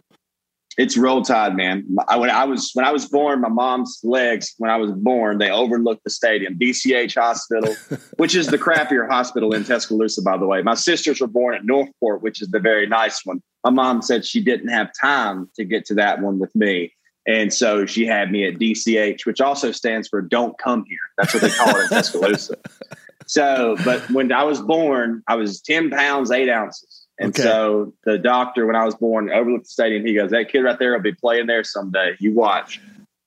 It's 0.79 0.97
roll 0.97 1.21
tide, 1.21 1.57
man. 1.57 1.85
I, 2.09 2.17
when 2.17 2.31
I 2.31 2.45
was 2.45 2.71
when 2.75 2.87
I 2.87 2.93
was 2.93 3.05
born, 3.07 3.41
my 3.43 3.49
mom's 3.49 4.01
legs. 4.03 4.55
When 4.57 4.71
I 4.71 4.77
was 4.77 4.93
born, 4.93 5.37
they 5.37 5.51
overlooked 5.51 6.05
the 6.05 6.11
stadium, 6.11 6.57
DCH 6.59 7.15
Hospital, 7.17 7.75
which 8.17 8.35
is 8.35 8.47
the 8.47 8.57
crappier 8.57 9.07
hospital 9.07 9.53
in 9.53 9.65
Tuscaloosa, 9.65 10.23
by 10.23 10.39
the 10.39 10.47
way. 10.47 10.63
My 10.63 10.75
sisters 10.75 11.21
were 11.21 11.27
born 11.27 11.55
at 11.55 11.67
Northport, 11.67 12.23
which 12.23 12.41
is 12.41 12.49
the 12.49 12.61
very 12.61 12.87
nice 12.87 13.27
one. 13.27 13.43
My 13.65 13.71
mom 13.71 14.01
said 14.01 14.25
she 14.25 14.43
didn't 14.43 14.69
have 14.69 14.91
time 14.99 15.51
to 15.57 15.65
get 15.65 15.85
to 15.87 15.95
that 15.97 16.23
one 16.23 16.39
with 16.39 16.55
me, 16.55 16.95
and 17.27 17.53
so 17.53 17.85
she 17.85 18.07
had 18.07 18.31
me 18.31 18.47
at 18.47 18.55
DCH, 18.55 19.27
which 19.27 19.41
also 19.43 19.73
stands 19.73 20.09
for 20.09 20.23
"Don't 20.23 20.57
Come 20.57 20.85
Here." 20.89 20.99
That's 21.19 21.35
what 21.35 21.43
they 21.43 21.51
call 21.51 21.77
it 21.77 21.83
in 21.83 21.89
Tuscaloosa. 21.89 22.55
So, 23.31 23.77
but 23.85 24.11
when 24.11 24.33
I 24.33 24.43
was 24.43 24.61
born, 24.61 25.23
I 25.29 25.37
was 25.37 25.61
10 25.61 25.91
pounds, 25.91 26.33
eight 26.33 26.51
ounces. 26.51 27.07
And 27.17 27.29
Okay. 27.29 27.43
so 27.43 27.95
the 28.05 28.19
doctor, 28.19 28.67
when 28.67 28.75
I 28.75 28.85
was 28.85 28.97
born, 28.97 29.31
overlooked 29.31 29.67
the 29.67 29.71
stadium. 29.71 30.05
He 30.05 30.15
goes, 30.15 30.33
That 30.33 30.51
kid 30.51 30.63
right 30.63 30.77
there 30.81 30.93
will 30.95 31.01
be 31.01 31.13
playing 31.15 31.47
there 31.47 31.63
someday. 31.63 32.17
You 32.19 32.35
watch. 32.35 32.81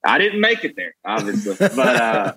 I 0.05 0.17
didn't 0.17 0.41
make 0.41 0.65
it 0.65 0.75
there, 0.75 0.93
obviously. 1.05 1.55
but, 1.59 1.95
uh, 1.95 2.33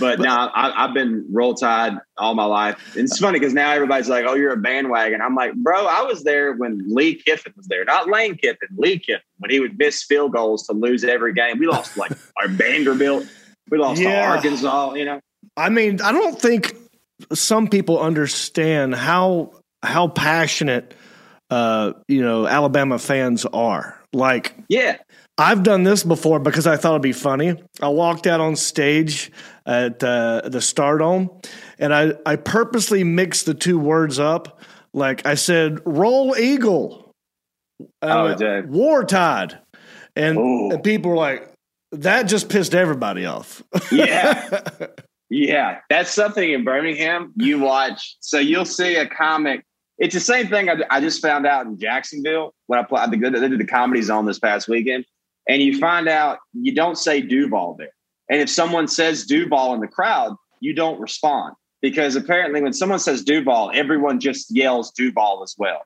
but 0.00 0.18
now 0.18 0.48
I, 0.48 0.84
I've 0.84 0.94
been 0.94 1.24
roll 1.30 1.54
tide 1.54 1.92
all 2.18 2.34
my 2.34 2.44
life. 2.44 2.96
And 2.96 3.04
it's 3.04 3.20
funny 3.20 3.38
because 3.38 3.54
now 3.54 3.70
everybody's 3.70 4.08
like, 4.08 4.24
Oh, 4.26 4.34
you're 4.34 4.54
a 4.54 4.56
bandwagon. 4.56 5.20
I'm 5.20 5.36
like, 5.36 5.54
Bro, 5.54 5.86
I 5.86 6.02
was 6.02 6.24
there 6.24 6.54
when 6.54 6.82
Leigh 6.88 7.14
Tiffin 7.14 7.52
was 7.56 7.68
there, 7.68 7.84
not 7.84 8.08
Lane 8.10 8.34
Kiffin, 8.36 8.68
Leigh 8.76 8.98
Tiffin, 8.98 9.20
when 9.38 9.52
he 9.52 9.60
would 9.60 9.78
miss 9.78 10.02
field 10.02 10.32
goals 10.32 10.66
to 10.66 10.72
lose 10.72 11.04
every 11.04 11.34
game. 11.34 11.60
We 11.60 11.68
lost 11.68 11.96
like 11.96 12.10
our 12.42 12.48
Vanderbilt, 12.48 13.26
we 13.70 13.78
lost 13.78 14.02
to 14.02 14.08
Arkansas, 14.12 14.94
you 14.94 15.04
know. 15.04 15.20
I 15.56 15.68
mean, 15.68 16.00
I 16.00 16.10
don't 16.10 16.38
think 16.40 16.74
some 17.32 17.68
people 17.68 18.00
understand 18.00 18.94
how 18.94 19.52
how 19.82 20.08
passionate 20.08 20.94
uh, 21.50 21.92
you 22.08 22.22
know 22.22 22.46
Alabama 22.46 22.98
fans 22.98 23.44
are. 23.46 24.00
Like, 24.12 24.54
yeah, 24.68 24.96
I've 25.36 25.62
done 25.62 25.82
this 25.82 26.02
before 26.02 26.38
because 26.38 26.66
I 26.66 26.76
thought 26.76 26.92
it'd 26.92 27.02
be 27.02 27.12
funny. 27.12 27.62
I 27.82 27.88
walked 27.88 28.26
out 28.26 28.40
on 28.40 28.56
stage 28.56 29.30
at 29.66 30.02
uh, 30.02 30.42
the 30.44 30.58
Stardome, 30.58 31.44
and 31.78 31.94
I 31.94 32.14
I 32.24 32.36
purposely 32.36 33.04
mixed 33.04 33.46
the 33.46 33.54
two 33.54 33.78
words 33.78 34.18
up. 34.18 34.60
Like 34.94 35.26
I 35.26 35.34
said, 35.34 35.80
roll 35.84 36.36
eagle. 36.36 37.12
Oh, 38.00 38.08
Uh, 38.28 38.34
did. 38.34 38.70
War 38.70 39.04
Tide. 39.04 39.58
And, 40.14 40.38
and 40.72 40.82
people 40.82 41.10
were 41.10 41.16
like, 41.18 41.52
that 41.92 42.22
just 42.22 42.48
pissed 42.48 42.74
everybody 42.74 43.26
off. 43.26 43.62
Yeah. 43.92 44.62
Yeah, 45.28 45.80
that's 45.90 46.12
something 46.12 46.52
in 46.52 46.64
Birmingham. 46.64 47.32
You 47.36 47.58
watch, 47.58 48.16
so 48.20 48.38
you'll 48.38 48.64
see 48.64 48.96
a 48.96 49.08
comic. 49.08 49.64
It's 49.98 50.14
the 50.14 50.20
same 50.20 50.48
thing 50.48 50.68
I, 50.68 50.76
I 50.90 51.00
just 51.00 51.20
found 51.20 51.46
out 51.46 51.66
in 51.66 51.78
Jacksonville 51.78 52.54
when 52.66 52.78
I 52.78 52.82
played. 52.82 53.10
They 53.10 53.16
did 53.18 53.58
the 53.58 53.66
comedy 53.66 54.02
zone 54.02 54.26
this 54.26 54.38
past 54.38 54.68
weekend, 54.68 55.04
and 55.48 55.62
you 55.62 55.78
find 55.78 56.08
out 56.08 56.38
you 56.52 56.74
don't 56.74 56.96
say 56.96 57.20
Duval 57.20 57.76
there. 57.78 57.92
And 58.28 58.40
if 58.40 58.50
someone 58.50 58.88
says 58.88 59.24
Duval 59.24 59.74
in 59.74 59.80
the 59.80 59.88
crowd, 59.88 60.36
you 60.60 60.74
don't 60.74 61.00
respond 61.00 61.54
because 61.80 62.16
apparently 62.16 62.62
when 62.62 62.72
someone 62.72 62.98
says 62.98 63.22
Duval, 63.22 63.70
everyone 63.74 64.20
just 64.20 64.54
yells 64.54 64.90
Duval 64.92 65.42
as 65.42 65.54
well. 65.58 65.82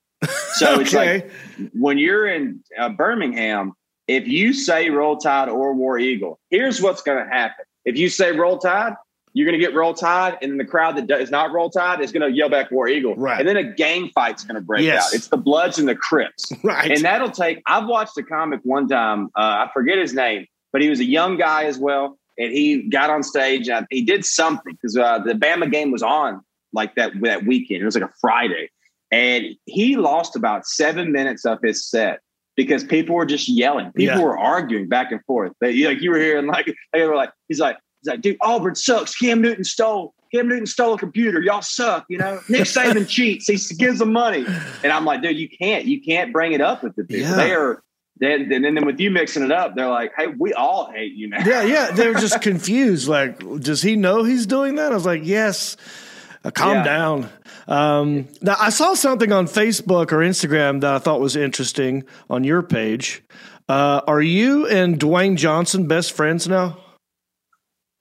So 0.55 0.80
it's 0.80 0.93
like 0.93 1.30
when 1.72 1.99
you're 1.99 2.26
in 2.26 2.62
uh, 2.78 2.91
Birmingham, 2.91 3.72
if 4.07 4.26
you 4.26 4.53
say 4.53 4.91
Roll 4.91 5.16
Tide 5.16 5.49
or 5.49 5.74
War 5.74 5.99
Eagle, 5.99 6.41
here's 6.51 6.80
what's 6.82 7.03
going 7.03 7.24
to 7.24 7.30
happen. 7.30 7.64
If 7.84 7.97
you 7.97 8.09
say 8.09 8.32
Roll 8.32 8.59
Tide, 8.59 8.95
you're 9.33 9.47
going 9.47 9.59
to 9.59 9.64
get 9.64 9.74
Roll 9.74 9.95
Tide, 9.95 10.37
and 10.43 10.51
then 10.51 10.59
the 10.59 10.64
crowd 10.64 10.97
that 10.97 11.07
does 11.07 11.31
not 11.31 11.53
Roll 11.53 11.70
Tide 11.70 12.01
is 12.01 12.11
going 12.12 12.28
to 12.28 12.37
yell 12.37 12.49
back 12.49 12.70
War 12.70 12.89
Eagle. 12.89 13.14
Right. 13.14 13.39
And 13.39 13.49
then 13.49 13.57
a 13.57 13.62
gang 13.64 14.11
fight's 14.14 14.43
going 14.45 14.57
to 14.57 14.61
break 14.61 14.85
Yes. 14.85 15.07
out. 15.07 15.14
It's 15.14 15.28
the 15.28 15.37
Bloods 15.37 15.78
and 15.78 15.87
the 15.89 15.95
Crips. 15.95 16.51
Right. 16.64 16.91
And 16.91 17.05
that'll 17.05 17.31
take, 17.31 17.62
I've 17.66 17.87
watched 17.87 18.16
a 18.18 18.22
comic 18.22 18.61
one 18.64 18.89
time, 18.89 19.26
uh, 19.37 19.66
I 19.66 19.70
forget 19.72 19.99
his 19.99 20.12
name, 20.14 20.47
but 20.72 20.83
he 20.83 20.89
was 20.91 21.01
a 21.01 21.05
young 21.05 21.37
guy 21.37 21.64
as 21.64 21.78
well. 21.78 22.18
And 22.39 22.53
he 22.53 22.83
got 22.89 23.11
on 23.11 23.22
stage 23.22 23.68
and 23.68 23.87
he 23.91 24.03
did 24.03 24.24
something 24.24 24.72
because 24.74 24.97
uh, 24.97 25.18
the 25.20 25.35
Bama 25.35 25.70
game 25.70 25.91
was 25.91 26.03
on 26.03 26.41
like 26.72 26.95
that, 26.97 27.12
that 27.22 27.45
weekend. 27.47 27.83
It 27.83 27.85
was 27.85 27.95
like 27.95 28.05
a 28.09 28.12
Friday. 28.20 28.70
And 29.11 29.47
he 29.66 29.97
lost 29.97 30.37
about 30.37 30.66
seven 30.66 31.12
minutes 31.12 31.45
of 31.45 31.59
his 31.62 31.85
set 31.89 32.20
because 32.57 32.85
people 32.85 33.14
were 33.16 33.26
just 33.26 33.49
yelling. 33.49 33.93
People 33.93 34.16
Yeah. 34.18 34.22
were 34.24 34.39
arguing 34.39 34.89
back 34.89 35.12
and 35.12 35.22
forth. 35.24 35.53
They, 35.61 35.85
like 35.85 36.01
you 36.01 36.11
were 36.11 36.18
hearing, 36.18 36.47
like 36.47 36.72
they 36.93 37.07
were 37.07 37.14
like, 37.16 37.31
he's 37.49 37.61
like, 37.61 37.76
he's 38.03 38.09
like, 38.11 38.20
dude, 38.20 38.36
Auburn 38.40 38.74
sucks. 38.74 39.14
Cam 39.16 39.40
Newton 39.40 39.64
stole. 39.64 40.14
Cam 40.32 40.48
Newton 40.48 40.66
stole 40.66 40.94
a 40.94 40.98
computer. 40.98 41.40
Y'all 41.40 41.62
suck. 41.62 42.07
You 42.09 42.18
know, 42.18 42.40
Nick 42.48 42.62
Saban 42.64 43.09
cheats. 43.09 43.46
He 43.46 43.74
gives 43.76 43.98
them 43.98 44.12
money. 44.12 44.44
And 44.84 44.92
I'm 44.92 45.05
like, 45.05 45.22
dude, 45.22 45.36
you 45.36 45.48
can't, 45.48 45.84
you 45.86 46.01
can't 46.01 46.32
bring 46.32 46.53
it 46.53 46.61
up 46.61 46.82
with 46.84 46.94
the 46.96 47.05
people. 47.05 47.22
Yeah. 47.28 47.36
They 47.36 47.53
are. 47.53 47.82
Then, 48.18 48.53
and 48.53 48.62
then 48.76 48.84
with 48.84 49.01
you 49.01 49.11
mixing 49.11 49.42
it 49.42 49.51
up, 49.51 49.74
they're 49.74 49.88
like, 49.88 50.12
"Hey, 50.14 50.26
we 50.26 50.53
all 50.53 50.90
hate 50.92 51.14
you 51.14 51.26
now." 51.30 51.38
yeah, 51.42 51.62
yeah. 51.62 51.90
They 51.90 52.07
were 52.07 52.20
just 52.20 52.42
confused. 52.42 53.09
Like, 53.09 53.38
does 53.61 53.80
he 53.80 53.96
know 53.96 54.24
he's 54.24 54.44
doing 54.44 54.74
that? 54.74 54.92
I 54.92 54.94
was 54.94 55.07
like, 55.07 55.22
yes. 55.24 55.78
Uh, 56.44 56.51
calm 56.51 56.74
Yeah. 56.74 56.84
down. 56.84 57.30
Um, 57.66 58.28
now, 58.42 58.57
I 58.61 58.68
saw 58.68 58.92
something 58.92 59.32
on 59.32 59.46
Facebook 59.46 60.12
or 60.12 60.18
Instagram 60.18 60.82
that 60.82 60.92
I 60.94 60.98
thought 60.98 61.18
was 61.20 61.34
interesting 61.34 62.05
on 62.28 62.44
your 62.44 62.62
page. 62.62 63.22
Uh, 63.70 64.03
are 64.07 64.20
you 64.20 64.66
and 64.66 64.98
Dwayne 65.01 65.36
Johnson 65.36 65.88
best 65.88 66.12
friends 66.12 66.46
now? 66.46 66.76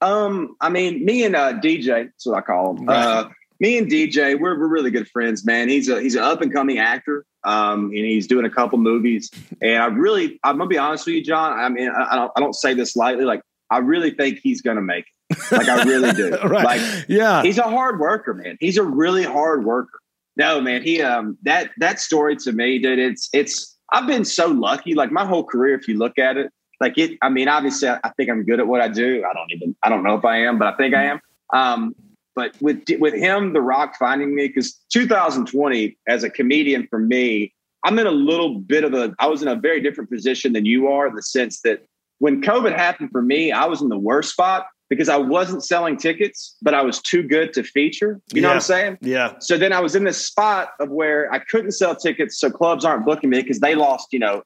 Um, 0.00 0.56
I 0.60 0.68
mean, 0.70 1.04
me 1.04 1.24
and 1.24 1.36
uh, 1.36 1.54
DJ, 1.54 2.06
that's 2.06 2.26
what 2.26 2.38
I 2.38 2.40
call 2.40 2.76
him. 2.76 2.88
Uh, 2.88 3.28
me 3.60 3.76
and 3.78 3.90
DJ, 3.90 4.38
we're 4.40 4.58
we're 4.58 4.68
really 4.68 4.90
good 4.90 5.08
friends, 5.08 5.44
man. 5.44 5.68
He's 5.68 5.88
a 5.88 6.00
he's 6.00 6.14
an 6.14 6.22
up 6.22 6.40
and 6.40 6.52
coming 6.52 6.78
actor. 6.78 7.24
Um, 7.42 7.84
and 7.86 7.94
he's 8.04 8.26
doing 8.26 8.44
a 8.44 8.50
couple 8.50 8.78
movies. 8.78 9.30
And 9.62 9.82
I 9.82 9.86
really, 9.86 10.38
I'm 10.44 10.58
gonna 10.58 10.68
be 10.68 10.76
honest 10.78 11.06
with 11.06 11.14
you, 11.16 11.24
John. 11.24 11.58
I 11.58 11.68
mean, 11.70 11.88
I, 11.88 12.12
I 12.12 12.16
don't 12.16 12.32
I 12.36 12.40
don't 12.40 12.54
say 12.54 12.74
this 12.74 12.96
lightly. 12.96 13.24
Like, 13.24 13.40
I 13.70 13.78
really 13.78 14.10
think 14.10 14.40
he's 14.42 14.60
gonna 14.62 14.82
make 14.82 15.04
it. 15.30 15.38
Like, 15.52 15.68
I 15.68 15.82
really 15.84 16.12
do. 16.12 16.36
Right. 16.44 16.64
Like, 16.64 17.04
Yeah. 17.08 17.42
he's 17.42 17.56
a 17.58 17.62
hard 17.62 17.98
worker, 18.00 18.34
man. 18.34 18.56
He's 18.60 18.76
a 18.76 18.82
really 18.82 19.22
hard 19.24 19.64
worker. 19.64 19.98
No, 20.36 20.60
man, 20.60 20.82
he 20.82 21.02
um 21.02 21.36
that 21.42 21.70
that 21.78 21.98
story 22.00 22.36
to 22.36 22.52
me, 22.52 22.78
dude, 22.78 22.98
it's 22.98 23.28
it's 23.32 23.76
I've 23.92 24.06
been 24.06 24.24
so 24.24 24.46
lucky. 24.48 24.94
Like 24.94 25.10
my 25.10 25.24
whole 25.24 25.44
career, 25.44 25.74
if 25.74 25.88
you 25.88 25.98
look 25.98 26.18
at 26.18 26.36
it, 26.36 26.52
like 26.80 26.96
it, 26.98 27.18
I 27.22 27.28
mean, 27.28 27.48
obviously 27.48 27.88
I, 27.88 28.00
I 28.02 28.10
think 28.10 28.30
I'm 28.30 28.44
good 28.44 28.58
at 28.58 28.66
what 28.66 28.80
I 28.80 28.88
do. 28.88 29.24
I 29.28 29.34
don't 29.34 29.50
even 29.50 29.76
I 29.82 29.88
don't 29.88 30.02
know 30.02 30.14
if 30.14 30.24
I 30.24 30.38
am, 30.38 30.58
but 30.58 30.68
I 30.68 30.76
think 30.76 30.94
I 30.94 31.04
am. 31.04 31.20
Um, 31.52 31.94
but 32.34 32.54
with 32.60 32.84
with 32.98 33.14
him, 33.14 33.52
The 33.52 33.60
Rock 33.60 33.96
finding 33.98 34.34
me, 34.34 34.48
because 34.48 34.72
2020 34.92 35.98
as 36.08 36.24
a 36.24 36.30
comedian 36.30 36.86
for 36.88 36.98
me, 36.98 37.52
I'm 37.84 37.98
in 37.98 38.06
a 38.06 38.12
little 38.12 38.58
bit 38.58 38.84
of 38.84 38.94
a 38.94 39.14
I 39.18 39.26
was 39.26 39.42
in 39.42 39.48
a 39.48 39.56
very 39.56 39.80
different 39.80 40.10
position 40.10 40.52
than 40.52 40.64
you 40.64 40.88
are, 40.88 41.08
in 41.08 41.14
the 41.14 41.22
sense 41.22 41.60
that 41.62 41.84
when 42.18 42.42
COVID 42.42 42.76
happened 42.76 43.10
for 43.10 43.22
me, 43.22 43.52
I 43.52 43.66
was 43.66 43.82
in 43.82 43.88
the 43.88 43.98
worst 43.98 44.30
spot 44.30 44.66
because 44.88 45.08
I 45.08 45.16
wasn't 45.16 45.64
selling 45.64 45.96
tickets, 45.96 46.56
but 46.62 46.74
I 46.74 46.82
was 46.82 47.00
too 47.00 47.22
good 47.22 47.52
to 47.54 47.62
feature. 47.62 48.20
You 48.34 48.42
know 48.42 48.48
what 48.48 48.54
I'm 48.54 48.60
saying? 48.60 48.98
Yeah. 49.00 49.34
So 49.40 49.56
then 49.56 49.72
I 49.72 49.80
was 49.80 49.94
in 49.94 50.04
this 50.04 50.24
spot 50.24 50.70
of 50.80 50.90
where 50.90 51.32
I 51.32 51.38
couldn't 51.38 51.72
sell 51.72 51.94
tickets, 51.94 52.38
so 52.38 52.50
clubs 52.50 52.84
aren't 52.84 53.06
booking 53.06 53.30
me 53.30 53.40
because 53.40 53.60
they 53.60 53.74
lost, 53.74 54.08
you 54.12 54.18
know, 54.18 54.42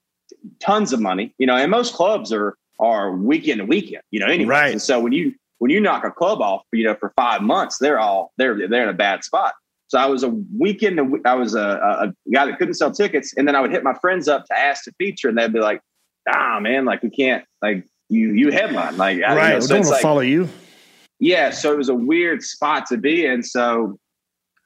tons 0.60 0.92
of 0.92 1.00
money. 1.00 1.34
You 1.38 1.46
know, 1.46 1.56
and 1.56 1.70
most 1.70 1.94
clubs 1.94 2.32
are 2.32 2.56
are 2.80 3.12
weekend 3.12 3.58
to 3.58 3.64
weekend. 3.64 4.02
You 4.10 4.20
know, 4.20 4.26
anyway. 4.26 4.48
Right. 4.48 4.72
And 4.72 4.82
so 4.82 5.00
when 5.00 5.12
you 5.12 5.34
when 5.58 5.70
you 5.70 5.80
knock 5.80 6.04
a 6.04 6.10
club 6.10 6.40
off, 6.40 6.62
you 6.72 6.84
know, 6.84 6.94
for 6.94 7.12
five 7.16 7.42
months, 7.42 7.78
they're 7.78 7.98
all 7.98 8.32
they're 8.36 8.68
they're 8.68 8.82
in 8.82 8.88
a 8.88 8.94
bad 8.94 9.24
spot. 9.24 9.54
So 9.88 9.98
I 9.98 10.06
was 10.06 10.22
a 10.22 10.28
weekend. 10.58 10.98
I 11.24 11.34
was 11.34 11.54
a, 11.54 11.60
a, 11.60 12.14
guy 12.32 12.46
that 12.46 12.58
couldn't 12.58 12.74
sell 12.74 12.90
tickets, 12.90 13.32
and 13.36 13.46
then 13.46 13.54
I 13.54 13.60
would 13.60 13.70
hit 13.70 13.84
my 13.84 13.94
friends 13.94 14.28
up 14.28 14.44
to 14.46 14.58
ask 14.58 14.84
to 14.84 14.92
feature, 14.98 15.28
and 15.28 15.38
they'd 15.38 15.52
be 15.52 15.60
like, 15.60 15.80
"Ah, 16.28 16.58
man, 16.60 16.84
like 16.84 17.02
we 17.02 17.10
can't, 17.10 17.44
like 17.62 17.86
you 18.08 18.32
you 18.32 18.50
headline, 18.50 18.96
like 18.96 19.22
I- 19.22 19.32
you 19.32 19.38
right. 19.38 19.54
know, 19.54 19.60
so 19.60 19.68
don't 19.68 19.78
it's 19.80 19.84
want 19.84 19.84
to 19.84 19.90
like- 19.90 20.02
follow 20.02 20.20
you. 20.20 20.48
yeah, 21.20 21.50
so 21.50 21.72
it 21.72 21.78
was 21.78 21.88
a 21.88 21.94
weird 21.94 22.42
spot 22.42 22.86
to 22.86 22.96
be 22.96 23.24
in. 23.24 23.42
So 23.42 23.98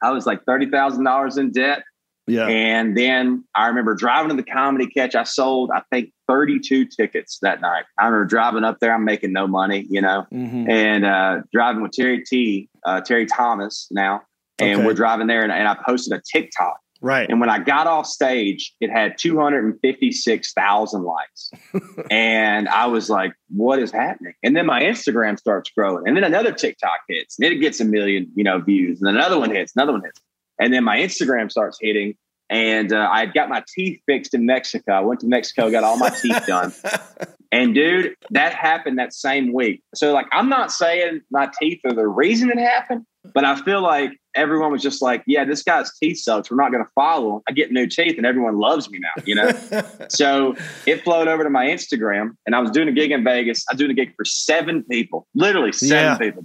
I 0.02 0.12
was 0.12 0.24
like 0.24 0.44
thirty 0.44 0.66
thousand 0.70 1.04
dollars 1.04 1.36
in 1.36 1.50
debt, 1.50 1.82
Yeah. 2.28 2.46
and 2.46 2.96
then 2.96 3.44
I 3.54 3.68
remember 3.68 3.94
driving 3.94 4.30
to 4.30 4.36
the 4.36 4.42
comedy 4.42 4.86
catch. 4.86 5.14
I 5.14 5.24
sold, 5.24 5.70
I 5.74 5.82
think, 5.92 6.12
thirty-two 6.28 6.86
tickets 6.86 7.38
that 7.42 7.60
night. 7.60 7.84
I 7.98 8.06
remember 8.06 8.26
driving 8.26 8.64
up 8.64 8.78
there. 8.80 8.94
I'm 8.94 9.04
making 9.04 9.32
no 9.32 9.46
money, 9.46 9.86
you 9.88 10.00
know, 10.00 10.26
Mhm. 10.32 10.68
and 10.68 11.04
uh, 11.04 11.40
driving 11.52 11.82
with 11.82 11.92
Terry 11.92 12.22
T, 12.24 12.68
uh, 12.84 13.00
Terry 13.00 13.26
Thomas 13.26 13.88
now, 13.90 14.22
and 14.58 14.78
Okay. 14.80 14.86
we're 14.86 14.94
driving 14.94 15.26
there, 15.26 15.42
and, 15.42 15.52
and 15.52 15.66
I 15.68 15.76
posted 15.86 16.18
a 16.18 16.22
TikTok. 16.32 16.78
Right. 17.00 17.30
And 17.30 17.38
when 17.38 17.48
I 17.48 17.60
got 17.60 17.86
off 17.86 18.06
stage, 18.06 18.74
it 18.80 18.90
had 18.90 19.16
256,000 19.18 21.02
likes. 21.04 21.50
and 22.10 22.68
I 22.68 22.86
was 22.86 23.08
like, 23.08 23.32
what 23.54 23.78
is 23.78 23.92
happening? 23.92 24.34
And 24.42 24.56
then 24.56 24.66
my 24.66 24.82
Instagram 24.82 25.38
starts 25.38 25.70
growing. 25.70 26.08
And 26.08 26.16
then 26.16 26.24
another 26.24 26.52
TikTok 26.52 26.98
hits 27.08 27.38
and 27.38 27.46
it 27.52 27.56
gets 27.60 27.78
a 27.80 27.84
million, 27.84 28.30
you 28.34 28.42
know, 28.44 28.58
views. 28.60 29.00
And 29.00 29.06
then 29.08 29.14
another 29.16 29.38
one 29.38 29.50
hits, 29.54 29.74
another 29.76 29.92
one 29.92 30.02
hits. 30.02 30.20
And 30.60 30.72
then 30.72 30.84
my 30.84 30.98
Instagram 30.98 31.50
starts 31.50 31.78
hitting. 31.80 32.14
And 32.50 32.94
uh, 32.94 33.08
I 33.10 33.20
had 33.20 33.34
got 33.34 33.50
my 33.50 33.62
teeth 33.74 34.00
fixed 34.06 34.32
in 34.32 34.46
Mexico. 34.46 34.92
I 34.92 35.00
went 35.00 35.20
to 35.20 35.26
Mexico, 35.26 35.70
got 35.70 35.84
all 35.84 35.98
my 35.98 36.08
teeth 36.08 36.46
done. 36.46 36.72
And 37.50 37.74
dude, 37.74 38.14
that 38.30 38.52
happened 38.52 38.98
that 38.98 39.14
same 39.14 39.52
week. 39.54 39.82
So 39.94 40.12
like, 40.12 40.26
I'm 40.32 40.48
not 40.48 40.70
saying 40.70 41.22
my 41.30 41.50
teeth 41.58 41.80
are 41.86 41.94
the 41.94 42.06
reason 42.06 42.50
it 42.50 42.58
happened, 42.58 43.06
but 43.34 43.44
I 43.44 43.60
feel 43.62 43.80
like 43.80 44.10
everyone 44.34 44.70
was 44.70 44.82
just 44.82 45.00
like, 45.00 45.22
yeah, 45.26 45.44
this 45.44 45.62
guy's 45.62 45.90
teeth 45.98 46.18
sucks. 46.18 46.50
We're 46.50 46.58
not 46.58 46.72
going 46.72 46.84
to 46.84 46.90
follow 46.94 47.36
him. 47.36 47.42
I 47.48 47.52
get 47.52 47.72
new 47.72 47.86
teeth 47.86 48.18
and 48.18 48.26
everyone 48.26 48.58
loves 48.58 48.90
me 48.90 48.98
now, 48.98 49.22
you 49.24 49.34
know? 49.34 49.50
so 50.10 50.56
it 50.86 51.02
flowed 51.02 51.26
over 51.26 51.42
to 51.42 51.50
my 51.50 51.66
Instagram 51.66 52.32
and 52.44 52.54
I 52.54 52.60
was 52.60 52.70
doing 52.70 52.88
a 52.88 52.92
gig 52.92 53.12
in 53.12 53.24
Vegas. 53.24 53.64
I 53.70 53.72
was 53.74 53.78
doing 53.78 53.92
a 53.92 53.94
gig 53.94 54.12
for 54.14 54.26
seven 54.26 54.84
people, 54.90 55.26
literally 55.34 55.72
seven 55.72 56.04
Yeah. 56.04 56.18
people. 56.18 56.44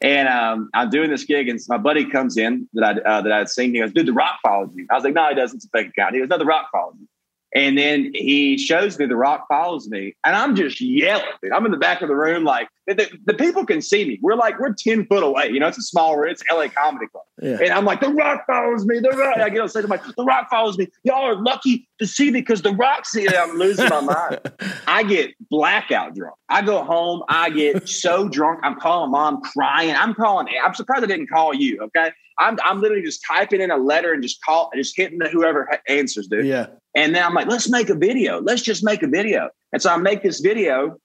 And 0.00 0.28
um, 0.28 0.68
I'm 0.74 0.90
doing 0.90 1.10
this 1.10 1.24
gig, 1.24 1.48
and 1.48 1.58
my 1.68 1.78
buddy 1.78 2.04
comes 2.04 2.36
in 2.36 2.68
that 2.74 2.84
I 2.84 3.08
uh, 3.08 3.22
that 3.22 3.32
I 3.32 3.38
had 3.38 3.48
seen. 3.48 3.74
He 3.74 3.80
goes, 3.80 3.92
"Dude, 3.92 4.06
The 4.06 4.12
Rock 4.12 4.38
follows 4.42 4.70
you." 4.74 4.86
I 4.90 4.94
was 4.94 5.04
like, 5.04 5.14
"No, 5.14 5.28
he 5.28 5.34
doesn't. 5.34 5.56
It's 5.56 5.64
a 5.64 5.68
fake 5.70 5.88
account." 5.88 6.14
He 6.14 6.20
goes, 6.20 6.28
"No, 6.28 6.36
The 6.36 6.44
Rock 6.44 6.68
follows 6.70 6.96
you." 7.00 7.08
And 7.54 7.78
then 7.78 8.10
he 8.14 8.58
shows 8.58 8.98
me 8.98 9.06
The 9.06 9.16
Rock 9.16 9.46
follows 9.48 9.88
me, 9.88 10.14
and 10.24 10.34
I'm 10.34 10.54
just 10.56 10.80
yelling. 10.80 11.24
Dude. 11.42 11.52
I'm 11.52 11.64
in 11.64 11.70
the 11.72 11.78
back 11.78 12.02
of 12.02 12.08
the 12.08 12.16
room, 12.16 12.44
like 12.44 12.68
the, 12.86 13.08
the, 13.24 13.34
people 13.34 13.64
can 13.64 13.80
see 13.80 14.04
me. 14.04 14.18
We're 14.20 14.34
like 14.34 14.58
we're 14.58 14.74
ten 14.74 15.06
foot 15.06 15.22
away. 15.22 15.48
You 15.50 15.60
know, 15.60 15.68
it's 15.68 15.78
a 15.78 15.82
small 15.82 16.16
room. 16.16 16.30
It's 16.30 16.42
LA 16.52 16.68
Comedy 16.68 17.06
Club, 17.06 17.24
Yeah. 17.40 17.58
and 17.62 17.70
I'm 17.72 17.84
like, 17.84 18.00
"The 18.00 18.10
Rock 18.10 18.44
follows 18.46 18.84
me." 18.84 18.98
The 18.98 19.10
Rock. 19.10 19.38
I 19.38 19.48
get 19.48 19.60
on 19.60 19.68
stage. 19.68 19.84
I'm 19.84 19.90
like, 19.90 20.04
"The 20.04 20.24
Rock 20.24 20.50
follows 20.50 20.76
me." 20.76 20.88
Y'all 21.04 21.24
are 21.24 21.36
lucky 21.36 21.88
to 21.98 22.06
see 22.06 22.26
me 22.30 22.40
because 22.40 22.62
The 22.62 22.72
Rock's 22.74 23.12
here. 23.14 23.30
I'm 23.36 23.56
losing 23.56 23.88
my 23.88 24.00
mind. 24.00 24.40
I 24.86 25.02
get 25.04 25.34
blackout 25.48 26.14
drunk. 26.14 26.34
I 26.48 26.62
go 26.62 26.84
home. 26.84 27.22
I 27.28 27.50
get 27.50 27.88
so 27.88 28.28
drunk. 28.28 28.60
I'm 28.64 28.78
calling 28.78 29.10
mom, 29.12 29.40
crying. 29.40 29.94
I'm 29.96 30.14
calling. 30.14 30.48
I'm 30.64 30.74
surprised 30.74 31.04
I 31.04 31.06
didn't 31.06 31.28
call 31.28 31.54
you. 31.54 31.80
Okay, 31.82 32.10
I'm 32.38 32.58
I'm 32.64 32.80
literally 32.80 33.02
just 33.02 33.22
typing 33.26 33.60
in 33.60 33.70
a 33.70 33.76
letter 33.76 34.12
and 34.12 34.22
just 34.22 34.42
call, 34.42 34.70
and 34.72 34.82
just 34.82 34.96
hitting 34.96 35.20
whoever 35.30 35.80
answers, 35.88 36.28
dude. 36.28 36.46
Yeah. 36.46 36.66
And 36.94 37.14
then 37.14 37.22
I'm 37.22 37.34
like, 37.34 37.46
let's 37.46 37.68
make 37.68 37.90
a 37.90 37.94
video. 37.94 38.40
Let's 38.40 38.62
just 38.62 38.84
make 38.84 39.02
a 39.02 39.06
video. 39.06 39.50
And 39.72 39.82
so 39.82 39.90
I 39.90 39.96
make 39.96 40.22
this 40.22 40.40
video. 40.40 40.98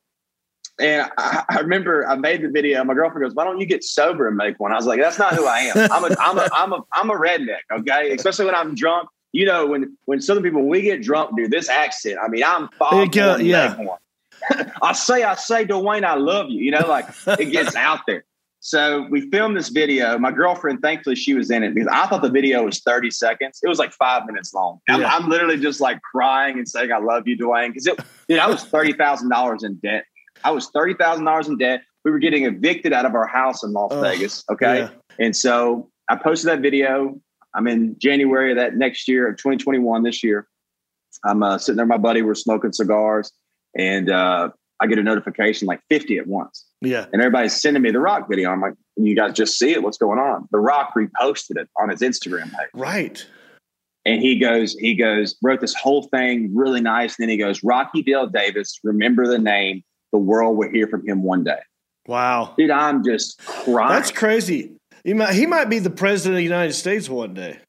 And 0.79 1.09
I, 1.17 1.43
I 1.49 1.59
remember 1.59 2.07
I 2.07 2.15
made 2.15 2.41
the 2.41 2.49
video. 2.49 2.83
My 2.83 2.93
girlfriend 2.93 3.23
goes, 3.23 3.35
"Why 3.35 3.43
don't 3.43 3.59
you 3.59 3.65
get 3.65 3.83
sober 3.83 4.27
and 4.27 4.37
make 4.37 4.59
one?" 4.59 4.71
I 4.71 4.75
was 4.75 4.85
like, 4.85 4.99
"That's 4.99 5.19
not 5.19 5.35
who 5.35 5.45
I 5.45 5.59
am. 5.59 5.91
I'm 5.91 6.03
a, 6.05 6.15
I'm 6.19 6.37
a, 6.37 6.49
I'm 6.53 6.73
a, 6.73 6.79
I'm 6.93 7.09
a 7.09 7.15
redneck. 7.15 7.59
Okay, 7.71 8.11
especially 8.13 8.45
when 8.45 8.55
I'm 8.55 8.73
drunk. 8.73 9.09
You 9.33 9.45
know, 9.45 9.67
when 9.67 9.97
when 10.05 10.21
Southern 10.21 10.43
people 10.43 10.61
when 10.61 10.69
we 10.69 10.81
get 10.81 11.03
drunk, 11.03 11.35
dude, 11.35 11.51
this 11.51 11.69
accent. 11.69 12.17
I 12.23 12.29
mean, 12.29 12.43
I'm 12.43 12.69
Yeah, 13.41 13.73
foghorn 13.75 13.99
yeah. 14.49 14.71
I 14.81 14.93
say, 14.93 15.23
I 15.23 15.35
say, 15.35 15.65
Dwayne, 15.65 16.03
I 16.03 16.15
love 16.15 16.49
you. 16.49 16.63
You 16.63 16.71
know, 16.71 16.87
like 16.87 17.07
it 17.27 17.51
gets 17.51 17.75
out 17.75 18.01
there. 18.07 18.23
So 18.63 19.07
we 19.09 19.29
filmed 19.31 19.57
this 19.57 19.69
video. 19.69 20.19
My 20.19 20.31
girlfriend, 20.31 20.81
thankfully, 20.83 21.15
she 21.15 21.33
was 21.33 21.49
in 21.49 21.63
it 21.63 21.73
because 21.73 21.89
I 21.91 22.05
thought 22.05 22.21
the 22.21 22.29
video 22.29 22.63
was 22.63 22.79
30 22.79 23.09
seconds. 23.09 23.59
It 23.63 23.67
was 23.67 23.79
like 23.79 23.91
five 23.91 24.27
minutes 24.27 24.53
long. 24.53 24.79
I'm, 24.87 25.01
Yeah. 25.01 25.13
I'm 25.13 25.27
literally 25.27 25.57
just 25.57 25.81
like 25.81 25.99
crying 26.03 26.59
and 26.59 26.69
saying, 26.69 26.91
I 26.91 26.99
love 26.99 27.27
you, 27.27 27.35
Dwayne. 27.35 27.73
Because 27.73 27.85
dude, 28.29 28.37
I 28.37 28.47
was 28.47 28.63
$30,000 28.63 29.63
in 29.63 29.75
debt. 29.77 30.05
I 30.43 30.51
was 30.51 30.69
$30,000 30.71 31.47
in 31.47 31.57
debt. 31.57 31.81
We 32.05 32.11
were 32.11 32.19
getting 32.19 32.45
evicted 32.45 32.93
out 32.93 33.05
of 33.05 33.15
our 33.15 33.25
house 33.25 33.63
in 33.63 33.73
Las 33.73 33.93
Vegas. 33.93 34.43
Okay. 34.51 34.81
yeah. 34.81 34.89
And 35.19 35.35
so 35.35 35.89
I 36.07 36.15
posted 36.15 36.51
that 36.51 36.59
video. 36.59 37.19
I'm 37.55 37.67
in 37.67 37.97
January 37.97 38.51
of 38.51 38.57
that 38.57 38.75
next 38.75 39.07
year 39.07 39.27
of 39.27 39.37
2021, 39.37 40.03
this 40.03 40.23
year. 40.23 40.47
I'm 41.25 41.41
uh, 41.41 41.57
sitting 41.57 41.77
there, 41.77 41.85
my 41.87 41.97
buddy, 41.97 42.21
we're 42.21 42.35
smoking 42.35 42.73
cigars, 42.73 43.31
and 43.77 44.09
uh, 44.09 44.49
I 44.79 44.87
get 44.87 44.99
a 44.99 45.03
notification 45.03 45.67
like 45.67 45.81
50 45.89 46.17
at 46.19 46.27
once. 46.27 46.65
Yeah. 46.81 47.05
And 47.13 47.21
everybody's 47.21 47.59
sending 47.61 47.83
me 47.83 47.91
the 47.91 47.99
Rock 47.99 48.27
video. 48.27 48.49
I'm 48.49 48.61
like, 48.61 48.73
you 48.97 49.15
guys 49.15 49.33
just 49.33 49.57
see 49.57 49.71
it? 49.71 49.83
What's 49.83 49.97
going 49.97 50.19
on? 50.19 50.47
The 50.51 50.59
Rock 50.59 50.93
reposted 50.95 51.57
it 51.57 51.69
on 51.79 51.89
his 51.89 52.01
Instagram 52.01 52.51
page. 52.51 52.69
Right. 52.73 53.25
And 54.05 54.21
he 54.21 54.39
goes, 54.39 54.73
he 54.73 54.95
goes, 54.95 55.35
wrote 55.43 55.61
this 55.61 55.75
whole 55.75 56.03
thing 56.03 56.51
really 56.55 56.81
nice. 56.81 57.17
And 57.19 57.23
then 57.23 57.29
he 57.29 57.37
goes, 57.37 57.63
Rocky 57.63 58.01
Dale 58.01 58.27
Davis, 58.27 58.79
remember 58.83 59.27
the 59.27 59.37
name. 59.37 59.83
The 60.11 60.17
world 60.17 60.57
will 60.57 60.69
hear 60.69 60.87
from 60.87 61.07
him 61.07 61.23
one 61.23 61.43
day. 61.43 61.59
Wow. 62.07 62.55
Dude, 62.57 62.71
I'm 62.71 63.03
just 63.03 63.37
crying. 63.45 63.93
That's 63.93 64.11
crazy. 64.11 64.73
He 65.03 65.13
might, 65.13 65.33
he 65.33 65.45
might 65.45 65.69
be 65.69 65.79
the 65.79 65.89
president 65.89 66.33
of 66.33 66.37
the 66.37 66.43
United 66.43 66.73
States 66.73 67.07
one 67.07 67.33
day. 67.33 67.59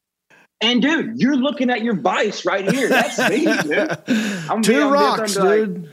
And 0.59 0.81
dude, 0.81 1.21
you're 1.21 1.35
looking 1.35 1.69
at 1.69 1.83
your 1.83 1.95
vice 1.95 2.45
right 2.45 2.69
here. 2.69 2.89
That's 2.89 3.17
me, 3.29 3.45
dude. 3.63 3.97
I'm 4.49 4.61
Two 4.61 4.89
rocks, 4.89 5.35
like, 5.35 5.59
dude. 5.59 5.89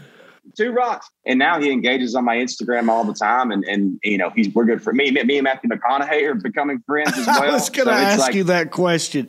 Two 0.60 0.72
rocks. 0.72 1.08
And 1.26 1.38
now 1.38 1.58
he 1.58 1.70
engages 1.70 2.14
on 2.14 2.24
my 2.24 2.36
Instagram 2.36 2.88
all 2.88 3.04
the 3.04 3.14
time. 3.14 3.50
And, 3.50 3.64
and 3.64 3.98
you 4.02 4.18
know, 4.18 4.30
he's 4.30 4.52
we're 4.54 4.66
good 4.66 4.82
for 4.82 4.92
me. 4.92 5.10
Me 5.10 5.38
and 5.38 5.44
Matthew 5.44 5.70
McConaughey 5.70 6.22
are 6.28 6.34
becoming 6.34 6.82
friends 6.86 7.16
as 7.16 7.26
well. 7.26 7.42
I 7.44 7.50
was 7.52 7.70
going 7.70 7.88
to 7.88 7.94
So 7.94 7.98
ask 7.98 8.20
like- 8.20 8.34
you 8.34 8.44
that 8.44 8.70
question. 8.70 9.28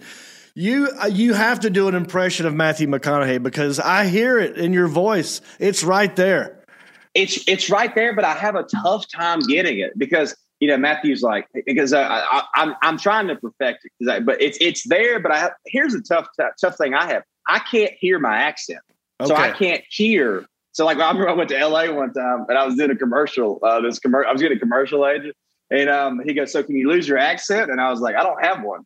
You 0.54 0.90
uh, 1.02 1.06
you 1.08 1.34
have 1.34 1.62
to 1.62 1.70
do 1.70 1.88
an 1.88 1.96
impression 1.96 2.46
of 2.46 2.54
Matthew 2.54 2.86
McConaughey 2.88 3.42
because 3.42 3.80
I 3.80 4.08
hear 4.08 4.38
it 4.38 4.58
in 4.58 4.74
your 4.74 4.90
voice. 4.90 5.40
It's 5.60 5.82
right 5.82 6.14
there. 6.18 6.66
it's 7.14 7.48
it's 7.48 7.70
right 7.70 7.96
there, 7.96 8.14
but 8.14 8.26
I 8.26 8.34
have 8.34 8.56
a 8.56 8.64
tough 8.64 9.06
time 9.10 9.40
getting 9.40 9.80
it 9.80 9.98
because 9.98 10.36
you 10.60 10.68
know 10.68 10.76
Matthew's 10.76 11.22
like 11.22 11.48
because 11.66 11.94
I, 11.94 12.04
I, 12.04 12.44
I'm 12.56 12.76
I'm 12.82 12.98
trying 12.98 13.28
to 13.30 13.38
perfect 13.38 13.88
it, 14.02 14.10
I, 14.10 14.20
but 14.20 14.42
it's 14.42 14.58
it's 14.60 14.86
there. 14.90 15.22
But 15.22 15.32
I 15.32 15.38
have, 15.40 15.54
here's 15.68 15.94
a 15.94 16.02
tough 16.02 16.28
tough 16.60 16.76
thing 16.78 16.94
I 16.94 17.06
have. 17.08 17.24
I 17.48 17.60
can't 17.60 17.94
hear 17.98 18.20
my 18.20 18.36
accent, 18.36 18.82
so 19.26 19.34
I 19.34 19.52
can't 19.52 19.84
hear. 19.90 20.46
So 20.74 20.86
like 20.86 20.98
I 20.98 21.08
remember 21.10 21.30
I 21.30 21.34
went 21.34 21.50
to 21.50 21.66
LA 21.68 21.92
one 21.92 22.14
time 22.14 22.46
and 22.48 22.58
I 22.58 22.66
was 22.66 22.76
doing 22.76 22.92
a 22.92 22.96
commercial. 22.96 23.60
Uh, 23.64 23.82
this 23.82 24.00
commercial 24.00 24.30
I 24.30 24.32
was 24.34 24.42
getting 24.42 24.58
a 24.58 24.60
commercial 24.60 25.06
agent. 25.08 25.36
And 25.70 25.90
um, 25.90 26.20
he 26.26 26.34
goes, 26.34 26.52
so 26.52 26.62
can 26.64 26.76
you 26.76 26.90
lose 26.90 27.08
your 27.08 27.18
accent? 27.18 27.72
And 27.72 27.80
I 27.80 27.90
was 27.90 28.02
like, 28.02 28.16
I 28.16 28.24
don't 28.24 28.44
have 28.44 28.62
one. 28.62 28.82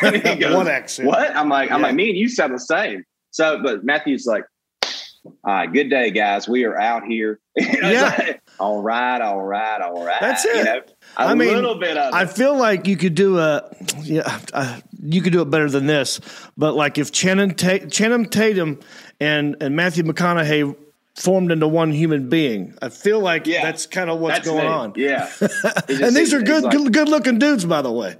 he 0.22 0.34
goes, 0.36 0.54
One 0.54 0.68
accent. 0.68 1.06
What? 1.06 1.36
I'm 1.36 1.50
like, 1.50 1.70
I'm 1.70 1.82
like, 1.82 1.94
me 1.94 2.08
and 2.08 2.16
you 2.18 2.28
sound 2.30 2.54
the 2.54 2.58
same. 2.58 3.04
So, 3.30 3.60
but 3.62 3.84
Matthew's 3.84 4.24
like, 4.24 4.44
all 4.86 5.32
right, 5.44 5.70
good 5.70 5.90
day, 5.90 6.10
guys. 6.10 6.48
We 6.48 6.64
are 6.64 6.78
out 6.78 7.04
here. 7.04 7.40
You 7.60 7.66
Yeah. 7.82 8.14
like, 8.18 8.40
all 8.58 8.82
right, 8.82 9.20
all 9.20 9.42
right, 9.42 9.80
all 9.82 10.04
right. 10.04 10.20
That's 10.20 10.44
You 10.44 10.52
it. 10.54 10.64
know, 10.64 10.78
a 11.18 11.20
I 11.28 11.34
mean, 11.34 11.52
little 11.54 11.78
bit 11.78 11.96
of 11.98 12.08
it. 12.08 12.14
I 12.14 12.24
feel 12.26 12.56
like 12.56 12.86
you 12.86 12.96
could 12.96 13.14
do 13.14 13.38
a, 13.38 13.62
yeah, 14.02 14.40
uh, 14.54 14.80
you 15.02 15.20
could 15.22 15.32
do 15.32 15.40
it 15.42 15.50
better 15.50 15.68
than 15.68 15.86
this. 15.86 16.20
But 16.56 16.74
like 16.74 16.96
if 16.98 17.12
Channing, 17.12 17.54
Ta- 17.54 17.86
Channing 17.90 18.26
Tatum 18.26 18.80
and 19.20 19.56
and 19.60 19.76
Matthew 19.76 20.04
McConaughey 20.04 20.74
formed 21.16 21.52
into 21.52 21.68
one 21.68 21.92
human 21.92 22.28
being, 22.28 22.74
I 22.82 22.88
feel 22.88 23.20
like 23.20 23.46
Yeah. 23.46 23.62
that's 23.62 23.86
kind 23.86 24.10
of 24.10 24.18
what's 24.20 24.40
going 24.46 24.58
me. 24.64 24.66
on. 24.66 24.92
Yeah. 24.96 25.30
And 25.88 26.14
these 26.16 26.34
are 26.34 26.42
good, 26.42 26.64
like- 26.64 26.72
good, 26.76 26.92
good 26.92 27.08
looking 27.08 27.38
dudes, 27.38 27.64
by 27.64 27.82
the 27.82 27.92
way. 27.92 28.16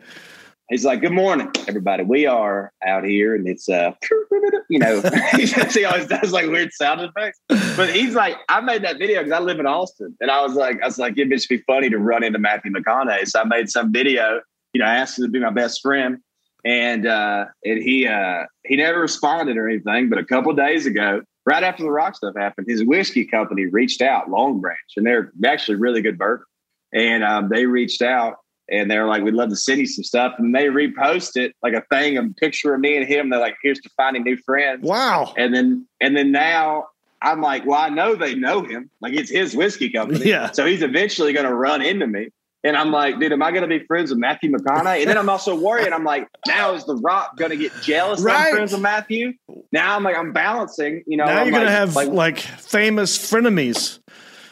He's 0.70 0.82
like, 0.84 1.03
"Good 1.03 1.12
morning, 1.12 1.51
everybody. 1.68 2.05
We 2.05 2.24
are 2.24 2.72
out 2.86 3.05
here, 3.05 3.34
and 3.34 3.47
it's 3.47 3.68
uh, 3.68 3.92
you 4.70 4.78
know, 4.78 5.03
he 5.36 5.84
always 5.84 6.07
does 6.07 6.32
like 6.32 6.47
weird 6.47 6.72
sound 6.72 7.03
effects. 7.03 7.38
But 7.76 7.90
he's 7.95 8.14
like, 8.14 8.38
I 8.49 8.62
made 8.62 8.82
that 8.82 8.97
video 8.97 9.22
because 9.22 9.32
I 9.38 9.40
live 9.42 9.61
in 9.61 9.66
Austin, 9.66 10.16
and 10.22 10.30
I 10.30 10.40
was 10.42 10.55
like, 10.55 10.80
I 10.82 10.86
was 10.86 10.97
like, 10.99 11.18
it'd 11.18 11.30
just 11.30 11.51
be 11.51 11.59
funny 11.66 11.90
to 11.90 11.99
run 11.99 12.24
into 12.24 12.38
Matthew 12.38 12.72
McConaughey. 12.72 13.28
So 13.28 13.42
I 13.42 13.45
made 13.45 13.68
some 13.68 13.92
video. 13.92 14.40
You 14.72 14.80
know, 14.80 14.86
I 14.86 14.95
asked 14.97 15.18
him 15.18 15.26
to 15.26 15.30
be 15.30 15.38
my 15.38 15.51
best 15.51 15.82
friend, 15.82 16.16
and 16.64 17.07
uh, 17.07 17.45
and 17.62 17.82
he 17.82 18.07
uh, 18.09 18.45
he 18.64 18.76
never 18.76 19.01
responded 19.01 19.59
or 19.59 19.68
anything. 19.68 20.09
But 20.09 20.18
a 20.18 20.24
couple 20.24 20.55
days 20.55 20.86
ago, 20.86 21.20
right 21.47 21.62
after 21.62 21.82
the 21.82 21.90
rock 21.90 22.16
stuff 22.16 22.34
happened, 22.36 22.66
his 22.68 22.84
whiskey 22.84 23.24
company 23.24 23.66
reached 23.66 24.03
out, 24.03 24.28
Longbranch, 24.28 24.97
and 24.97 25.07
they're 25.07 25.32
actually 25.45 25.76
really 25.76 26.03
good 26.03 26.18
bourbon. 26.18 26.47
And 26.92 27.24
um, 27.24 27.49
they 27.49 27.66
reached 27.66 28.03
out 28.03 28.36
and 28.70 28.90
they're 28.90 29.07
like, 29.07 29.22
"We'd 29.22 29.34
love 29.34 29.51
to 29.51 29.57
send 29.57 29.80
you 29.80 29.86
some 29.86 30.05
stuff." 30.05 30.34
And 30.38 30.55
they 30.55 30.66
repost 30.66 31.36
it 31.36 31.55
like 31.62 31.74
a 31.74 31.82
thing, 31.90 32.16
a 32.16 32.28
picture 32.40 32.74
of 32.74 32.80
me 32.80 32.97
and 32.97 33.07
him. 33.07 33.30
They're 33.30 33.40
like, 33.40 33.57
"Here's 33.62 33.80
to 33.80 33.90
finding 33.97 34.22
new 34.22 34.36
friends." 34.36 34.82
Wow. 34.82 35.34
And 35.36 35.55
then 35.55 35.86
and 36.01 36.16
then 36.16 36.32
now 36.32 36.86
I'm 37.20 37.40
like, 37.40 37.66
"Well, 37.66 37.80
I 37.80 37.88
know 37.88 38.14
they 38.14 38.34
know 38.34 38.62
him. 38.62 38.90
Like 39.01 39.12
it's 39.14 39.30
his 39.30 39.57
whiskey 39.57 39.90
company. 39.90 40.30
Yeah. 40.30 40.53
So 40.53 40.64
he's 40.66 40.82
eventually 40.82 41.32
going 41.32 41.47
to 41.47 41.55
run 41.55 41.82
into 41.82 42.07
me." 42.07 42.28
And 42.64 42.76
I'm 42.76 42.90
like, 42.90 43.20
"Dude, 43.20 43.30
am 43.30 43.42
I 43.42 43.50
going 43.50 43.62
to 43.62 43.68
be 43.68 43.84
friends 43.84 44.10
with 44.10 44.18
Matthew 44.18 44.50
McConaughey?" 44.50 45.00
And 45.00 45.08
then 45.08 45.18
I'm 45.18 45.28
also 45.28 45.54
worried. 45.54 45.92
I'm 45.92 46.04
like, 46.04 46.26
"Now 46.46 46.72
is 46.72 46.84
The 46.86 46.96
Rock 46.96 47.36
going 47.36 47.50
to 47.50 47.56
get 47.56 47.72
jealous 47.82 48.22
Right. 48.22 48.48
I'm 48.48 48.54
friends 48.54 48.72
with 48.72 48.80
Matthew?" 48.80 49.34
Now 49.70 49.94
I'm 49.94 50.02
like, 50.02 50.16
I'm 50.16 50.32
balancing. 50.32 51.02
You 51.06 51.18
know, 51.18 51.26
now 51.26 51.40
I'm 51.40 51.48
you're 51.48 51.58
gonna 51.58 51.70
have 51.70 51.94
like, 51.94 52.08
like, 52.08 52.38
famous 52.38 53.18
frenemies. 53.18 53.98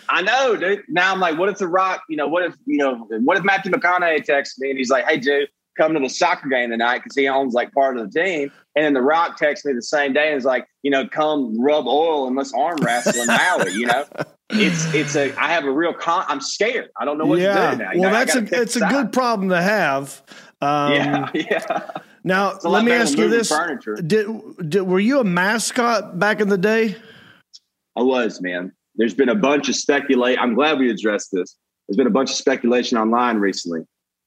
I 0.08 0.20
know, 0.20 0.56
dude. 0.56 0.82
Now 0.88 1.10
I'm 1.10 1.20
like, 1.20 1.38
what 1.38 1.48
if 1.48 1.56
The 1.56 1.66
Rock, 1.66 2.02
you 2.08 2.16
know, 2.16 2.28
what 2.28 2.44
if, 2.44 2.54
you 2.66 2.76
know, 2.76 3.06
what 3.24 3.38
if 3.38 3.44
Matthew 3.44 3.72
McConaughey 3.72 4.22
texts 4.24 4.60
me 4.60 4.68
and 4.68 4.78
he's 4.78 4.90
like, 4.90 5.06
hey, 5.06 5.16
dude, 5.16 5.48
come 5.77 5.95
to 5.95 6.01
the 6.01 6.09
soccer 6.09 6.49
game 6.49 6.70
tonight 6.70 6.99
because 6.99 7.16
he 7.16 7.29
owns 7.29 7.55
like 7.55 7.73
part 7.73 7.97
of 7.97 8.11
the 8.11 8.20
team. 8.20 8.53
And 8.75 8.85
then 8.85 8.95
The 8.95 9.03
Rock 9.03 9.37
texts 9.37 9.66
me 9.66 9.73
the 9.73 9.83
same 9.83 10.12
day 10.12 10.29
and 10.29 10.39
is 10.39 10.45
like, 10.45 10.66
you 10.83 10.91
know, 10.91 11.07
come 11.07 11.61
rub 11.61 11.87
oil 11.87 12.27
and 12.27 12.37
let's 12.37 12.53
arm 12.55 12.79
wrestle 12.79 13.20
in 13.20 13.27
Maui, 13.27 13.73
you 13.73 13.87
know? 13.87 14.05
It's, 14.51 14.93
it's 14.95 15.16
a, 15.16 15.35
I 15.41 15.49
have 15.53 15.64
a 15.64 15.70
real 15.70 15.95
con, 15.95 16.25
I'm 16.29 16.41
scared. 16.41 16.91
I 16.99 17.05
don't 17.05 17.18
know 17.18 17.25
what 17.25 17.39
yeah. 17.39 17.70
to 17.70 17.77
do 17.77 17.83
now. 17.83 17.93
You 17.93 18.01
well, 18.01 18.11
know, 18.11 18.18
that's 18.18 18.35
a 18.35 18.61
it's 18.61 18.77
a 18.77 18.81
good 18.81 19.12
problem 19.12 19.49
to 19.49 19.62
have. 19.62 20.23
Um, 20.61 20.93
yeah, 20.93 21.31
yeah. 21.35 21.91
Now 22.25 22.51
It's 22.51 22.64
a 22.64 22.68
lot 22.68 22.79
let 22.79 22.85
me 22.85 22.93
ask 22.93 23.16
you 23.16 23.29
this: 23.29 23.49
furniture. 23.49 23.97
did, 23.97 24.29
did 24.68 24.83
were 24.83 25.01
you 25.01 25.20
a 25.20 25.25
mascot 25.25 26.18
back 26.18 26.41
in 26.41 26.49
the 26.49 26.59
day? 26.59 26.97
I 27.97 28.03
was, 28.03 28.41
man. 28.41 28.73
There's 28.95 29.14
been 29.14 29.31
a 29.31 29.35
bunch 29.35 29.68
of 29.68 29.77
speculate. 29.77 30.39
I'm 30.39 30.55
glad 30.55 30.79
we 30.79 30.91
addressed 30.91 31.31
this. 31.33 31.57
There's 31.89 31.97
been 31.97 32.07
a 32.07 32.11
bunch 32.11 32.31
of 32.31 32.37
speculation 32.37 32.99
online 32.99 33.39
recently 33.39 33.87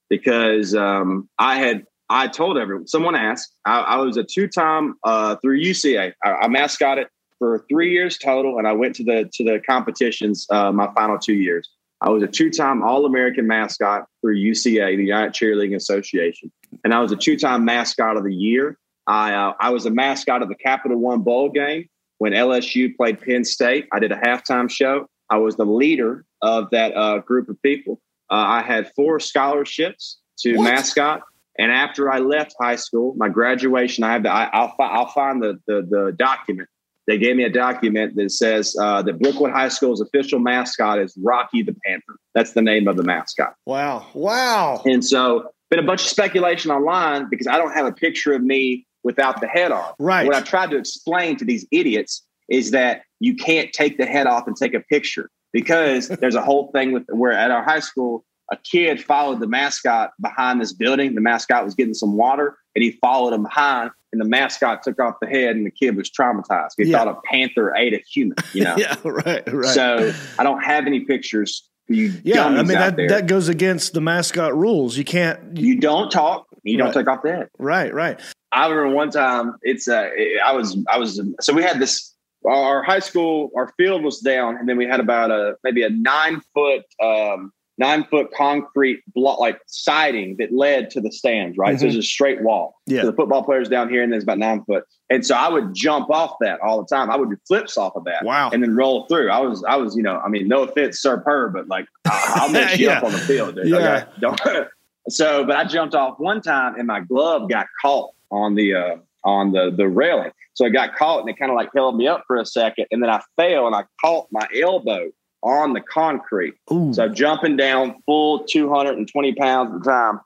because 0.10 0.76
um, 0.76 1.30
I 1.39 1.58
had 1.58 1.84
I 2.10 2.28
told 2.28 2.58
everyone. 2.58 2.88
Someone 2.88 3.16
asked. 3.16 3.53
I, 3.66 3.80
I 3.80 3.97
was 3.97 4.18
a 4.18 4.24
two 4.24 4.47
time 4.47 4.95
uh, 5.03 5.36
through 5.38 5.60
UCA. 5.62 6.14
I, 6.24 6.32
I 6.32 6.47
mascotted 6.47 7.08
for 7.39 7.66
three 7.70 7.91
years 7.91 8.18
total, 8.18 8.58
and 8.58 8.68
I 8.68 8.74
went 8.74 8.95
to 8.95 9.03
the 9.03 9.30
to 9.34 9.43
the 9.43 9.60
competitions 9.68 10.45
uh, 10.51 10.72
my 10.72 10.89
final 10.95 11.18
two 11.18 11.34
years. 11.34 11.70
I 12.01 12.10
was 12.10 12.24
a 12.24 12.28
two 12.28 12.51
time 12.51 12.84
All 12.84 13.06
American 13.06 13.47
mascot 13.47 14.06
through 14.22 14.38
UCA, 14.38 14.95
the 14.95 15.03
United 15.03 15.34
Cheerleading 15.34 15.76
Association, 15.76 16.51
and 16.84 16.93
I 16.93 16.99
was 16.99 17.12
a 17.12 17.16
two 17.16 17.38
time 17.38 17.66
mascot 17.66 18.18
of 18.18 18.24
the 18.24 18.34
year. 18.34 18.78
I 19.08 19.34
uh, 19.34 19.53
I 19.60 19.70
was 19.72 19.86
a 19.86 19.91
mascot 19.91 20.41
of 20.41 20.49
the 20.49 20.56
Capital 20.56 20.97
One 20.97 21.22
Bowl 21.22 21.49
game 21.49 21.89
when 22.20 22.34
LSU 22.34 22.95
played 22.95 23.22
Penn 23.22 23.43
State. 23.43 23.88
I 23.91 23.99
did 23.99 24.12
a 24.12 24.18
halftime 24.18 24.70
show. 24.70 25.08
I 25.30 25.38
was 25.38 25.56
the 25.56 25.66
leader 25.66 26.26
of 26.41 26.70
that 26.70 26.95
uh, 26.95 27.20
group 27.20 27.49
of 27.49 27.60
people. 27.64 27.99
Uh, 28.36 28.39
I 28.59 28.61
had 28.61 28.91
four 28.95 29.21
scholarships 29.21 30.17
to 30.39 30.57
What? 30.57 30.65
mascot. 30.65 31.21
And 31.57 31.71
after 31.71 32.11
I 32.11 32.19
left 32.19 32.53
high 32.59 32.75
school, 32.75 33.13
my 33.15 33.29
graduation, 33.29 34.03
I 34.03 34.11
have 34.11 34.23
the, 34.23 34.29
I, 34.29 34.49
I'll, 34.51 34.73
fi- 34.75 34.89
I'll 34.89 35.07
find 35.07 35.41
the, 35.41 35.57
the, 35.67 35.88
the 35.89 36.13
document. 36.17 36.67
They 37.07 37.17
gave 37.17 37.38
me 37.38 37.45
a 37.45 37.49
document 37.49 38.17
that 38.17 38.31
says 38.31 38.75
uh, 38.77 39.01
that 39.03 39.19
Brookwood 39.19 39.51
High 39.51 39.69
School's 39.69 40.01
official 40.01 40.39
mascot 40.39 40.99
is 40.99 41.17
Rocky 41.23 41.63
the 41.63 41.73
Panther. 41.86 42.17
That's 42.33 42.51
the 42.51 42.61
name 42.61 42.89
of 42.89 42.97
the 42.97 43.03
mascot. 43.03 43.55
Wow! 43.65 44.07
Wow! 44.13 44.81
And 44.86 45.05
so, 45.05 45.51
been 45.69 45.79
a 45.79 45.83
bunch 45.83 46.01
of 46.01 46.09
speculation 46.09 46.71
online 46.71 47.29
because 47.29 47.47
I 47.47 47.57
don't 47.57 47.73
have 47.73 47.86
a 47.86 47.91
picture 47.93 48.33
of 48.33 48.43
me 48.43 48.86
without 49.03 49.39
the 49.39 49.47
head 49.47 49.71
on. 49.71 49.93
Right. 49.97 50.25
What 50.25 50.36
I've 50.36 50.45
tried 50.45 50.71
to 50.71 50.77
explain 50.77 51.38
to 51.38 51.45
these 51.45 51.65
idiots 51.71 52.25
is 52.49 52.71
that 52.71 53.03
you 53.19 53.36
can't 53.36 53.71
take 53.71 53.97
the 53.97 54.05
head 54.05 54.27
off 54.27 54.47
and 54.47 54.57
take 54.57 54.73
a 54.73 54.81
picture 54.81 55.29
because 55.56 56.10
there's 56.10 56.36
a 56.36 56.41
whole 56.41 56.70
thing 56.74 56.91
with 56.91 57.03
where 57.08 57.32
at 57.32 57.49
our 57.49 57.64
high 57.64 57.80
school, 57.80 58.26
a 58.51 58.58
kid 58.58 59.01
followed 59.01 59.39
the 59.39 59.47
mascot 59.47 60.12
behind 60.22 60.60
this 60.62 60.74
building. 60.74 61.16
The 61.16 61.22
mascot 61.22 61.64
was 61.64 61.74
getting 61.76 61.93
some 61.93 62.18
water 62.18 62.58
and 62.76 62.84
he 62.84 62.91
followed 62.91 63.34
him 63.34 63.43
behind 63.43 63.91
and 64.12 64.20
the 64.22 64.26
mascot 64.26 64.84
took 64.84 64.99
off 64.99 65.16
the 65.22 65.28
head 65.28 65.56
and 65.56 65.66
the 65.66 65.72
kid 65.72 65.95
was 65.95 66.12
traumatized. 66.12 66.72
He 66.78 66.84
Yeah. 66.84 66.97
thought 66.97 67.08
a 67.08 67.16
panther 67.32 67.74
ate 67.74 67.93
a 67.93 68.03
human, 68.14 68.36
you 68.53 68.66
know? 68.66 68.76
Yeah, 68.78 68.95
right, 69.06 69.43
right. 69.51 69.74
So 69.74 70.12
I 70.38 70.43
don't 70.43 70.62
have 70.62 70.86
any 70.88 70.99
pictures. 71.06 71.68
You 71.88 72.12
yeah, 72.24 72.45
I 72.45 72.49
mean 72.58 72.68
that 72.68 72.97
there. 72.97 73.08
that 73.10 73.28
goes 73.28 73.47
against 73.47 73.93
the 73.93 74.01
mascot 74.01 74.58
rules. 74.58 74.97
You 74.97 75.03
can't. 75.06 75.56
you 75.56 75.80
don't 75.80 76.12
talk. 76.12 76.47
You 76.64 76.78
don't 76.78 76.88
Right. 76.88 76.93
take 76.95 77.08
off 77.08 77.22
the 77.22 77.32
head. 77.32 77.47
Right, 77.60 77.93
right. 77.93 78.20
I 78.51 78.68
remember 78.68 78.95
one 78.95 79.12
time. 79.12 79.53
It's 79.62 79.88
uh, 79.88 80.10
I 80.43 80.51
was 80.53 80.78
I 80.91 80.97
was 80.97 81.22
so 81.41 81.53
we 81.53 81.62
had 81.62 81.80
this. 81.80 82.12
Our 82.48 82.84
high 82.84 83.00
school, 83.00 83.52
our 83.56 83.74
field 83.78 84.04
was 84.04 84.20
down, 84.20 84.58
and 84.58 84.68
then 84.68 84.78
we 84.78 84.86
had 84.86 85.00
about 85.00 85.32
a 85.32 85.56
maybe 85.64 85.84
a 85.84 85.89
nine 85.89 86.41
foot 86.54 86.84
um, 87.02 87.52
nine 87.78 88.06
foot 88.06 88.32
concrete 88.34 89.04
block 89.14 89.38
like 89.39 89.60
siding 89.68 90.38
that 90.39 90.54
led 90.54 90.89
to 90.91 91.02
the 91.02 91.12
stands, 91.12 91.58
right? 91.58 91.78
So 91.78 91.86
Mhm. 91.86 91.89
it's 91.89 91.98
a 91.98 92.04
straight 92.04 92.41
wall. 92.41 92.76
Yeah. 92.86 93.02
So 93.02 93.08
the 93.08 93.14
football 93.14 93.43
players 93.43 93.68
down 93.68 93.89
here, 93.89 94.02
and 94.02 94.12
there's 94.14 94.24
about 94.24 94.38
nine 94.38 94.64
foot. 94.64 94.86
And 95.10 95.26
so 95.26 95.36
I 95.36 95.50
would 95.50 95.74
jump 95.74 96.10
off 96.10 96.36
that 96.39 96.60
all 96.62 96.82
the 96.82 96.88
time. 96.88 97.12
I 97.12 97.18
would 97.18 97.30
do 97.30 97.38
flips 97.48 97.78
off 97.78 97.96
of 97.98 98.06
that. 98.06 98.24
Wow. 98.24 98.50
And 98.52 98.64
then 98.64 98.76
roll 98.76 99.06
through. 99.08 99.30
I 99.30 99.39
was, 99.39 99.64
I 99.68 99.76
was, 99.76 99.96
you 99.96 100.02
know, 100.04 100.22
I 100.24 100.30
mean, 100.30 100.48
no 100.48 100.64
offense, 100.64 101.00
Sir 101.02 101.18
Purr, 101.18 101.50
but 101.50 101.68
like 101.68 101.86
I'll 102.06 102.50
mix 102.52 102.80
you 102.80 102.89
up 102.89 103.04
on 103.04 103.12
the 103.12 103.18
field, 103.20 103.56
dude. 103.56 103.68
Yeah. 103.68 103.78
Okay? 103.78 104.06
Don't. 104.22 104.41
so, 105.10 105.43
but 105.46 105.58
I 105.58 105.66
jumped 105.66 105.96
off 105.96 106.18
one 106.18 106.41
time, 106.41 106.76
and 106.78 106.88
my 106.88 107.02
glove 107.02 107.50
got 107.50 107.68
caught 107.82 108.12
on 108.32 108.56
the 108.56 108.74
uh, 108.74 108.96
on 109.26 109.51
the 109.51 109.73
the 109.76 109.88
railing. 109.88 110.32
So 110.53 110.65
I 110.65 110.69
got 110.69 110.95
caught, 110.95 111.19
and 111.21 111.30
it 111.30 111.38
kind 111.38 111.51
of 111.51 111.55
like 111.55 111.69
held 111.76 111.97
me 111.97 112.07
up 112.07 112.23
for 112.28 112.38
a 112.38 112.45
second, 112.45 112.86
and 112.91 113.03
then 113.03 113.09
I 113.09 113.21
fell, 113.36 113.67
and 113.67 113.76
I 113.76 113.84
caught 113.99 114.28
my 114.32 114.47
elbow 114.61 115.09
on 115.43 115.73
the 115.73 115.82
concrete. 115.82 116.55
Ooh. 116.71 116.93
So 116.93 117.09
jumping 117.09 117.57
down 117.57 118.01
full 118.05 118.45
220 118.45 119.36
pounds 119.36 119.76
at 119.76 119.84
the 119.84 119.89
time, 119.89 120.21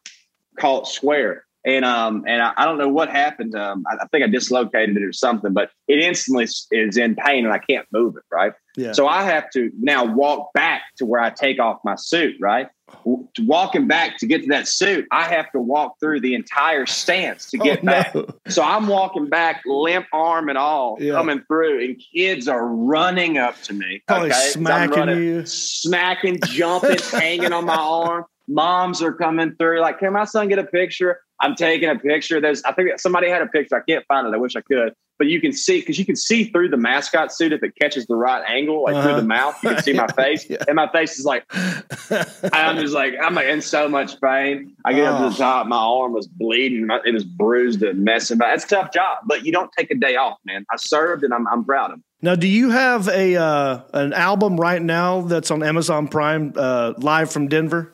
caught 0.58 0.88
square. 0.88 1.46
And 1.66 1.84
um 1.84 2.24
and 2.28 2.42
I, 2.42 2.54
I 2.56 2.66
don't 2.66 2.78
know 2.78 2.88
what 2.90 3.10
happened. 3.10 3.54
Um, 3.56 3.84
I, 3.90 3.96
I 4.04 4.08
think 4.08 4.24
I 4.24 4.28
dislocated 4.28 4.96
it 4.96 5.04
or 5.04 5.12
something, 5.14 5.52
but 5.54 5.70
it 5.88 6.00
instantly 6.00 6.46
is 6.72 6.98
in 6.98 7.16
pain 7.16 7.44
and 7.46 7.54
I 7.54 7.58
can't 7.60 7.86
move 7.92 8.16
it. 8.16 8.24
Right. 8.32 8.54
Yeah. 8.78 8.94
So 8.94 9.08
I 9.08 9.24
have 9.24 9.50
to 9.52 9.70
now 9.80 10.06
walk 10.06 10.54
back 10.54 10.84
to 10.98 11.06
where 11.06 11.22
I 11.22 11.30
take 11.32 11.60
off 11.60 11.80
my 11.84 11.96
suit. 11.96 12.36
Right. 12.40 12.70
W- 13.04 13.28
Walking 13.42 13.88
back 13.88 14.18
to 14.20 14.26
get 14.26 14.42
to 14.44 14.48
that 14.48 14.68
suit, 14.70 15.06
I 15.12 15.26
have 15.26 15.52
to 15.52 15.60
walk 15.60 15.96
through 16.00 16.22
the 16.22 16.34
entire 16.34 16.86
stance 16.86 17.50
to 17.52 17.58
get 17.58 17.80
Oh, 17.80 17.86
back. 17.86 18.16
no. 18.16 18.26
So 18.48 18.64
I'm 18.64 18.88
walking 18.88 19.28
back, 19.28 19.62
limp 19.66 20.06
arm 20.14 20.48
and 20.50 20.58
all, 20.58 20.98
Yeah. 21.00 21.14
coming 21.14 21.42
through, 21.48 21.84
and 21.84 22.02
kids 22.16 22.48
are 22.48 22.66
running 22.66 23.38
up 23.38 23.62
to 23.64 23.74
me. 23.74 24.02
Probably 24.08 24.30
okay? 24.32 24.40
smacking 24.52 24.96
running- 24.98 25.24
you. 25.24 25.46
smacking, 25.46 26.40
jumping, 26.46 26.98
hanging 27.12 27.52
on 27.54 27.66
my 27.66 27.76
arm. 27.76 28.26
Moms 28.50 29.02
are 29.02 29.14
coming 29.14 29.56
through. 29.58 29.80
Like, 29.82 30.00
can 30.00 30.12
my 30.14 30.26
son 30.26 30.48
get 30.50 30.60
a 30.60 30.64
picture? 30.66 31.22
I'm 31.40 31.56
taking 31.56 31.88
a 31.88 31.96
picture. 31.98 32.42
There's, 32.42 32.62
I 32.64 32.74
think 32.74 33.00
somebody 33.00 33.30
had 33.30 33.42
a 33.42 33.48
picture. 33.48 33.78
I 33.78 33.82
can't 33.90 34.04
find 34.08 34.28
it. 34.28 34.34
I 34.34 34.38
wish 34.38 34.56
I 34.58 34.62
could. 34.62 34.94
But 35.18 35.28
you 35.28 35.40
can 35.42 35.52
see 35.52 35.82
because 35.82 36.00
you 36.00 36.06
can 36.06 36.16
see 36.16 36.46
through 36.46 36.70
the 36.70 36.78
mascot 36.78 37.32
suit 37.34 37.52
if 37.54 37.62
it 37.62 37.74
catches 37.80 38.06
the 38.08 38.16
right 38.16 38.42
angle, 38.48 38.84
like 38.84 38.94
through 38.96 39.12
Uh-huh. 39.12 39.20
the 39.22 39.28
mouth. 39.28 39.56
You 39.64 39.70
can 39.72 39.84
see 39.84 39.94
my 39.94 40.08
face, 40.16 40.50
Yeah. 40.50 40.58
and 40.68 40.76
my 40.78 40.90
face 40.92 41.20
is 41.20 41.26
like, 41.26 41.44
I'm 42.54 42.78
just 42.80 42.94
like, 42.94 43.14
I'm 43.22 43.36
like 43.36 43.48
in 43.48 43.62
so 43.62 43.88
much 43.90 44.20
pain. 44.22 44.74
I 44.86 44.94
get 44.94 45.06
up 45.06 45.20
to 45.20 45.26
Oh. 45.26 45.30
the 45.30 45.36
top, 45.36 45.68
my 45.68 45.78
arm 45.78 46.14
was 46.14 46.28
bleeding, 46.28 46.88
my- 46.88 47.02
it 47.06 47.14
was 47.14 47.24
bruised 47.26 47.84
and 47.84 48.04
messing. 48.04 48.38
But 48.38 48.54
it's 48.54 48.66
a 48.66 48.68
tough 48.70 48.94
job, 48.94 49.20
but 49.26 49.46
you 49.46 49.52
don't 49.52 49.72
take 49.78 49.92
a 49.92 49.96
day 49.96 50.16
off, 50.16 50.38
man. 50.46 50.66
I 50.72 50.78
served, 50.78 51.24
and 51.24 51.34
I'm, 51.34 51.48
I'm 51.48 51.64
proud 51.66 51.92
of. 51.92 51.98
It. 52.00 52.04
Now, 52.22 52.36
do 52.36 52.48
you 52.48 52.70
have 52.72 53.08
a 53.08 53.36
uh, 53.38 53.82
an 53.94 54.14
album 54.14 54.58
right 54.60 54.82
now 54.82 55.22
that's 55.22 55.52
on 55.52 55.64
Amazon 55.64 56.08
Prime, 56.10 56.54
uh, 56.56 56.94
live 56.98 57.32
from 57.32 57.48
Denver? 57.48 57.94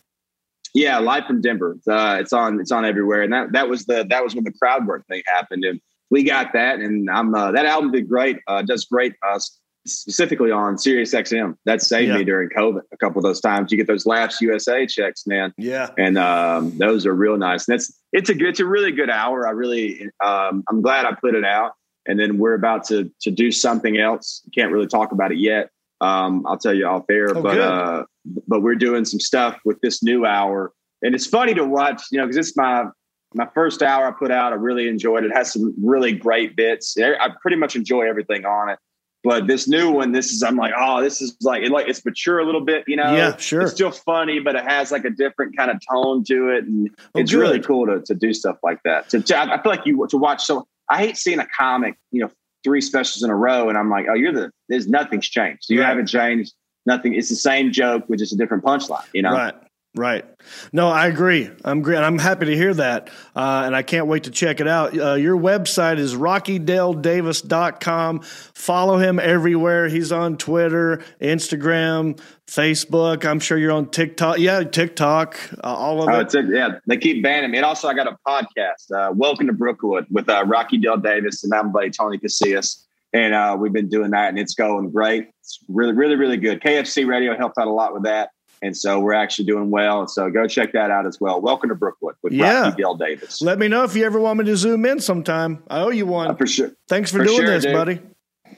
Yeah, 0.76 1.00
live 1.00 1.26
from 1.26 1.42
Denver. 1.42 1.78
Uh, 1.90 2.18
it's 2.20 2.34
on. 2.34 2.60
It's 2.60 2.72
on 2.72 2.86
everywhere, 2.86 3.22
and 3.24 3.34
that 3.34 3.54
that 3.54 3.68
was 3.70 3.86
the 3.86 4.06
that 4.10 4.24
was 4.24 4.36
when 4.36 4.44
the 4.44 4.54
crowd 4.62 4.86
work 4.86 5.08
thing 5.08 5.24
happened, 5.26 5.64
and 5.66 5.80
we 6.12 6.24
got 6.24 6.54
that, 6.54 6.80
and 6.80 7.10
I'm 7.10 7.34
uh, 7.34 7.52
that 7.54 7.66
album 7.66 7.92
did 7.92 8.08
great. 8.08 8.38
Uh, 8.48 8.62
does 8.62 8.86
great 8.86 9.14
uh, 9.28 9.40
specifically 9.88 10.52
on 10.52 10.78
Sirius 10.78 11.14
XM. 11.14 11.56
That 11.66 11.82
saved 11.82 12.10
Yeah. 12.10 12.18
me 12.18 12.24
during 12.24 12.50
COVID 12.50 12.82
a 12.92 12.98
couple 12.98 13.20
of 13.20 13.24
those 13.24 13.40
times. 13.40 13.72
You 13.72 13.78
get 13.78 13.88
those 13.88 14.06
Laughs 14.06 14.42
USA 14.42 14.86
checks, 14.86 15.26
man, 15.28 15.54
Yeah. 15.58 15.90
and 15.98 16.18
um, 16.18 16.78
those 16.78 17.06
are 17.06 17.14
real 17.14 17.38
nice. 17.38 17.68
And 17.68 17.76
it's 17.76 17.92
it's 18.12 18.30
a 18.30 18.34
good, 18.34 18.50
it's 18.50 18.60
a 18.60 18.66
really 18.66 18.92
good 18.92 19.10
hour. 19.10 19.48
I 19.48 19.52
really, 19.52 20.10
um, 20.24 20.64
I'm 20.70 20.82
glad 20.82 21.06
I 21.06 21.14
put 21.14 21.36
it 21.36 21.46
out. 21.46 21.72
And 22.08 22.20
then 22.20 22.38
we're 22.38 22.54
about 22.54 22.84
to 22.88 23.10
to 23.22 23.32
do 23.32 23.52
something 23.52 23.98
else. 23.98 24.42
Can't 24.54 24.72
really 24.72 24.88
talk 24.88 25.12
about 25.12 25.32
it 25.32 25.38
yet. 25.38 25.70
Um, 26.02 26.46
I'll 26.46 26.58
tell 26.58 26.74
you 26.74 26.86
off 26.86 27.06
air, 27.10 27.30
Oh, 27.36 27.42
but 27.42 27.54
good. 27.54 27.62
uh, 27.62 28.04
but 28.48 28.62
we're 28.62 28.76
doing 28.76 29.06
some 29.06 29.20
stuff 29.20 29.58
with 29.66 29.80
this 29.82 30.02
new 30.04 30.26
hour, 30.26 30.72
and 31.02 31.14
it's 31.16 31.26
funny 31.28 31.54
to 31.54 31.64
watch. 31.66 32.02
You 32.12 32.20
know, 32.20 32.26
because 32.26 32.38
it's 32.38 32.58
my 32.58 32.86
my 33.34 33.48
first 33.54 33.82
hour 33.84 34.08
I 34.08 34.12
put 34.12 34.32
out. 34.32 34.54
I 34.54 34.56
really 34.56 34.88
enjoyed 34.88 35.24
it. 35.24 35.32
it. 35.32 35.36
Has 35.36 35.52
some 35.54 35.74
really 35.84 36.14
great 36.14 36.56
bits. 36.56 36.96
I 37.00 37.30
pretty 37.42 37.58
much 37.58 37.76
enjoy 37.76 38.08
everything 38.08 38.46
on 38.46 38.70
it. 38.70 38.80
But 39.24 39.48
this 39.48 39.68
new 39.68 39.90
one, 39.90 40.12
this 40.12 40.32
is 40.32 40.44
I'm 40.44 40.56
like, 40.56 40.74
oh, 40.78 41.02
this 41.02 41.20
is 41.20 41.36
like 41.42 41.64
it 41.64 41.72
like 41.72 41.88
it's 41.88 42.06
mature 42.06 42.38
a 42.40 42.46
little 42.46 42.62
bit, 42.64 42.84
you 42.88 42.96
know. 42.96 43.16
Yeah, 43.16 43.36
sure. 43.38 43.62
It's 43.62 43.72
still 43.72 43.90
funny, 43.92 44.40
but 44.40 44.56
it 44.56 44.64
has 44.64 44.92
like 44.92 45.04
a 45.04 45.10
different 45.10 45.58
kind 45.58 45.72
of 45.72 45.80
tone 45.92 46.24
to 46.26 46.50
it, 46.50 46.66
and 46.66 46.92
Oh, 47.16 47.20
it's 47.20 47.34
really 47.34 47.60
cool 47.60 47.88
to 47.88 48.02
to 48.06 48.14
do 48.14 48.34
stuff 48.34 48.58
like 48.62 48.80
that. 48.86 49.10
To, 49.10 49.22
to- 49.22 49.38
I 49.38 49.62
feel 49.64 49.72
like 49.72 49.86
you 49.88 50.06
to 50.10 50.18
watch. 50.18 50.46
So 50.46 50.68
I 50.90 51.00
hate 51.00 51.18
seeing 51.18 51.40
a 51.40 51.48
comic, 51.58 51.96
you 52.12 52.22
know, 52.22 52.30
three 52.64 52.82
specials 52.82 53.24
in 53.24 53.32
a 53.32 53.36
row, 53.36 53.68
and 53.68 53.80
I'm 53.80 53.90
like, 53.90 54.06
oh, 54.08 54.14
you're 54.14 54.32
the 54.32 54.52
there's 54.70 54.88
nothing's 54.88 55.28
changed. 55.28 55.66
You 55.70 55.80
Right. 55.82 55.88
haven't 55.88 56.06
changed. 56.08 56.54
Nothing. 56.86 57.16
It's 57.16 57.30
the 57.30 57.36
same 57.36 57.72
joke 57.72 58.08
with 58.10 58.20
just 58.20 58.34
a 58.34 58.38
different 58.38 58.64
punchline. 58.64 59.06
You 59.14 59.22
know. 59.24 59.32
Right. 59.32 59.56
Right. 59.98 60.26
No, 60.74 60.90
I 60.90 61.08
agree. 61.08 61.50
I'm 61.64 61.82
great. 61.82 62.00
I'm 62.00 62.20
happy 62.20 62.48
to 62.48 62.56
hear 62.56 62.74
that. 62.74 63.08
Uh, 63.34 63.64
and 63.66 63.74
I 63.74 63.82
can't 63.82 64.08
wait 64.08 64.26
to 64.26 64.30
check 64.30 64.60
it 64.60 64.68
out. 64.68 64.94
Uh, 64.98 65.14
your 65.14 65.38
website 65.38 66.00
is 66.00 66.16
rockydaledavis.com. 66.16 68.20
Follow 68.22 68.98
him 68.98 69.20
everywhere. 69.20 69.88
He's 69.88 70.12
on 70.12 70.36
Twitter, 70.38 71.02
Instagram, 71.22 72.20
Facebook. 72.46 73.24
I'm 73.26 73.40
sure 73.40 73.58
you're 73.58 73.72
on 73.72 73.90
TikTok. 73.90 74.40
Yeah, 74.40 74.64
TikTok, 74.64 75.40
uh, 75.64 75.74
all 75.74 76.04
of 76.04 76.10
Oh, 76.14 76.20
it. 76.20 76.36
a, 76.36 76.44
yeah, 76.44 76.80
they 76.88 76.98
keep 76.98 77.24
banning 77.24 77.52
me. 77.52 77.58
And 77.60 77.66
also, 77.66 77.88
I 77.88 77.94
got 77.94 78.08
a 78.08 78.18
podcast, 78.28 78.92
uh, 78.94 79.14
Welcome 79.14 79.48
to 79.48 79.54
Brookwood, 79.54 80.08
with 80.12 80.28
uh, 80.30 80.44
Rocky 80.46 80.78
Dale 80.78 80.98
Davis 80.98 81.46
and 81.46 81.54
I'm 81.54 81.72
buddy 81.72 81.90
Tony 81.90 82.18
Casillas. 82.18 82.82
And 83.16 83.34
uh, 83.34 83.56
we've 83.58 83.72
been 83.72 83.88
doing 83.88 84.12
that, 84.12 84.28
and 84.28 84.38
it's 84.38 84.56
going 84.56 84.90
great. 84.92 85.30
It's 85.40 85.60
really, 85.70 85.94
really, 85.94 86.16
really 86.16 86.36
good. 86.36 86.60
KFC 86.62 87.08
Radio 87.08 87.38
helped 87.38 87.58
out 87.58 87.68
a 87.68 87.72
lot 87.72 87.94
with 87.94 88.04
that. 88.04 88.32
And 88.62 88.76
so 88.76 89.00
we're 89.00 89.14
actually 89.14 89.46
doing 89.46 89.70
well. 89.72 90.06
So 90.08 90.30
go 90.30 90.48
check 90.48 90.74
that 90.74 90.92
out 90.92 91.06
as 91.06 91.18
well. 91.22 91.40
Welcome 91.40 91.70
to 91.70 91.76
Brookwood 91.76 92.16
with 92.24 92.34
Yeah. 92.34 92.64
Rocky 92.64 92.82
Dale 92.82 92.96
Davis. 92.96 93.42
Let 93.42 93.58
me 93.58 93.68
know 93.70 93.84
if 93.84 93.96
you 93.96 94.04
ever 94.06 94.20
want 94.20 94.40
me 94.40 94.46
to 94.46 94.58
zoom 94.58 94.86
in 94.86 95.00
sometime. 95.00 95.64
I 95.70 95.80
owe 95.82 95.92
you 95.92 96.06
one. 96.06 96.28
Uh, 96.32 96.36
for 96.36 96.46
sure. 96.48 96.72
Thanks 96.90 97.10
for, 97.12 97.20
For 97.20 97.24
doing 97.26 97.38
sure, 97.38 97.48
this, 97.48 97.64
dude. 97.64 97.74
buddy. 97.74 98.00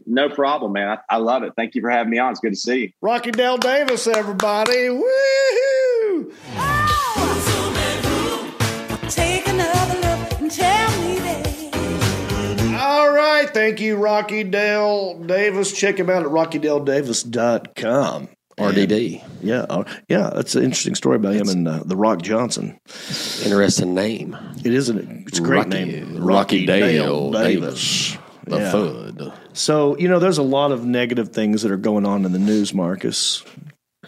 No 0.08 0.30
problem, 0.30 0.74
man. 0.74 0.88
I, 1.10 1.16
I 1.16 1.18
love 1.18 1.44
it. 1.44 1.54
Thank 1.56 1.76
you 1.76 1.82
for 1.82 1.90
having 1.92 2.10
me 2.10 2.18
on. 2.18 2.32
It's 2.32 2.40
good 2.40 2.54
to 2.54 2.56
see 2.60 2.80
you. 2.80 2.92
Rocky 3.02 3.32
Dale 3.32 3.58
Davis, 3.58 4.08
everybody. 4.08 4.90
Woo! 4.90 6.34
Thank 13.58 13.82
you, 13.82 13.96
Rocky 13.96 14.44
Dale 14.44 15.18
Davis. 15.24 15.74
Check 15.74 15.98
him 15.98 16.12
out 16.12 16.22
at 16.22 16.28
rockydaledavis.com. 16.28 18.30
RDD. 18.60 19.22
Yeah. 19.42 19.66
uh, 19.68 19.84
yeah. 20.08 20.30
That's 20.32 20.54
an 20.54 20.64
interesting 20.64 20.94
story 20.94 21.16
about 21.16 21.34
him 21.34 21.50
and 21.50 21.68
uh, 21.68 21.82
the 21.84 21.96
Rock 21.96 22.22
Johnson. 22.22 22.80
Interesting 23.44 23.96
name. 23.96 24.38
It 24.64 24.76
is 24.76 24.90
an, 24.90 25.26
it's 25.28 25.40
a 25.40 25.42
great 25.42 25.66
Rocky, 25.66 25.70
name. 25.70 26.24
Rocky 26.24 26.68
Dale 26.68 27.32
Davis. 27.32 28.16
The 28.44 28.60
Yeah. 28.60 28.72
Fud. 28.72 29.34
So, 29.54 29.98
you 29.98 30.08
know, 30.08 30.20
there's 30.20 30.38
a 30.38 30.44
lot 30.44 30.72
of 30.72 30.86
negative 30.86 31.30
things 31.30 31.64
that 31.64 31.72
are 31.72 31.78
going 31.78 32.06
on 32.06 32.26
in 32.26 32.34
the 32.34 32.40
news, 32.40 32.76
Marcus. 32.76 33.44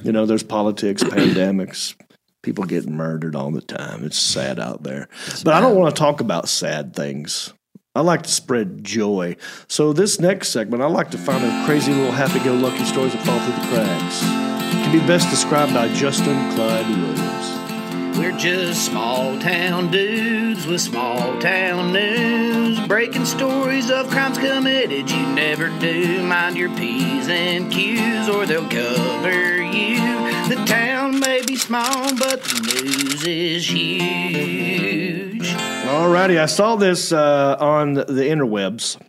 You 0.04 0.12
know, 0.12 0.28
there's 0.28 0.44
politics, 0.44 1.04
pandemics, 1.04 1.96
people 2.44 2.66
getting 2.66 2.96
murdered 2.96 3.36
all 3.36 3.50
the 3.50 3.62
time. 3.62 4.06
It's 4.06 4.20
sad 4.20 4.60
out 4.60 4.84
there. 4.84 5.10
but 5.44 5.56
I 5.56 5.60
don't 5.60 5.76
want 5.76 5.96
to 5.96 6.00
talk 6.00 6.22
about 6.22 6.48
sad 6.48 6.96
things. 6.96 7.52
I 7.96 8.02
like 8.02 8.22
to 8.22 8.30
spread 8.30 8.84
joy. 8.84 9.36
So, 9.68 9.94
this 9.94 10.20
next 10.20 10.50
segment, 10.50 10.84
I 10.84 10.86
like 10.86 11.10
to 11.12 11.18
find 11.18 11.44
the 11.44 11.66
crazy 11.66 11.92
little 11.92 12.12
happy 12.12 12.38
go 12.44 12.54
lucky 12.54 12.84
stories 12.86 13.14
that 13.14 13.26
fall 13.26 13.40
through 13.40 13.56
the 13.56 13.68
cracks. 13.74 14.22
It 14.22 14.84
can 14.84 15.00
be 15.00 15.08
best 15.08 15.32
described 15.32 15.74
by 15.74 15.92
Justin 15.96 16.52
Clyde 16.54 16.88
Williams. 16.88 18.18
We're 18.20 18.38
just 18.38 18.86
small 18.86 19.40
town 19.40 19.90
dudes 19.90 20.68
with 20.68 20.82
small 20.82 21.40
town 21.42 21.92
news, 21.92 22.80
breaking 22.88 23.26
stories 23.26 23.90
of 23.90 24.08
crimes 24.10 24.38
committed 24.38 25.10
you 25.10 25.26
never 25.34 25.70
do. 25.80 26.24
Mind 26.24 26.58
your 26.58 26.70
P's 26.76 27.28
and 27.28 27.72
Q's 27.72 28.30
or 28.30 28.46
they'll 28.46 28.70
cover 28.70 29.64
you. 29.64 30.39
The 30.50 30.66
town 30.66 31.20
may 31.20 31.46
be 31.46 31.56
small, 31.56 32.16
but 32.16 32.44
the 32.44 32.82
news 32.82 33.24
is 33.24 33.70
huge. 33.70 35.48
Alrighty, 35.86 36.40
I 36.40 36.48
saw 36.48 36.76
this 36.76 37.12
uh, 37.12 37.56
on 37.60 37.94
the 37.94 38.04
interwebs. 38.04 39.00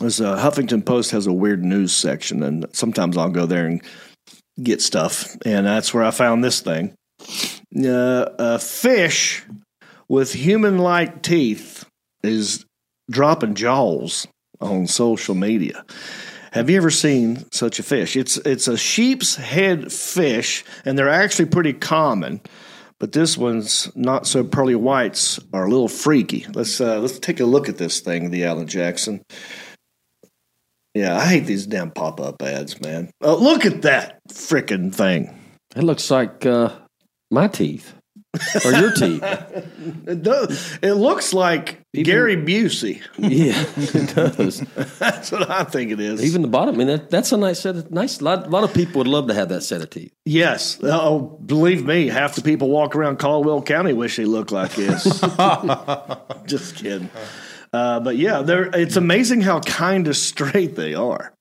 There's 0.00 0.18
a 0.18 0.34
Huffington 0.34 0.84
Post 0.84 1.12
has 1.12 1.28
a 1.28 1.32
weird 1.32 1.64
news 1.64 1.92
section, 1.92 2.42
and 2.42 2.66
sometimes 2.72 3.16
I'll 3.16 3.30
go 3.30 3.46
there 3.46 3.64
and 3.66 3.80
get 4.60 4.82
stuff, 4.82 5.36
and 5.44 5.64
that's 5.66 5.94
where 5.94 6.02
I 6.02 6.10
found 6.10 6.42
this 6.42 6.60
thing. 6.60 6.94
Uh, 7.72 8.26
a 8.36 8.58
fish 8.58 9.44
with 10.08 10.32
human-like 10.32 11.22
teeth 11.22 11.84
is 12.24 12.64
dropping 13.08 13.54
jaws 13.54 14.26
on 14.60 14.88
social 14.88 15.36
media. 15.36 15.84
Have 16.56 16.70
you 16.70 16.78
ever 16.78 16.90
seen 16.90 17.44
such 17.52 17.78
a 17.78 17.82
fish? 17.82 18.16
It's 18.16 18.38
it's 18.38 18.66
a 18.66 18.78
sheep's 18.78 19.36
head 19.36 19.92
fish, 19.92 20.64
and 20.86 20.98
they're 20.98 21.10
actually 21.10 21.46
pretty 21.46 21.74
common. 21.74 22.40
But 22.98 23.12
this 23.12 23.36
one's 23.36 23.94
not 23.94 24.26
so 24.26 24.42
pearly 24.42 24.74
whites 24.74 25.38
are 25.52 25.66
a 25.66 25.68
little 25.68 25.88
freaky. 25.88 26.46
Let's 26.54 26.80
uh, 26.80 26.98
let's 27.00 27.18
take 27.18 27.40
a 27.40 27.44
look 27.44 27.68
at 27.68 27.76
this 27.76 28.00
thing, 28.00 28.30
the 28.30 28.44
Alan 28.44 28.66
Jackson. 28.66 29.22
Yeah, 30.94 31.14
I 31.14 31.26
hate 31.26 31.44
these 31.44 31.66
damn 31.66 31.90
pop 31.90 32.22
up 32.22 32.40
ads, 32.40 32.80
man. 32.80 33.10
Uh, 33.22 33.36
look 33.36 33.66
at 33.66 33.82
that 33.82 34.18
freaking 34.30 34.94
thing. 34.94 35.38
It 35.76 35.82
looks 35.82 36.10
like 36.10 36.46
uh, 36.46 36.70
My 37.30 37.48
teeth. 37.48 37.95
Or 38.64 38.72
your 38.72 38.92
teeth. 38.92 39.22
It 40.06 40.22
does. 40.22 40.78
It 40.82 40.94
looks 40.94 41.32
like 41.32 41.80
Gary 41.92 42.36
Busey. 42.36 43.02
Yeah, 43.18 43.64
it 43.76 44.14
does. 44.14 44.60
That's 44.98 45.32
what 45.32 45.50
I 45.50 45.64
think 45.64 45.90
it 45.92 46.00
is. 46.00 46.24
Even 46.24 46.42
the 46.42 46.48
bottom. 46.48 46.76
I 46.76 46.78
mean, 46.78 46.86
that, 46.88 47.10
that's 47.10 47.32
a 47.32 47.36
nice 47.36 47.60
set 47.60 47.76
of 47.76 47.90
nice. 47.90 48.20
lot, 48.20 48.46
a 48.46 48.50
lot 48.50 48.64
of 48.64 48.72
people 48.72 48.98
would 48.98 49.08
love 49.08 49.28
to 49.28 49.34
have 49.34 49.48
that 49.48 49.62
set 49.62 49.80
of 49.80 49.90
teeth. 49.90 50.12
Yes. 50.24 50.78
Oh, 50.82 51.38
believe 51.44 51.84
me, 51.84 52.08
half 52.08 52.34
the 52.34 52.42
people 52.42 52.68
walk 52.68 52.94
around 52.94 53.18
Caldwell 53.18 53.62
County 53.62 53.92
wish 53.92 54.16
they 54.16 54.24
looked 54.24 54.52
like 54.52 54.74
this. 54.74 55.04
Just 56.46 56.76
kidding. 56.76 57.10
Uh, 57.72 58.00
but 58.00 58.16
yeah, 58.16 58.42
they're, 58.42 58.66
it's 58.74 58.96
amazing 58.96 59.40
how 59.42 59.60
kind 59.60 60.08
of 60.08 60.16
straight 60.16 60.76
they 60.76 60.94
are. 60.94 61.34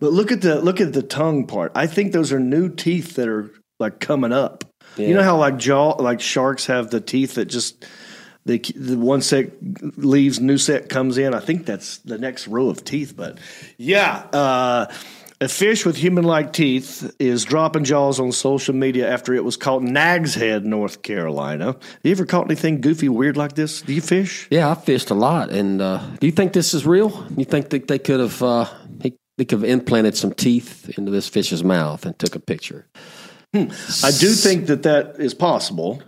But 0.00 0.12
look 0.12 0.32
at 0.32 0.40
the 0.40 0.60
look 0.60 0.80
at 0.80 0.92
the 0.92 1.02
tongue 1.02 1.46
part. 1.46 1.72
I 1.74 1.86
think 1.86 2.12
those 2.12 2.32
are 2.32 2.40
new 2.40 2.68
teeth 2.68 3.14
that 3.14 3.28
are 3.28 3.50
like 3.78 4.00
coming 4.00 4.32
up. 4.32 4.64
You 4.96 5.14
know 5.14 5.22
how 5.22 5.38
like 5.38 5.56
jaw 5.56 5.90
like 5.92 6.20
sharks 6.20 6.66
have 6.66 6.90
the 6.90 7.00
teeth 7.00 7.34
that 7.34 7.46
just 7.46 7.86
they 8.44 8.58
the 8.58 8.96
one 8.96 9.22
set 9.22 9.52
leaves, 9.96 10.40
new 10.40 10.58
set 10.58 10.88
comes 10.88 11.18
in. 11.18 11.34
I 11.34 11.40
think 11.40 11.66
that's 11.66 11.98
the 11.98 12.18
next 12.18 12.48
row 12.48 12.68
of 12.68 12.84
teeth. 12.84 13.14
But 13.16 13.38
yeah, 13.78 14.26
uh, 14.32 14.92
a 15.40 15.48
fish 15.48 15.84
with 15.84 15.96
human-like 15.96 16.52
teeth 16.52 17.14
is 17.18 17.44
dropping 17.44 17.84
jaws 17.84 18.20
on 18.20 18.32
social 18.32 18.74
media 18.74 19.10
after 19.10 19.34
it 19.34 19.44
was 19.44 19.56
caught 19.56 19.82
in 19.82 19.92
Nags 19.92 20.34
Head, 20.34 20.64
North 20.64 21.02
Carolina. 21.02 21.66
Have 21.66 22.00
you 22.02 22.12
ever 22.12 22.26
caught 22.26 22.46
anything 22.46 22.80
goofy, 22.80 23.08
weird 23.08 23.36
like 23.36 23.54
this? 23.54 23.82
Do 23.82 23.92
you 23.92 24.00
fish? 24.00 24.46
Yeah, 24.50 24.70
I 24.70 24.74
fished 24.74 25.10
a 25.10 25.14
lot. 25.14 25.50
And 25.50 25.80
uh, 25.80 26.00
do 26.20 26.26
you 26.26 26.32
think 26.32 26.52
this 26.52 26.74
is 26.74 26.86
real? 26.86 27.26
You 27.36 27.44
think 27.44 27.70
that 27.70 27.88
they 27.88 27.98
could 27.98 28.20
have 28.20 28.42
uh, 28.42 28.66
they 28.98 29.44
could 29.44 29.62
have 29.62 29.64
implanted 29.64 30.16
some 30.16 30.32
teeth 30.32 30.96
into 30.96 31.10
this 31.10 31.28
fish's 31.28 31.64
mouth 31.64 32.06
and 32.06 32.18
took 32.18 32.34
a 32.36 32.40
picture? 32.40 32.86
Hmm. 33.54 33.64
I 34.04 34.10
do 34.18 34.30
think 34.32 34.66
that 34.66 34.82
that 34.84 35.16
is 35.18 35.34
possible. 35.34 36.02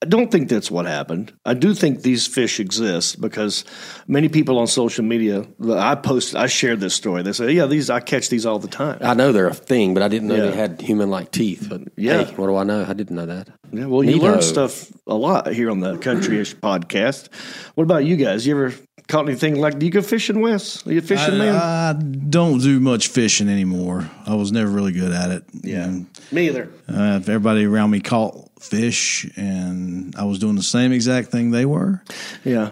I 0.00 0.06
don't 0.06 0.30
think 0.30 0.48
that's 0.48 0.70
what 0.70 0.86
happened. 0.86 1.32
I 1.44 1.54
do 1.54 1.74
think 1.74 2.02
these 2.02 2.24
fish 2.28 2.60
exist 2.60 3.20
because 3.20 3.64
many 4.06 4.28
people 4.28 4.56
on 4.60 4.68
social 4.68 5.04
media. 5.04 5.44
I 5.68 5.96
posted, 5.96 6.36
I 6.36 6.46
shared 6.46 6.78
this 6.78 6.94
story. 6.94 7.22
They 7.24 7.32
say, 7.32 7.50
"Yeah, 7.50 7.66
these 7.66 7.90
I 7.90 7.98
catch 7.98 8.28
these 8.28 8.46
all 8.46 8.60
the 8.60 8.68
time." 8.68 8.98
I 9.00 9.14
know 9.14 9.32
they're 9.32 9.48
a 9.48 9.54
thing, 9.54 9.94
but 9.94 10.04
I 10.04 10.08
didn't 10.08 10.28
know 10.28 10.36
Yeah. 10.36 10.50
they 10.52 10.56
had 10.56 10.80
human-like 10.80 11.32
teeth. 11.32 11.66
But 11.68 11.80
Yeah. 11.96 12.22
hey, 12.22 12.32
what 12.36 12.46
do 12.46 12.54
I 12.54 12.62
know? 12.62 12.86
I 12.88 12.92
didn't 12.92 13.16
know 13.16 13.26
that. 13.26 13.48
Yeah, 13.72 13.86
well, 13.86 14.04
you 14.04 14.18
learn 14.18 14.40
stuff 14.40 14.86
a 15.08 15.16
lot 15.16 15.52
here 15.52 15.68
on 15.68 15.80
the 15.80 15.96
Countryish 15.96 16.54
podcast. 16.60 17.28
What 17.74 17.82
about 17.82 18.04
you 18.04 18.14
guys? 18.14 18.46
You 18.46 18.54
ever 18.54 18.74
caught 19.08 19.26
anything 19.26 19.56
like? 19.56 19.78
Do 19.78 19.86
you 19.86 19.92
go 19.92 20.02
fishing, 20.02 20.40
Wes? 20.40 20.86
Are 20.86 20.92
you 20.92 20.98
a 20.98 21.02
fishing 21.02 21.34
I, 21.34 21.38
man? 21.38 21.54
I 21.56 21.92
don't 21.94 22.60
do 22.60 22.78
much 22.78 23.08
fishing 23.08 23.48
anymore. 23.48 24.08
I 24.26 24.34
was 24.34 24.52
never 24.52 24.70
really 24.70 24.92
good 24.92 25.12
at 25.12 25.30
it. 25.30 25.44
Yeah. 25.52 25.98
Me 26.30 26.46
either. 26.46 26.70
Uh, 26.88 27.16
everybody 27.16 27.64
around 27.64 27.90
me 27.90 28.00
caught 28.00 28.50
fish, 28.60 29.28
and 29.36 30.14
I 30.16 30.24
was 30.24 30.38
doing 30.38 30.54
the 30.54 30.62
same 30.62 30.92
exact 30.92 31.28
thing 31.28 31.50
they 31.50 31.64
were. 31.64 32.02
Yeah. 32.44 32.70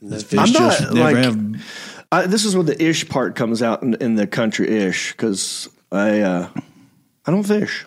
The 0.00 0.18
fish 0.18 0.38
I'm 0.38 0.52
not 0.52 0.78
just 0.78 0.94
never 0.94 1.12
like. 1.12 1.16
have. 1.16 1.64
I, 2.10 2.26
this 2.26 2.44
is 2.44 2.54
where 2.54 2.64
the 2.64 2.82
ish 2.82 3.08
part 3.08 3.36
comes 3.36 3.62
out 3.62 3.82
in, 3.82 3.94
in 3.94 4.14
the 4.16 4.26
country 4.26 4.68
ish 4.68 5.12
because 5.12 5.68
I 5.90 6.20
uh, 6.20 6.48
I 7.26 7.30
don't 7.30 7.44
fish. 7.44 7.86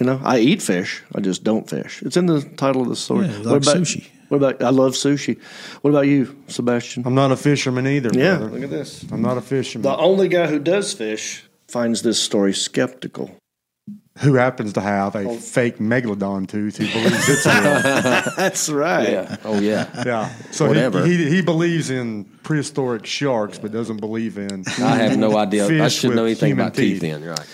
You 0.00 0.06
know, 0.06 0.20
I 0.22 0.38
eat 0.38 0.62
fish. 0.62 1.02
I 1.14 1.20
just 1.20 1.44
don't 1.44 1.68
fish. 1.68 2.02
It's 2.02 2.16
in 2.16 2.26
the 2.26 2.40
title 2.40 2.82
of 2.82 2.88
the 2.88 2.96
story. 2.96 3.26
Yeah, 3.26 3.36
like 3.38 3.62
about 3.62 3.62
sushi. 3.62 4.08
What 4.28 4.38
about? 4.38 4.62
I 4.62 4.70
love 4.70 4.92
sushi. 4.92 5.40
What 5.80 5.90
about 5.90 6.06
you, 6.06 6.36
Sebastian? 6.48 7.04
I'm 7.06 7.14
not 7.14 7.32
a 7.32 7.36
fisherman 7.36 7.86
either. 7.86 8.10
Yeah, 8.12 8.36
brother. 8.36 8.52
look 8.52 8.62
at 8.64 8.70
this. 8.70 9.04
I'm 9.10 9.22
not 9.22 9.38
a 9.38 9.40
fisherman. 9.40 9.82
The 9.82 9.96
only 9.96 10.28
guy 10.28 10.46
who 10.46 10.58
does 10.58 10.92
fish 10.92 11.44
finds 11.66 12.02
this 12.02 12.20
story 12.20 12.52
skeptical. 12.52 13.34
who 14.18 14.34
happens 14.34 14.72
to 14.72 14.80
have 14.80 15.14
a 15.14 15.24
oh. 15.24 15.36
fake 15.36 15.78
megalodon 15.78 16.48
tooth 16.48 16.76
who 16.76 16.86
believes 16.88 17.28
it's 17.28 17.46
real. 17.46 17.62
That's 18.36 18.68
right. 18.68 19.10
Yeah. 19.10 19.36
Oh 19.44 19.60
yeah. 19.60 20.02
Yeah. 20.04 20.34
So 20.50 20.66
Whatever. 20.66 21.06
He, 21.06 21.16
he 21.16 21.30
he 21.36 21.42
believes 21.42 21.88
in 21.88 22.24
prehistoric 22.42 23.06
sharks, 23.06 23.58
but 23.58 23.72
doesn't 23.72 23.98
believe 23.98 24.36
in. 24.36 24.64
I 24.78 24.96
have 24.96 25.16
no 25.16 25.36
idea. 25.38 25.64
I 25.64 25.68
fish 25.68 25.94
should 25.94 26.16
know 26.16 26.24
anything 26.24 26.50
human 26.50 26.66
about 26.66 26.76
teeth. 26.76 27.00
Then, 27.00 27.24
right? 27.24 27.46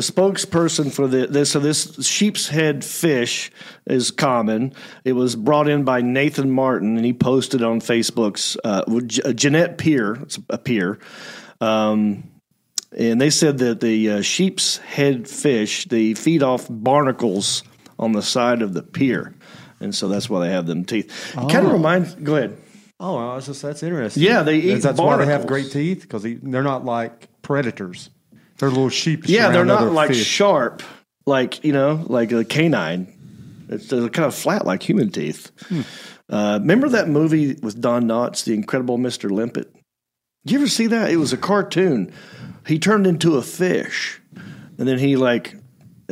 A 0.00 0.02
spokesperson 0.02 0.90
for 0.90 1.06
the 1.06 1.26
this 1.26 1.50
so 1.50 1.60
this 1.60 2.06
sheep's 2.06 2.48
head 2.48 2.82
fish 2.86 3.50
is 3.86 4.10
common. 4.10 4.72
It 5.04 5.12
was 5.12 5.36
brought 5.36 5.68
in 5.68 5.84
by 5.84 6.00
Nathan 6.00 6.50
Martin, 6.50 6.96
and 6.96 7.04
he 7.04 7.12
posted 7.12 7.62
on 7.62 7.82
Facebook's 7.82 8.56
uh, 8.64 8.82
Jennette 9.34 9.76
Pier, 9.76 10.14
it's 10.22 10.38
a 10.48 10.56
pier, 10.56 10.98
um, 11.60 12.24
and 12.96 13.20
they 13.20 13.28
said 13.28 13.58
that 13.58 13.80
the 13.80 14.08
uh, 14.10 14.22
sheep's 14.22 14.78
head 14.78 15.28
fish 15.28 15.84
they 15.88 16.14
feed 16.14 16.42
off 16.42 16.66
barnacles 16.70 17.62
on 17.98 18.12
the 18.12 18.22
side 18.22 18.62
of 18.62 18.72
the 18.72 18.82
pier, 18.82 19.34
and 19.80 19.94
so 19.94 20.08
that's 20.08 20.30
why 20.30 20.40
they 20.46 20.50
have 20.50 20.64
them 20.66 20.86
teeth. 20.86 21.34
It 21.34 21.40
kind 21.50 21.56
Oh. 21.56 21.66
of 21.66 21.72
reminds. 21.72 22.14
Go 22.14 22.36
ahead. 22.36 22.56
Oh, 22.98 23.34
that's 23.34 23.44
just 23.44 23.60
that's 23.60 23.82
interesting. 23.82 24.22
Yeah, 24.22 24.44
they 24.44 24.60
eat 24.60 24.76
That's 24.80 24.98
why 24.98 25.18
they 25.18 25.26
have 25.26 25.46
great 25.46 25.70
teeth 25.70 26.00
because 26.00 26.22
they're 26.22 26.62
not 26.62 26.86
like 26.86 27.28
predators. 27.42 28.08
They're 28.60 28.68
little 28.68 28.90
sheep. 28.90 29.22
Yeah, 29.24 29.50
they're 29.50 29.64
not 29.64 29.92
like 29.92 30.08
fish. 30.08 30.24
sharp, 30.24 30.82
like 31.24 31.64
you 31.64 31.72
know, 31.72 32.04
like 32.08 32.30
a 32.30 32.44
canine. 32.44 33.16
It's 33.70 33.88
they're 33.88 34.08
kind 34.10 34.26
of 34.26 34.34
flat, 34.34 34.66
like 34.66 34.82
human 34.82 35.10
teeth. 35.10 35.50
Hmm. 35.68 35.80
Uh, 36.28 36.58
remember 36.60 36.90
that 36.90 37.08
movie 37.08 37.54
with 37.54 37.80
Don 37.80 38.04
Knotts, 38.04 38.44
The 38.44 38.52
Incredible 38.52 38.98
Mr. 38.98 39.30
Limpet? 39.30 39.72
Did 40.44 40.52
you 40.52 40.58
ever 40.58 40.68
see 40.68 40.86
that? 40.88 41.10
It 41.10 41.16
was 41.16 41.32
a 41.32 41.38
cartoon. 41.38 42.12
He 42.66 42.78
turned 42.78 43.06
into 43.06 43.36
a 43.36 43.42
fish, 43.42 44.20
and 44.78 44.86
then 44.86 44.98
he 44.98 45.16
like 45.16 45.56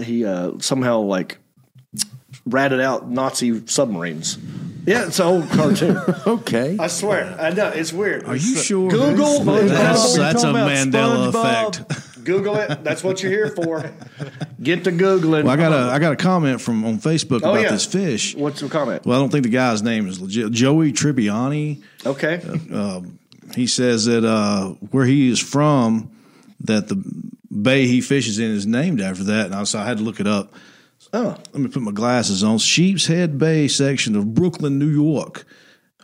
he 0.01 0.25
uh, 0.25 0.53
somehow 0.59 1.01
like 1.01 1.39
ratted 2.47 2.81
out 2.81 3.11
Nazi 3.11 3.67
submarines. 3.67 4.39
Yeah, 4.87 5.07
it's 5.07 5.21
an 5.21 5.27
old 5.27 5.51
cartoon. 5.51 5.99
okay, 6.27 6.79
I 6.81 6.87
swear, 6.87 7.37
I 7.39 7.51
know 7.51 7.69
it's 7.69 7.93
weird. 7.93 8.25
Are 8.25 8.37
you 8.37 8.57
sure? 8.57 8.91
Google 8.91 9.45
That's, 9.45 10.17
that's 10.17 10.45
a 10.45 10.47
Mandela 10.47 11.29
effect. 11.29 12.08
Google 12.29 12.57
it. 12.57 12.85
That's 12.85 13.03
what 13.03 13.23
you're 13.23 13.33
here 13.33 13.49
for. 13.49 13.91
Get 14.63 14.85
to 14.85 14.93
googling. 14.93 15.45
Well, 15.45 15.51
I 15.51 15.57
got 15.57 15.73
a 15.73 15.91
I 15.93 15.99
got 15.99 16.13
a 16.13 16.17
comment 16.17 16.61
from 16.61 16.85
on 16.85 16.99
Facebook 16.99 17.41
Oh, 17.43 17.53
about 17.53 17.63
yeah. 17.63 17.71
this 17.71 17.87
fish. 17.87 18.35
What's 18.37 18.61
your 18.61 18.69
comment? 18.69 19.07
Well, 19.07 19.17
I 19.17 19.21
don't 19.21 19.31
think 19.31 19.45
the 19.45 19.51
guy's 19.51 19.83
name 19.83 20.07
is 20.07 20.21
legit. 20.21 20.53
Joey 20.53 20.93
Tribbiani. 20.93 21.83
Okay. 22.05 22.43
Uh, 22.73 23.01
he 23.55 23.67
says 23.67 24.05
that 24.05 24.25
uh, 24.25 24.69
where 24.91 25.07
he 25.07 25.31
is 25.31 25.39
from, 25.41 26.11
that 26.61 26.89
the 26.89 27.03
bay 27.51 27.87
he 27.87 28.01
fishes 28.03 28.39
in 28.39 28.51
is 28.51 28.67
named 28.67 29.01
after 29.01 29.25
that. 29.25 29.47
And 29.47 29.55
I, 29.55 29.65
so 29.65 29.79
I 29.79 29.87
had 29.87 29.97
to 29.99 30.05
look 30.05 30.21
it 30.21 30.27
up. 30.27 30.53
Oh. 31.15 31.29
Let 31.53 31.55
me 31.55 31.69
put 31.69 31.81
my 31.83 31.93
glasses 31.93 32.45
on. 32.45 32.59
Sheepshead 32.59 33.39
Bay 33.39 33.69
section 33.69 34.15
of 34.17 34.35
Brooklyn, 34.35 34.79
New 34.79 34.89
York, 34.91 35.47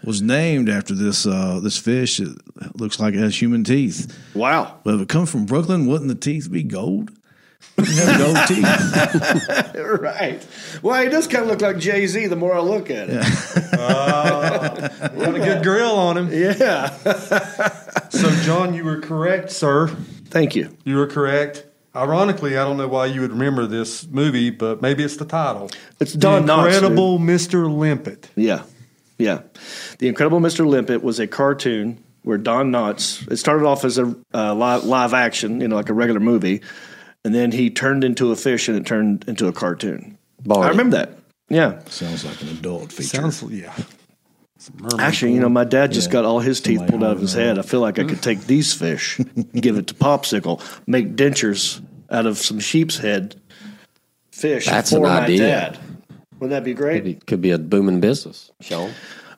was 0.07 0.23
named 0.23 0.69
after 0.69 0.95
this 0.95 1.27
uh, 1.27 1.61
this 1.63 1.79
fish. 1.79 2.21
It 2.21 2.37
looks 2.75 2.99
like 3.01 3.15
it 3.15 3.19
has 3.21 3.41
human 3.41 3.65
teeth. 3.65 4.17
Wow. 4.35 4.79
But 4.85 4.95
if 4.95 5.01
it 5.03 5.09
comes 5.09 5.31
from 5.31 5.47
Brooklyn, 5.47 5.87
wouldn't 5.87 6.09
the 6.09 6.15
teeth 6.15 6.51
be 6.51 6.63
gold? 6.63 7.11
Wouldn't 7.77 7.97
have 7.97 8.19
gold 8.19 8.37
teeth. 9.75 10.01
right. 10.01 10.47
Well, 10.83 11.03
he 11.03 11.09
does 11.09 11.27
kind 11.27 11.45
of 11.45 11.51
look 11.51 11.61
like 11.63 11.79
Jay 11.79 12.07
Z. 12.07 12.27
The 12.27 12.37
more 12.37 12.55
I 12.55 12.61
look 12.61 12.91
at 12.91 13.09
it. 13.11 13.73
Got 13.73 15.35
a 15.35 15.39
good 15.39 15.63
grill 15.63 15.97
on 15.97 16.17
him. 16.17 16.31
Yeah. 16.33 16.91
so, 18.11 18.31
John, 18.43 18.75
you 18.75 18.85
were 18.85 19.01
correct, 19.01 19.51
sir. 19.51 19.89
Thank 19.89 20.55
you. 20.55 20.77
You 20.85 20.97
were 20.97 21.07
correct. 21.07 21.67
Ironically, 21.97 22.59
I 22.59 22.65
don't 22.65 22.77
know 22.77 22.89
why 22.89 23.07
you 23.07 23.21
would 23.21 23.31
remember 23.31 23.67
this 23.67 24.05
movie, 24.09 24.51
but 24.51 24.83
maybe 24.83 25.05
it's 25.05 25.17
the 25.17 25.25
title. 25.25 25.71
It's 26.01 26.13
Don 26.13 26.45
the 26.45 26.53
Knotts, 26.53 26.65
dude. 26.65 26.75
Incredible 26.75 27.19
Mr. 27.21 27.73
Limpet. 27.79 28.31
Yeah. 28.35 28.63
Yeah. 29.19 29.43
The 29.99 30.09
Incredible 30.09 30.41
Mr. 30.41 30.67
Limpet 30.67 31.03
was 31.03 31.21
a 31.21 31.27
cartoon 31.27 32.03
where 32.23 32.39
Don 32.39 32.71
Knotts, 32.73 33.31
it 33.31 33.37
started 33.37 33.67
off 33.67 33.85
as 33.85 33.99
a 33.99 34.15
uh, 34.33 34.55
live, 34.55 34.85
live 34.85 35.15
action, 35.15 35.61
you 35.61 35.69
know, 35.69 35.77
like 35.77 35.89
a 35.91 35.95
regular 35.95 36.21
movie, 36.21 36.63
and 37.25 37.35
then 37.35 37.53
he 37.53 37.71
turned 37.71 38.03
into 38.05 38.33
a 38.33 38.37
fish 38.37 38.69
and 38.69 38.77
it 38.79 38.87
turned 38.87 39.25
into 39.29 39.47
a 39.47 39.53
cartoon. 39.53 40.19
I 40.51 40.69
remember 40.69 40.97
that. 40.97 41.19
Yeah. 41.49 41.81
Sounds 41.87 42.25
like 42.25 42.41
an 42.43 42.49
adult 42.49 42.93
feature. 42.93 43.31
Sounds, 43.31 43.43
yeah. 43.45 43.75
Actually, 44.99 45.35
you 45.35 45.41
know, 45.41 45.49
my 45.51 45.65
dad 45.65 45.93
just 45.93 46.09
Yeah. 46.09 46.13
got 46.15 46.25
all 46.25 46.41
his 46.41 46.61
teeth 46.61 46.79
Somebody 46.79 46.91
pulled 46.99 47.05
out 47.05 47.13
of 47.17 47.21
his 47.21 47.35
head. 47.35 47.59
I 47.59 47.63
feel 47.63 47.81
like 47.81 47.99
I 47.99 48.05
could 48.05 48.23
take 48.23 48.43
these 48.47 48.73
fish, 48.73 49.21
give 49.55 49.77
it 49.77 49.89
to 49.89 49.95
Popsicle, 49.95 50.63
make 50.87 51.17
dentures 51.17 51.83
out 52.11 52.25
of 52.27 52.39
some 52.39 52.61
sheep's 52.61 52.97
head 52.99 53.37
fish 54.33 54.67
That's 54.67 54.91
for 54.91 54.97
an 54.97 55.03
my 55.03 55.21
idea. 55.25 55.39
dad. 55.39 55.79
Wouldn't 56.45 56.63
that 56.63 56.65
be 56.65 56.75
great? 56.75 57.03
Maybe, 57.03 57.15
could 57.15 57.41
be 57.41 57.53
a 57.53 57.59
booming 57.59 58.01
business, 58.01 58.53
Sean. 58.61 58.91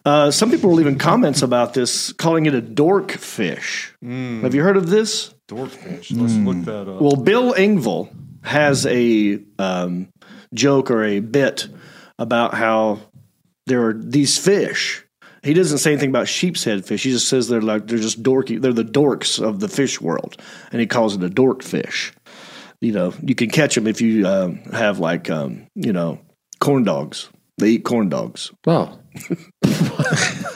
Uh, 0.05 0.33
some 0.33 0.51
people 0.51 0.71
were 0.71 0.75
leaving 0.75 0.99
comments 0.99 1.41
about 1.41 1.73
this, 1.73 2.13
calling 2.13 2.47
it 2.47 2.55
a 2.55 2.61
dork 2.61 3.13
fish. 3.13 3.95
Have 4.03 4.57
you 4.57 4.65
heard 4.65 4.77
of 4.77 4.91
this? 4.91 5.33
Dorkfish. 5.47 6.11
Let's 6.21 6.35
look 6.35 6.65
that 6.65 6.91
up. 6.91 7.01
Well, 7.01 7.15
Bill 7.15 7.55
Engvall 7.55 8.09
has 8.43 8.87
a 8.87 9.39
um, 9.61 10.09
joke 10.53 10.91
or 10.91 11.05
a 11.05 11.21
bit 11.21 11.69
about 12.19 12.55
how 12.55 12.99
there 13.67 13.87
are 13.87 13.95
these 13.95 14.37
fish. 14.37 15.05
He 15.45 15.55
doesn't 15.55 15.79
say 15.79 15.93
anything 15.93 16.11
about 16.11 16.27
sheep's 16.27 16.65
head 16.65 16.85
fish. 16.85 17.05
He 17.05 17.13
just 17.13 17.29
says 17.29 17.47
they're 17.47 17.63
like 17.63 17.87
they're 17.87 17.99
just 17.99 18.21
dorky. 18.21 18.61
They're 18.61 18.73
the 18.73 18.83
dorks 18.83 19.41
of 19.41 19.61
the 19.61 19.69
fish 19.69 20.01
world, 20.01 20.43
and 20.73 20.81
he 20.81 20.89
calls 20.89 21.15
it 21.15 21.23
a 21.23 21.31
dork 21.31 21.63
fish. 21.63 22.13
You 22.81 22.91
know, 22.91 23.15
you 23.23 23.37
can 23.37 23.49
catch 23.49 23.77
them 23.77 23.87
if 23.87 24.01
you 24.01 24.27
um, 24.27 24.57
have 24.73 24.99
like 24.99 25.31
um, 25.31 25.69
you 25.77 25.93
know 25.93 26.21
corn 26.67 26.85
dogs. 26.85 27.31
They 27.59 27.71
eat 27.71 27.85
corn 27.85 28.09
dogs. 28.11 28.51
Oh. 28.67 28.99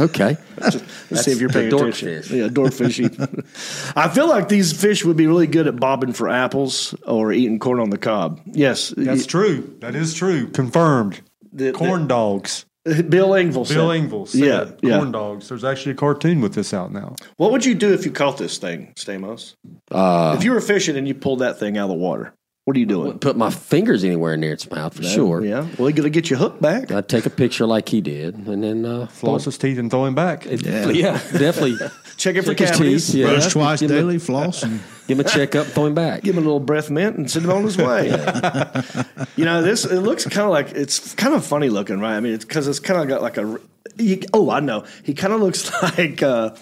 okay. 0.00 0.36
Let's 0.58 1.24
see 1.24 1.30
if 1.32 1.40
you're 1.40 1.48
the 1.48 1.60
paying 1.60 1.70
dork 1.70 1.94
attention. 1.94 2.22
fish. 2.22 2.30
Yeah, 2.30 2.48
dorkfish. 2.48 3.00
eat- 3.00 3.92
I 3.96 4.08
feel 4.08 4.28
like 4.28 4.48
these 4.48 4.72
fish 4.78 5.04
would 5.04 5.16
be 5.16 5.26
really 5.26 5.46
good 5.46 5.66
at 5.66 5.76
bobbing 5.76 6.12
for 6.12 6.28
apples 6.28 6.94
or 7.06 7.32
eating 7.32 7.58
corn 7.58 7.80
on 7.80 7.90
the 7.90 7.98
cob. 7.98 8.40
Yes, 8.46 8.92
That's 8.96 9.24
true. 9.26 9.76
That 9.80 9.94
is 9.94 10.12
true. 10.14 10.48
Confirmed. 10.48 11.22
The- 11.52 11.72
corn 11.72 12.06
dogs. 12.06 12.66
Bill 12.84 13.30
Engvall. 13.30 13.66
said- 13.66 13.74
Bill 13.76 13.88
Engvall 13.88 14.26
said 14.28 14.40
Yeah, 14.40 14.70
yeah. 14.82 14.96
corn 14.98 15.12
dogs. 15.12 15.48
There's 15.48 15.64
actually 15.64 15.92
a 15.92 15.96
cartoon 15.96 16.40
with 16.40 16.54
this 16.54 16.74
out 16.74 16.92
now. 16.92 17.14
What 17.36 17.52
would 17.52 17.64
you 17.64 17.74
do 17.74 17.92
if 17.92 18.04
you 18.04 18.10
caught 18.10 18.36
this 18.38 18.58
thing, 18.58 18.92
Stamos? 18.96 19.54
Uh, 19.90 20.34
if 20.38 20.44
you 20.44 20.52
were 20.52 20.60
fishing 20.60 20.96
and 20.96 21.06
you 21.08 21.14
pulled 21.14 21.38
that 21.40 21.58
thing 21.58 21.78
out 21.78 21.84
of 21.84 21.90
the 21.90 21.94
water, 22.02 22.34
what 22.64 22.76
are 22.76 22.80
you 22.80 22.86
doing? 22.86 23.18
put 23.18 23.36
my 23.36 23.50
fingers 23.50 24.04
anywhere 24.04 24.36
near 24.36 24.52
its 24.52 24.70
mouth 24.70 24.94
for 24.94 25.02
sure. 25.02 25.44
Yeah. 25.44 25.66
Well, 25.78 25.88
you 25.90 25.96
got 25.96 26.02
to 26.04 26.10
get 26.10 26.30
your 26.30 26.38
hook 26.38 26.60
back. 26.60 26.92
I'd 26.92 27.08
take 27.08 27.26
a 27.26 27.30
picture 27.30 27.66
like 27.66 27.88
he 27.88 28.00
did, 28.00 28.34
and 28.36 28.62
then 28.62 28.84
uh, 28.84 29.06
Floss 29.06 29.44
his 29.46 29.58
teeth 29.58 29.78
and 29.78 29.90
throw 29.90 30.04
him 30.04 30.14
back. 30.14 30.44
Yeah, 30.44 30.88
yeah 30.90 31.12
definitely. 31.32 31.76
Checking 32.16 32.42
for 32.42 32.54
Check 32.54 32.58
his 32.58 32.70
cavities. 32.72 33.06
teeth, 33.06 33.14
yeah. 33.16 33.26
Brush 33.28 33.52
twice 33.52 33.80
Give 33.80 33.90
him 33.90 33.96
a- 33.96 34.00
daily, 34.00 34.18
floss. 34.18 34.62
And 34.62 34.80
Give 35.08 35.18
him 35.18 35.26
a 35.26 35.28
checkup, 35.28 35.66
throw 35.68 35.86
him 35.86 35.94
back. 35.94 36.22
Give 36.22 36.36
him 36.36 36.42
a 36.44 36.46
little 36.46 36.60
breath 36.60 36.90
mint 36.90 37.16
and 37.16 37.28
send 37.30 37.46
him 37.46 37.50
on 37.50 37.64
his 37.64 37.76
way. 37.78 38.08
you 39.36 39.44
know, 39.46 39.62
this 39.62 39.84
it 39.86 40.00
looks 40.00 40.24
kind 40.24 40.44
of 40.44 40.50
like 40.50 40.70
it's 40.72 41.14
kind 41.14 41.34
of 41.34 41.44
funny 41.44 41.70
looking, 41.70 41.98
right? 41.98 42.14
I 42.16 42.20
mean, 42.20 42.34
it's 42.34 42.44
because 42.44 42.68
it's 42.68 42.78
kind 42.78 43.00
of 43.00 43.08
got 43.08 43.22
like 43.22 43.38
a. 43.38 43.58
You, 43.96 44.20
oh, 44.34 44.50
I 44.50 44.60
know. 44.60 44.84
He 45.02 45.14
kind 45.14 45.32
of 45.32 45.40
looks 45.40 45.72
like 45.82 46.22
uh, 46.22 46.54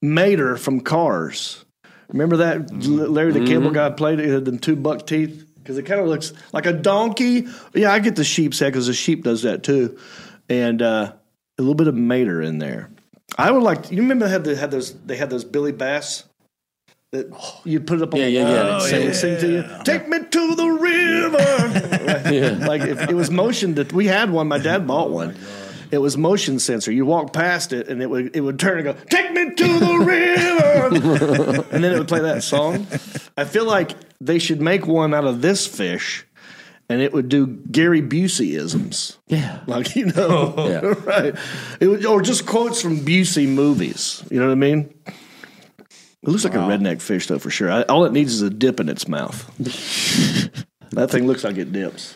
Mater 0.00 0.56
from 0.56 0.80
Cars. 0.80 1.64
Remember 2.12 2.36
that 2.38 2.70
Larry 2.72 3.32
the 3.32 3.44
Cable 3.46 3.70
Guy 3.70 3.90
played 3.90 4.20
it? 4.20 4.28
Had 4.30 4.44
them 4.44 4.58
two 4.58 4.76
buck 4.76 5.06
teeth 5.06 5.46
because 5.58 5.78
it 5.78 5.84
kind 5.84 6.00
of 6.00 6.06
looks 6.08 6.32
like 6.52 6.66
a 6.66 6.72
donkey. 6.72 7.46
Yeah, 7.74 7.92
I 7.92 7.98
get 8.00 8.16
the 8.16 8.24
sheep's 8.24 8.58
head 8.58 8.72
because 8.72 8.86
the 8.86 8.94
sheep 8.94 9.24
does 9.24 9.42
that 9.42 9.62
too, 9.62 9.98
and 10.48 10.82
uh, 10.82 11.12
a 11.58 11.62
little 11.62 11.74
bit 11.74 11.88
of 11.88 11.94
Mater 11.94 12.42
in 12.42 12.58
there. 12.58 12.90
I 13.38 13.50
would 13.50 13.62
like. 13.62 13.90
You 13.90 14.02
remember 14.02 14.26
they 14.26 14.32
had, 14.32 14.44
the, 14.44 14.56
had 14.56 14.70
those? 14.70 14.92
They 14.92 15.16
had 15.16 15.30
those 15.30 15.44
Billy 15.44 15.72
Bass. 15.72 16.24
That 17.12 17.26
you 17.64 17.78
put 17.80 17.98
it 17.98 18.02
up 18.02 18.14
on 18.14 18.20
Yeah, 18.20 18.26
the 18.26 18.32
yeah, 18.32 18.44
wall 18.44 18.54
yeah. 18.88 18.96
and 18.96 19.14
sing, 19.14 19.38
sing 19.38 19.40
to 19.40 19.52
you. 19.52 19.84
Take 19.84 20.08
me 20.08 20.18
to 20.18 20.54
the 20.54 20.66
river. 20.66 21.88
Yeah. 22.32 22.66
Like 22.66 22.82
if 22.82 23.00
it 23.02 23.14
was 23.14 23.30
motion 23.30 23.74
that 23.74 23.92
we 23.92 24.06
had 24.06 24.30
one. 24.30 24.48
My 24.48 24.58
dad 24.58 24.86
bought 24.86 25.10
one. 25.10 25.36
It 25.92 25.98
was 25.98 26.16
motion 26.16 26.58
sensor. 26.58 26.90
You 26.90 27.04
walk 27.04 27.32
past 27.32 27.72
it 27.72 27.88
and 27.88 28.02
it 28.02 28.08
would 28.08 28.34
it 28.34 28.40
would 28.40 28.58
turn 28.58 28.78
and 28.78 28.84
go, 28.84 29.04
Take 29.10 29.30
me 29.32 29.54
to 29.54 29.78
the 29.78 29.98
river 29.98 31.66
And 31.70 31.84
then 31.84 31.92
it 31.92 31.98
would 31.98 32.08
play 32.08 32.20
that 32.20 32.42
song. 32.42 32.86
I 33.36 33.44
feel 33.44 33.66
like 33.66 33.92
they 34.20 34.38
should 34.38 34.60
make 34.60 34.86
one 34.86 35.12
out 35.12 35.26
of 35.26 35.42
this 35.42 35.66
fish 35.66 36.26
and 36.88 37.00
it 37.00 37.12
would 37.12 37.28
do 37.28 37.46
Gary 37.46 38.02
Busey 38.02 38.56
isms. 38.56 39.18
Yeah. 39.26 39.60
Like, 39.66 39.94
you 39.94 40.06
know, 40.06 40.54
Yeah. 40.68 40.80
right. 41.04 41.34
It 41.80 41.86
would, 41.88 42.04
or 42.04 42.22
just 42.22 42.46
quotes 42.46 42.80
from 42.82 42.98
Busey 42.98 43.46
movies. 43.46 44.24
You 44.30 44.40
know 44.40 44.46
what 44.46 44.52
I 44.52 44.56
mean? 44.56 44.94
It 45.06 46.28
looks 46.28 46.44
like 46.44 46.54
a 46.54 46.58
redneck 46.58 47.02
fish, 47.02 47.26
though, 47.26 47.38
for 47.38 47.50
sure. 47.50 47.70
I, 47.70 47.82
all 47.82 48.04
it 48.04 48.12
needs 48.12 48.32
is 48.34 48.42
a 48.42 48.50
dip 48.50 48.78
in 48.78 48.88
its 48.88 49.08
mouth. 49.08 49.44
that 50.90 51.10
thing 51.10 51.26
looks 51.26 51.42
like 51.44 51.56
it 51.56 51.72
dips. 51.72 52.14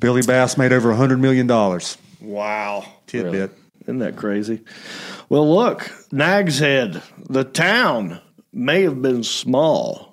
Billy 0.00 0.22
Bass 0.22 0.56
made 0.58 0.72
over 0.72 0.92
$100 0.92 1.20
million. 1.20 1.46
Wow. 2.24 2.84
Tidbit. 3.06 3.50
Isn't 3.82 3.98
that 3.98 4.16
crazy? 4.16 4.60
Well, 5.28 5.52
look, 5.54 5.90
Nag's 6.10 6.58
Head, 6.58 7.02
the 7.28 7.44
town 7.44 8.20
may 8.52 8.82
have 8.82 9.02
been 9.02 9.22
small. 9.22 10.08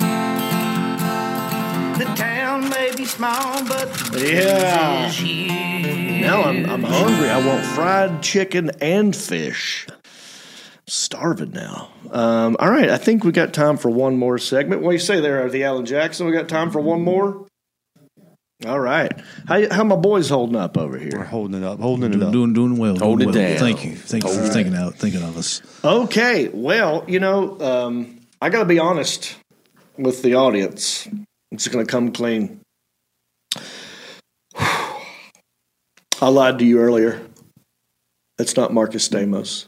The 1.98 2.12
town 2.16 2.70
may 2.70 2.92
be 2.96 3.06
small, 3.06 3.64
but 3.66 3.94
the 4.12 4.34
Yeah. 4.34 5.08
is 5.08 5.16
huge. 5.16 6.22
Now 6.22 6.44
I'm, 6.44 6.66
I'm 6.70 6.84
hungry. 6.84 7.30
I 7.30 7.46
want 7.46 7.64
fried 7.66 8.22
chicken 8.24 8.72
and 8.82 9.16
fish. 9.16 9.88
Starving 10.88 11.52
now. 11.52 11.90
Um, 12.12 12.58
all 12.60 12.70
right, 12.70 12.90
I 12.90 12.98
think 12.98 13.24
we 13.24 13.32
got 13.32 13.54
time 13.54 13.78
for 13.78 13.90
one 13.90 14.18
more 14.18 14.38
segment. 14.38 14.82
What 14.82 14.90
do 14.90 14.96
you 14.96 15.00
say 15.00 15.22
there, 15.22 15.48
the 15.50 15.64
Alan 15.64 15.86
Jackson? 15.86 16.26
We 16.26 16.34
got 16.34 16.50
time 16.50 16.70
for 16.72 16.82
one 16.82 17.02
more. 17.02 17.46
All 18.66 18.80
right. 18.80 19.12
How 19.48 19.74
how 19.74 19.84
my 19.84 19.96
boys 19.96 20.30
holding 20.30 20.56
up 20.56 20.78
over 20.78 20.98
here? 20.98 21.10
We're 21.14 21.20
here? 21.20 21.28
holding 21.28 21.62
it 21.62 21.66
up, 21.66 21.80
holding 21.80 22.14
it 22.14 22.22
up. 22.22 22.32
doing, 22.32 22.54
doing 22.54 22.78
well. 22.78 22.96
Hold 22.98 23.20
doing 23.20 23.30
it 23.30 23.36
well. 23.36 23.50
down. 23.50 23.58
Thank 23.58 23.86
you. 23.86 23.96
Thank 23.96 24.24
you 24.24 24.30
for 24.30 24.48
thinking 24.48 24.76
out, 24.76 24.96
thinking 24.96 25.24
of 25.24 25.36
us. 25.36 25.62
Okay. 25.84 26.50
Well, 26.50 27.04
you 27.08 27.20
know, 27.20 27.60
um, 27.60 28.20
I 28.40 28.50
got 28.50 28.60
to 28.60 28.66
be 28.66 28.78
honest 28.78 29.36
with 29.98 30.22
the 30.22 30.36
audience. 30.36 31.08
I'm 31.08 31.26
just 31.58 31.72
going 31.72 31.86
to 31.86 31.92
come 31.92 32.12
clean. 32.12 32.62
I 34.58 36.28
lied 36.28 36.60
to 36.60 36.66
you 36.66 36.80
earlier. 36.80 37.20
That's 38.38 38.56
not 38.56 38.74
Marcus 38.74 39.10
Stamos. 39.10 39.66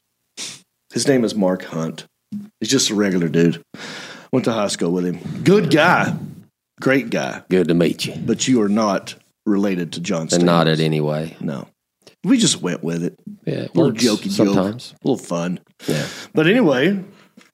His 0.94 1.08
name 1.08 1.24
is 1.24 1.34
Mark 1.34 1.64
Hunt. 1.64 2.06
He's 2.60 2.70
just 2.70 2.92
a 2.92 2.96
regular 2.96 3.28
dude. 3.28 3.64
Went 4.32 4.46
to 4.46 4.52
high 4.52 4.68
school 4.68 4.92
with 4.92 5.06
him. 5.06 5.20
Good 5.44 5.72
guy. 5.72 6.16
Great 6.82 7.10
guy. 7.10 7.44
Good 7.50 7.68
to 7.68 7.74
meet 7.74 8.06
you. 8.06 8.16
But 8.26 8.48
you 8.48 8.62
are 8.62 8.70
not 8.70 9.16
related 9.46 9.94
to 9.94 10.02
John 10.02 10.28
Stamos. 10.28 10.34
And 10.38 10.46
not 10.46 10.68
it 10.68 10.80
anyway. 10.80 11.36
No. 11.40 11.68
We 12.24 12.38
just 12.38 12.62
went 12.62 12.84
with 12.84 13.04
it. 13.04 13.20
Yeah, 13.46 13.54
it 13.56 13.76
little 13.76 13.92
works 13.92 14.04
jokey 14.04 14.24
joke. 14.36 14.48
sometimes. 14.48 14.94
A 15.04 15.08
little 15.08 15.24
fun. 15.24 15.60
Yeah. 15.88 16.08
But 16.34 16.48
anyway, 16.48 17.04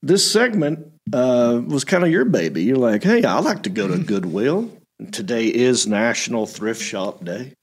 this 0.03 0.29
segment 0.31 0.91
uh, 1.11 1.61
was 1.65 1.83
kind 1.83 2.03
of 2.03 2.11
your 2.11 2.25
baby. 2.25 2.63
You're 2.63 2.77
like, 2.77 3.03
hey, 3.03 3.23
I 3.23 3.39
like 3.39 3.63
to 3.63 3.69
go 3.69 3.87
to 3.87 3.97
Goodwill. 3.97 4.71
And 4.99 5.13
Today 5.13 5.47
is 5.47 5.87
National 5.87 6.45
Thrift 6.45 6.81
Shop 6.81 7.23
Day. 7.25 7.53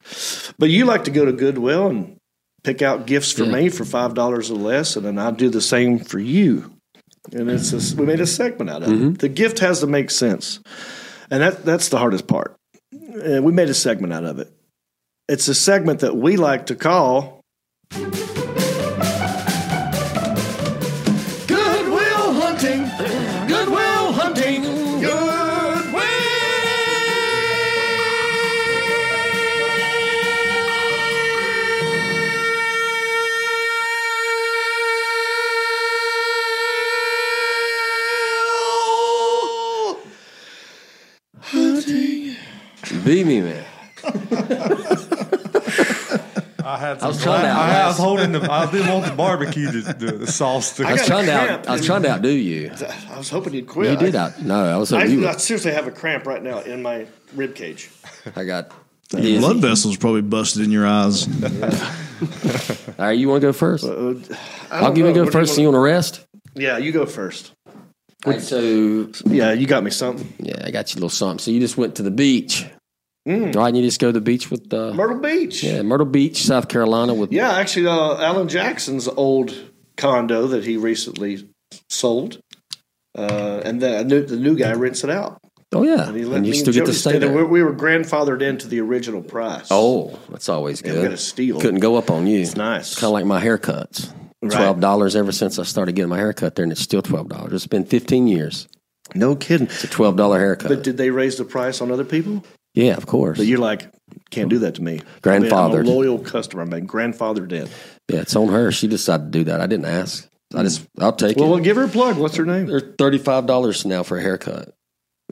But 0.58 0.70
you 0.70 0.84
like 0.84 1.04
to 1.04 1.10
go 1.10 1.24
to 1.24 1.32
Goodwill 1.32 1.86
and 1.88 2.16
pick 2.64 2.82
out 2.82 3.06
gifts 3.06 3.30
for 3.32 3.44
Yeah. 3.44 3.52
me 3.52 3.68
for 3.68 3.84
$5 3.84 4.50
or 4.50 4.54
less, 4.54 4.96
and 4.96 5.06
then 5.06 5.18
I 5.18 5.30
do 5.30 5.48
the 5.48 5.60
same 5.60 6.00
for 6.00 6.18
you. 6.18 6.72
And 7.32 7.48
it's 7.50 7.72
a, 7.92 7.96
we 7.96 8.04
made 8.06 8.20
a 8.20 8.26
segment 8.26 8.70
out 8.70 8.82
of 8.82 8.90
it. 8.90 9.18
The 9.20 9.28
gift 9.28 9.60
has 9.60 9.80
to 9.80 9.86
make 9.86 10.10
sense. 10.10 10.60
And 11.30 11.42
that, 11.42 11.64
that's 11.64 11.88
the 11.88 11.98
hardest 11.98 12.26
part. 12.26 12.56
Uh, 12.94 13.42
we 13.42 13.52
made 13.52 13.68
a 13.68 13.74
segment 13.74 14.12
out 14.12 14.24
of 14.24 14.38
it. 14.38 14.50
It's 15.28 15.48
a 15.48 15.54
segment 15.54 16.00
that 16.00 16.16
we 16.16 16.36
like 16.36 16.66
to 16.66 16.76
call 16.76 17.40
Beat 43.06 43.24
me, 43.24 43.40
man. 43.40 43.64
I 46.64 46.76
had. 46.78 46.98
I 47.00 47.06
was 47.06 47.22
trying 47.22 47.42
to 47.42 47.48
I, 47.48 47.82
I 47.82 47.86
was 47.86 47.96
holding 47.98 48.32
the. 48.32 48.40
I 48.50 48.68
didn't 48.70 48.92
want 48.92 49.06
the 49.06 49.12
barbecue 49.12 49.70
to 49.70 49.80
the, 49.92 50.12
the 50.18 50.26
sauce 50.26 50.74
to. 50.76 50.84
I 50.86 50.92
was 50.92 51.06
trying 51.06 51.26
to 51.26 51.32
out, 51.32 51.68
I 51.68 51.72
was 51.72 51.86
trying 51.86 52.02
to 52.02 52.10
outdo 52.10 52.28
you. 52.30 52.72
I 53.10 53.16
was 53.16 53.30
hoping 53.30 53.54
you'd 53.54 53.68
quit. 53.68 53.92
You 53.92 53.96
did 53.96 54.16
I, 54.16 54.24
out. 54.24 54.42
No, 54.42 54.64
I 54.64 54.76
was 54.76 54.92
I, 54.92 55.02
hoping 55.02 55.20
you. 55.20 55.28
I 55.28 55.36
seriously 55.36 55.70
have 55.72 55.86
a 55.86 55.92
cramp 55.92 56.26
right 56.26 56.42
now 56.42 56.58
in 56.60 56.82
my 56.82 57.06
rib 57.34 57.54
cage. 57.54 57.90
I 58.34 58.44
got. 58.44 58.72
Your 59.12 59.20
dizzy. 59.22 59.38
blood 59.38 59.58
vessels 59.58 59.96
probably 59.96 60.22
busted 60.22 60.64
in 60.64 60.72
your 60.72 60.84
eyes. 60.84 61.28
All 62.98 63.04
right, 63.06 63.12
you 63.16 63.28
want 63.28 63.40
to 63.40 63.46
go 63.46 63.52
first? 63.52 63.84
Uh, 63.84 64.14
I 64.68 64.80
I'll 64.80 64.92
give 64.92 65.04
know. 65.04 65.10
you 65.12 65.12
What 65.12 65.14
go 65.14 65.24
you 65.26 65.30
first. 65.30 65.52
and 65.52 65.62
You 65.62 65.68
wanna- 65.68 65.78
rest? 65.80 66.26
Yeah, 66.56 66.78
you 66.78 66.90
go 66.90 67.06
first. 67.06 67.52
All 68.24 68.32
right, 68.32 68.42
so 68.42 69.08
Yeah, 69.26 69.52
you 69.52 69.68
got 69.68 69.84
me 69.84 69.92
something. 69.92 70.32
yeah, 70.40 70.60
I 70.66 70.72
got 70.72 70.92
you 70.92 70.94
a 70.94 70.98
little 70.98 71.08
something. 71.10 71.38
So 71.38 71.52
you 71.52 71.60
just 71.60 71.76
went 71.76 71.94
to 71.96 72.02
the 72.02 72.10
beach, 72.10 72.66
Mm. 73.26 73.54
right? 73.56 73.68
And 73.68 73.76
you 73.76 73.82
just 73.82 74.00
go 74.00 74.08
to 74.08 74.12
the 74.12 74.20
beach 74.20 74.50
with 74.50 74.72
uh, 74.72 74.92
Myrtle 74.94 75.18
Beach. 75.18 75.62
yeah, 75.62 75.82
Myrtle 75.82 76.06
Beach, 76.06 76.44
South 76.44 76.68
Carolina. 76.68 77.12
With 77.12 77.32
Yeah, 77.32 77.52
actually, 77.52 77.88
uh, 77.88 78.22
Alan 78.22 78.48
Jackson's 78.48 79.08
old 79.08 79.52
condo 79.96 80.46
that 80.48 80.64
he 80.64 80.76
recently 80.76 81.48
sold, 81.90 82.38
uh, 83.18 83.62
and 83.64 83.80
the, 83.80 84.04
new, 84.04 84.24
the 84.24 84.36
new 84.36 84.56
guy 84.56 84.72
rents 84.74 85.02
it 85.02 85.10
out. 85.10 85.38
oh 85.74 85.82
yeah, 85.82 86.08
And, 86.08 86.16
he 86.16 86.24
let 86.24 86.36
and 86.38 86.46
you 86.46 86.54
still 86.54 86.72
get 86.72 86.86
to 86.86 86.92
stay 86.92 87.18
there. 87.18 87.32
We, 87.32 87.42
we 87.42 87.62
were 87.62 87.74
grandfathered 87.74 88.42
into 88.42 88.68
the 88.68 88.80
original 88.80 89.22
price. 89.22 89.66
Oh, 89.70 90.18
that's 90.30 90.48
always 90.48 90.80
good. 90.80 91.02
got 91.02 91.12
a 91.12 91.16
steal. 91.16 91.60
Couldn't 91.60 91.80
go 91.80 91.96
up 91.96 92.10
on 92.10 92.26
you. 92.26 92.40
It's 92.40 92.56
nice. 92.56 92.94
Kind 92.94 93.08
of 93.08 93.12
like 93.12 93.24
my 93.26 93.42
haircuts. 93.42 94.12
Twelve 94.48 94.78
dollars 94.78 95.16
ever 95.16 95.32
since 95.32 95.58
I 95.58 95.64
started 95.64 95.96
getting 95.96 96.10
my 96.10 96.18
haircut 96.18 96.54
there, 96.54 96.62
and 96.62 96.70
it's 96.70 96.80
still 96.80 97.02
twelve 97.02 97.28
dollars. 97.28 97.52
It's 97.54 97.66
been 97.66 97.84
fifteen 97.84 98.28
years. 98.28 98.68
No 99.14 99.34
kidding. 99.34 99.66
It's 99.66 99.82
a 99.82 99.88
twelve 99.88 100.14
dollar 100.16 100.38
haircut. 100.38 100.68
But 100.68 100.84
did 100.84 100.96
they 100.98 101.10
raise 101.10 101.36
the 101.36 101.44
price 101.44 101.80
on 101.80 101.90
other 101.90 102.04
people? 102.04 102.44
Yeah, 102.76 102.94
of 102.96 103.06
course. 103.06 103.38
But 103.38 103.46
you're 103.46 103.58
like, 103.58 103.90
can't 104.30 104.48
do 104.48 104.60
that 104.60 104.76
to 104.76 104.82
me. 104.82 105.00
Grandfather, 105.22 105.80
I'm 105.80 105.86
a 105.86 105.90
loyal 105.90 106.18
customer. 106.20 106.62
I'm 106.62 106.70
grandfathered 106.86 107.50
in. 107.52 107.68
Yeah, 108.08 108.20
it's 108.20 108.36
on 108.36 108.48
her. 108.48 108.70
She 108.70 108.86
decided 108.86 109.32
to 109.32 109.38
do 109.38 109.44
that. 109.44 109.60
I 109.60 109.66
didn't 109.66 109.86
ask. 109.86 110.28
I 110.54 110.62
just 110.62 110.86
I'll 111.00 111.12
take 111.12 111.36
Well, 111.36 111.48
it. 111.48 111.50
well, 111.50 111.60
give 111.60 111.76
her 111.76 111.84
a 111.84 111.88
plug. 111.88 112.18
What's 112.18 112.36
her 112.36 112.44
name? 112.46 112.66
They're 112.66 112.78
thirty 112.80 113.18
five 113.18 113.46
dollars 113.46 113.84
now 113.84 114.04
for 114.04 114.16
a 114.18 114.22
haircut. 114.22 114.72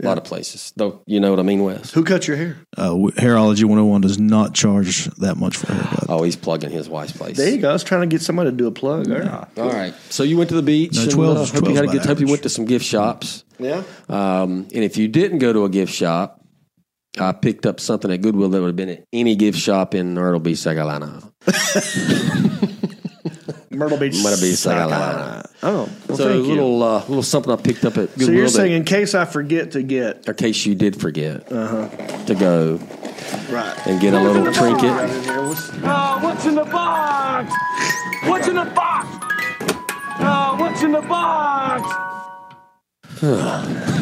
A 0.03 0.05
lot 0.05 0.19
of 0.19 0.25
places. 0.25 0.73
Though 0.75 1.03
you 1.07 1.21
know 1.21 1.31
what 1.31 1.39
I 1.39 1.45
mean, 1.45 1.63
Wes. 1.63 1.93
Who 1.93 2.03
cut 2.03 2.27
your 2.27 2.37
hair? 2.37 2.57
Uh, 2.77 2.87
w- 2.89 3.11
Hairology 3.13 3.63
101 3.63 4.01
does 4.01 4.19
not 4.19 4.53
charge 4.53 5.05
that 5.19 5.37
much 5.37 5.57
for 5.57 5.71
a 5.71 5.75
haircut. 5.77 6.07
Oh, 6.09 6.25
he's 6.25 6.35
plugging 6.35 6.71
his 6.71 6.89
wife's 6.89 7.13
place. 7.13 7.37
There 7.37 7.49
you 7.49 7.59
go. 7.59 7.71
I 7.71 7.75
was 7.75 7.85
trying 7.85 8.01
to 8.01 8.09
get 8.09 8.21
somebody 8.21 8.51
to 8.51 8.57
do 8.57 8.67
a 8.67 8.73
plug. 8.73 9.09
All 9.09 9.19
right. 9.21 9.47
All 9.57 9.71
right. 9.71 9.95
So 10.11 10.25
you 10.25 10.37
went 10.37 10.49
to 10.51 10.57
the 10.57 10.63
beach. 10.63 10.97
No, 10.97 11.03
and, 11.03 11.11
12 11.13 11.37
uh, 11.37 11.45
hope 11.61 11.69
you 11.69 11.77
had 11.77 11.85
a 11.85 11.89
good. 11.89 12.05
Hope 12.05 12.19
you 12.19 12.27
went 12.27 12.43
to 12.43 12.49
some 12.49 12.65
gift 12.65 12.85
shops. 12.85 13.45
Yeah. 13.61 13.85
Um, 14.09 14.67
and 14.75 14.83
if 14.83 14.97
you 14.97 15.07
didn't 15.07 15.39
go 15.39 15.53
to 15.53 15.65
a 15.65 15.69
gift 15.69 15.93
shop, 15.95 16.44
I 17.19 17.33
picked 17.33 17.67
up 17.67 17.79
something 17.79 18.11
at 18.11 18.23
Goodwill 18.23 18.49
that 18.51 18.61
would 18.61 18.69
have 18.69 18.77
been 18.77 18.89
at 18.89 19.05
any 19.13 19.37
gift 19.37 19.59
shop 19.59 19.95
in 19.95 20.15
Myrtle 20.15 20.41
Beach, 20.41 20.59
South 20.59 20.75
Carolina. 20.75 21.23
Myrtle 23.71 23.99
Beach. 23.99 24.21
Myrtle 24.23 24.41
Beach, 24.41 24.57
South 24.57 24.73
South 24.73 24.91
Carolina. 24.91 25.15
Carolina. 25.15 25.49
Oh, 25.63 25.89
well, 26.09 26.17
so 26.17 26.29
a 26.29 26.33
thank 26.33 26.47
you. 26.47 26.55
little, 26.55 26.83
uh, 26.83 26.99
little 27.01 27.23
something 27.23 27.53
I 27.53 27.57
picked 27.57 27.85
up 27.85 27.97
at 27.99 28.11
Goodwill. 28.11 28.27
So 28.27 28.33
you're 28.33 28.45
that- 28.45 28.51
saying 28.51 28.73
in 28.73 28.85
case 28.85 29.15
I 29.15 29.25
forget 29.25 29.71
to 29.73 29.83
get 29.83 30.27
in 30.27 30.35
case 30.35 30.67
you 30.67 30.75
did 30.75 31.01
forget 31.01 31.51
uh-huh. 31.53 31.89
to 32.27 32.35
go 32.35 32.81
right 33.51 33.87
and 33.87 34.01
get 34.01 34.15
a 34.15 34.21
little 34.21 34.53
trinket. 34.53 34.91
Uh, 34.91 36.21
what's 36.21 36.47
in 36.47 36.57
the 36.57 36.65
box? 36.65 37.53
What's 38.25 38.49
in 38.49 38.57
the 38.57 38.65
box? 38.65 39.07
Uh, 40.21 40.57
what's 40.57 40.83
in 40.83 40.93
the 40.93 41.03
box? 41.03 41.91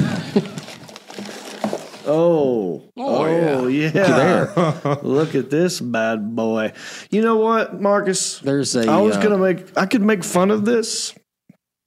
Oh, 2.06 2.82
oh, 2.96 3.66
yeah. 3.68 3.90
there. 3.90 4.52
Look 5.02 5.34
at 5.34 5.50
this 5.50 5.80
bad 5.80 6.34
boy. 6.34 6.72
You 7.10 7.22
know 7.22 7.36
what, 7.36 7.80
Marcus? 7.80 8.38
There's 8.40 8.74
a. 8.74 8.90
I 8.90 8.98
was 8.98 9.16
uh, 9.16 9.22
gonna 9.22 9.38
make. 9.38 9.76
I 9.76 9.86
could 9.86 10.02
make 10.02 10.24
fun 10.24 10.50
of 10.50 10.64
this, 10.64 11.14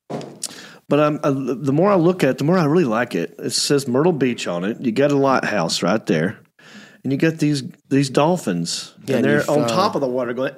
but 0.10 1.00
I'm. 1.00 1.20
Uh, 1.24 1.32
the 1.32 1.74
more 1.74 1.92
I 1.92 1.96
look 1.96 2.24
at 2.24 2.32
it, 2.32 2.38
the 2.38 2.44
more 2.44 2.58
I 2.58 2.66
really 2.66 2.86
like 2.86 3.16
it. 3.16 3.36
It 3.40 3.52
says 3.52 3.88
Myrtle 3.88 4.14
Beach 4.14 4.48
on 4.48 4.64
it. 4.64 4.80
You 4.80 4.92
got 4.92 5.12
a 5.12 5.18
lighthouse 5.18 5.84
right 5.84 6.06
there, 6.06 6.40
and 7.04 7.12
you 7.12 7.18
got 7.18 7.38
these 7.40 7.64
these 7.90 8.10
dolphins, 8.10 8.94
Yeah, 9.06 9.18
and 9.18 9.26
and 9.26 9.26
they're 9.26 9.40
you've, 9.40 9.50
on 9.50 9.62
uh, 9.64 9.68
top 9.68 9.96
of 9.96 10.02
the 10.02 10.08
water 10.08 10.34
going. 10.34 10.54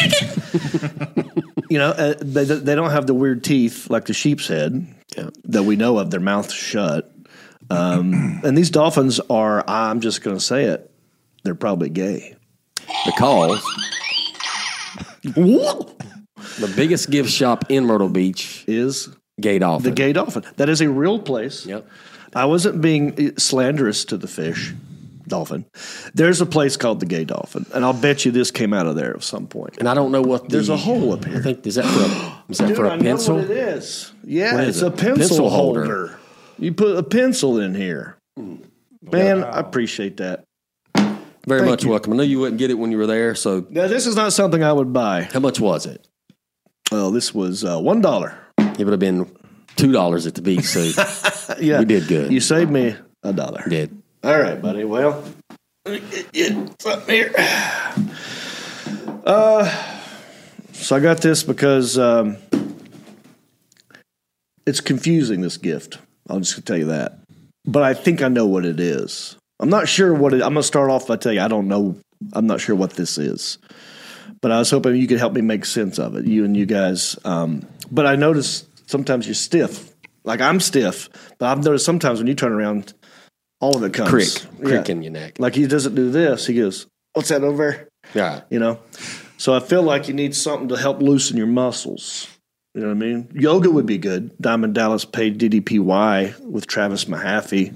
you 1.70 1.78
know, 1.78 1.90
uh, 1.90 2.14
they 2.20 2.44
they 2.44 2.74
don't 2.74 2.90
have 2.90 3.06
the 3.06 3.14
weird 3.14 3.42
teeth 3.42 3.88
like 3.88 4.04
the 4.06 4.14
sheepshead 4.14 4.86
that 5.44 5.62
we 5.62 5.76
know 5.76 5.98
of. 5.98 6.10
Their 6.10 6.20
mouth 6.20 6.52
shut. 6.52 7.10
Um, 7.70 8.40
and 8.44 8.56
these 8.58 8.70
dolphins 8.70 9.20
are. 9.30 9.64
I'm 9.68 10.00
just 10.00 10.22
going 10.22 10.36
to 10.36 10.42
say 10.42 10.64
it. 10.64 10.90
They're 11.44 11.54
probably 11.54 11.88
gay. 11.88 12.34
Because 13.06 13.62
the 15.22 16.72
biggest 16.76 17.10
gift 17.10 17.30
shop 17.30 17.64
in 17.70 17.84
Myrtle 17.86 18.08
Beach 18.08 18.64
is 18.66 19.08
Gay 19.40 19.58
Dolphin. 19.58 19.84
The 19.90 19.94
gay 19.94 20.12
dolphin. 20.12 20.44
That 20.56 20.68
is 20.68 20.80
a 20.80 20.88
real 20.90 21.18
place. 21.18 21.64
Yep. 21.66 21.86
I 22.34 22.44
wasn't 22.44 22.80
being 22.80 23.36
slanderous 23.38 24.04
to 24.06 24.16
the 24.16 24.28
fish, 24.28 24.72
dolphin. 25.26 25.64
There's 26.14 26.40
a 26.40 26.46
place 26.46 26.76
called 26.76 27.00
the 27.00 27.06
Gay 27.06 27.24
Dolphin, 27.24 27.66
and 27.74 27.84
I'll 27.84 27.92
bet 27.92 28.24
you 28.24 28.30
this 28.30 28.50
came 28.52 28.72
out 28.72 28.86
of 28.86 28.94
there 28.96 29.14
at 29.16 29.22
some 29.24 29.46
point. 29.48 29.78
And 29.78 29.88
I 29.88 29.94
don't 29.94 30.12
know 30.12 30.22
what 30.22 30.44
the, 30.44 30.48
There's 30.50 30.68
a 30.68 30.76
hole 30.76 31.12
up 31.12 31.24
here. 31.24 31.38
I 31.38 31.40
think 31.40 31.66
is 31.66 31.74
that 31.76 31.84
for 31.86 32.00
a, 32.02 32.44
is 32.50 32.58
that 32.58 32.68
Dude, 32.68 32.76
for 32.76 32.86
I 32.86 32.94
a 32.94 32.96
know 32.98 33.02
pencil? 33.02 33.34
what 33.36 33.44
it 33.46 33.50
is. 33.50 34.12
Yeah, 34.22 34.54
What 34.54 34.64
is 34.64 34.82
it's 34.82 34.82
it? 34.82 34.86
a 34.86 34.90
pencil, 34.92 35.16
Pencil 35.16 35.50
holder. 35.50 35.84
holder. 35.84 36.19
You 36.60 36.72
put 36.74 36.96
a 36.96 37.02
pencil 37.02 37.58
in 37.58 37.74
here. 37.74 38.16
Man, 39.02 39.42
I 39.44 39.58
appreciate 39.60 40.18
that. 40.18 40.44
Very 40.94 41.60
Thank 41.60 41.70
much 41.70 41.84
you. 41.84 41.90
welcome. 41.90 42.12
I 42.12 42.16
knew 42.16 42.22
you 42.24 42.38
wouldn't 42.40 42.58
get 42.58 42.70
it 42.70 42.74
when 42.74 42.92
you 42.92 42.98
were 42.98 43.06
there. 43.06 43.34
So 43.34 43.66
Now, 43.70 43.86
this 43.88 44.06
is 44.06 44.14
not 44.14 44.34
something 44.34 44.62
I 44.62 44.72
would 44.72 44.92
buy. 44.92 45.22
how 45.22 45.40
much 45.40 45.58
was 45.58 45.86
it? 45.86 46.06
Oh, 46.92 47.10
this 47.10 47.34
was 47.34 47.64
uh, 47.64 47.80
one 47.80 48.02
dollar. 48.02 48.36
It 48.58 48.84
would 48.84 48.90
have 48.92 49.00
been 49.00 49.30
two 49.76 49.90
dollars 49.90 50.26
at 50.26 50.34
the 50.34 50.42
beach. 50.42 50.64
So 50.64 50.80
Yeah, 51.60 51.78
we 51.78 51.86
did 51.86 52.08
good. 52.08 52.30
You 52.30 52.40
saved 52.40 52.70
me 52.70 52.94
a 53.22 53.32
dollar. 53.32 53.64
did. 53.68 53.96
All 54.22 54.38
right, 54.38 54.60
buddy. 54.60 54.84
Well, 54.84 55.24
let 55.86 56.02
me 56.02 56.08
get 56.10 56.36
you 56.36 56.68
something 56.78 57.14
here. 57.14 57.32
Uh, 59.24 59.96
so 60.72 60.96
I 60.96 61.00
got 61.00 61.18
this 61.22 61.42
because 61.42 61.96
um, 61.98 62.36
it's 64.66 64.80
confusing. 64.80 65.40
This 65.40 65.56
gift. 65.56 65.98
I'll 66.30 66.40
just 66.40 66.54
gonna 66.54 66.64
tell 66.64 66.78
you 66.78 66.86
that. 66.86 67.18
But 67.64 67.82
I 67.82 67.94
think 67.94 68.22
I 68.22 68.28
know 68.28 68.46
what 68.46 68.64
it 68.64 68.80
is. 68.80 69.36
I'm 69.58 69.68
not 69.68 69.88
sure 69.88 70.14
what 70.14 70.32
it. 70.32 70.42
I'm 70.42 70.54
gonna 70.54 70.62
start 70.62 70.90
off 70.90 71.06
by 71.06 71.16
telling 71.16 71.38
you 71.38 71.44
I 71.44 71.48
don't 71.48 71.68
know. 71.68 71.96
I'm 72.32 72.46
not 72.46 72.60
sure 72.60 72.74
what 72.74 72.94
this 72.94 73.18
is. 73.18 73.58
But 74.40 74.52
I 74.52 74.58
was 74.58 74.70
hoping 74.70 74.96
you 74.96 75.06
could 75.06 75.18
help 75.18 75.34
me 75.34 75.42
make 75.42 75.66
sense 75.66 75.98
of 75.98 76.16
it. 76.16 76.24
You 76.24 76.44
and 76.44 76.56
you 76.56 76.64
guys. 76.66 77.18
Um, 77.24 77.66
but 77.90 78.06
I 78.06 78.16
notice 78.16 78.66
sometimes 78.86 79.26
you're 79.26 79.34
stiff. 79.34 79.94
Like 80.24 80.40
I'm 80.40 80.60
stiff, 80.60 81.08
but 81.38 81.46
I've 81.46 81.64
noticed 81.64 81.84
sometimes 81.84 82.18
when 82.18 82.26
you 82.26 82.34
turn 82.34 82.52
around, 82.52 82.92
all 83.60 83.76
of 83.76 83.82
it 83.84 83.94
comes. 83.94 84.10
Crick, 84.10 84.62
crick 84.62 84.90
in 84.90 85.02
your 85.02 85.12
neck. 85.12 85.38
Like 85.38 85.54
he 85.54 85.66
doesn't 85.66 85.94
do 85.94 86.10
this. 86.10 86.46
He 86.46 86.54
goes, 86.54 86.86
"What's 87.14 87.28
that 87.30 87.42
over?" 87.42 87.70
there?" 87.70 87.88
Yeah. 88.14 88.42
You 88.50 88.58
know. 88.58 88.80
So 89.38 89.54
I 89.54 89.60
feel 89.60 89.82
like 89.82 90.08
you 90.08 90.14
need 90.14 90.34
something 90.34 90.68
to 90.68 90.76
help 90.76 91.00
loosen 91.00 91.38
your 91.38 91.46
muscles. 91.46 92.28
You 92.74 92.82
know 92.82 92.88
what 92.88 92.92
I 92.96 92.98
mean? 92.98 93.28
Yoga 93.34 93.70
would 93.70 93.86
be 93.86 93.98
good. 93.98 94.36
Diamond 94.40 94.74
Dallas 94.74 95.04
Page 95.04 95.38
DDPY 95.38 96.38
with 96.40 96.66
Travis 96.66 97.06
Mahaffey. 97.06 97.74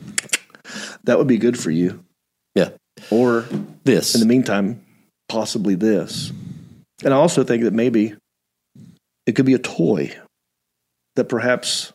That 1.04 1.18
would 1.18 1.26
be 1.26 1.38
good 1.38 1.58
for 1.58 1.70
you. 1.70 2.04
Yeah. 2.54 2.70
Or 3.10 3.44
This. 3.82 4.14
in 4.14 4.20
the 4.20 4.26
meantime, 4.26 4.80
possibly 5.28 5.74
this. 5.74 6.32
And 7.04 7.12
I 7.12 7.16
also 7.16 7.42
think 7.42 7.64
that 7.64 7.72
maybe 7.72 8.14
it 9.26 9.32
could 9.34 9.46
be 9.46 9.54
a 9.54 9.58
toy 9.58 10.16
that 11.16 11.24
perhaps 11.24 11.92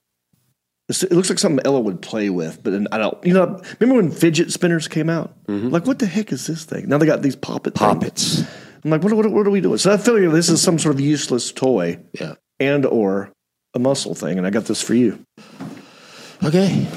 it 0.89 1.11
looks 1.11 1.29
like 1.29 1.39
something 1.39 1.63
Ella 1.65 1.79
would 1.79 2.01
play 2.01 2.29
with, 2.29 2.63
but 2.63 2.73
I 2.91 2.97
don't. 2.97 3.23
You 3.25 3.33
know, 3.33 3.61
remember 3.79 4.01
when 4.01 4.11
fidget 4.11 4.51
spinners 4.51 4.87
came 4.87 5.09
out? 5.09 5.33
Mm-hmm. 5.45 5.69
Like, 5.69 5.85
what 5.85 5.99
the 5.99 6.05
heck 6.07 6.31
is 6.31 6.47
this 6.47 6.65
thing? 6.65 6.89
Now 6.89 6.97
they 6.97 7.05
got 7.05 7.21
these 7.21 7.35
poppet 7.35 7.75
Poppets. 7.75 8.37
Things. 8.41 8.49
I'm 8.83 8.91
like, 8.91 9.03
what, 9.03 9.13
what, 9.13 9.29
what 9.31 9.45
are 9.47 9.51
we 9.51 9.61
doing? 9.61 9.77
So 9.77 9.93
I 9.93 9.97
feel 9.97 10.19
like 10.19 10.31
this 10.33 10.49
is 10.49 10.61
some 10.61 10.79
sort 10.79 10.95
of 10.95 11.01
useless 11.01 11.51
toy, 11.51 11.99
Yeah. 12.19 12.33
And 12.59 12.85
or 12.85 13.31
a 13.73 13.79
muscle 13.79 14.15
thing, 14.15 14.37
and 14.37 14.45
I 14.45 14.49
got 14.49 14.65
this 14.65 14.81
for 14.81 14.93
you. 14.93 15.19
Okay. 16.43 16.87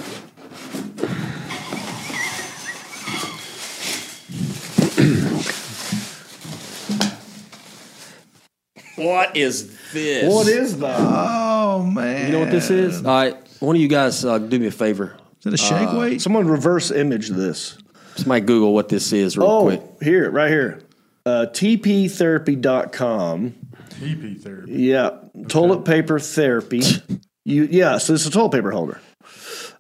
what 8.97 9.37
is 9.37 9.77
this? 9.93 10.33
What 10.33 10.49
is 10.49 10.79
that? 10.79 10.97
Oh 11.01 11.85
man! 11.85 12.27
You 12.27 12.33
know 12.33 12.41
what 12.41 12.51
this 12.51 12.71
is? 12.71 13.05
All 13.05 13.15
right. 13.15 13.37
One 13.61 13.77
of 13.77 13.83
you 13.83 13.89
guys 13.89 14.25
uh, 14.25 14.39
do 14.39 14.59
me 14.59 14.67
a 14.67 14.71
favor. 14.73 15.17
Is 15.39 15.45
that 15.45 15.55
a 15.55 15.57
shake 15.57 15.89
Uh, 15.89 15.97
weight? 15.99 16.21
Someone 16.21 16.47
reverse 16.47 16.91
image 16.91 17.29
this. 17.29 17.79
Somebody 18.17 18.41
Google 18.43 18.75
what 18.75 18.89
this 18.89 19.13
is 19.13 19.39
real 19.39 19.49
oh, 19.49 19.63
quick. 19.65 19.81
here, 20.03 20.29
right 20.31 20.51
here. 20.51 20.81
Uh, 21.25 21.47
TPtherapy.com. 21.51 23.55
TP 24.03 24.41
therapy. 24.41 24.73
Yeah, 24.73 25.11
toilet 25.49 25.85
paper 25.85 26.19
therapy. 26.19 26.83
you 27.45 27.69
yeah, 27.71 27.99
so 27.99 28.15
it's 28.15 28.27
a 28.27 28.31
toilet 28.31 28.53
paper 28.53 28.71
holder. 28.71 29.01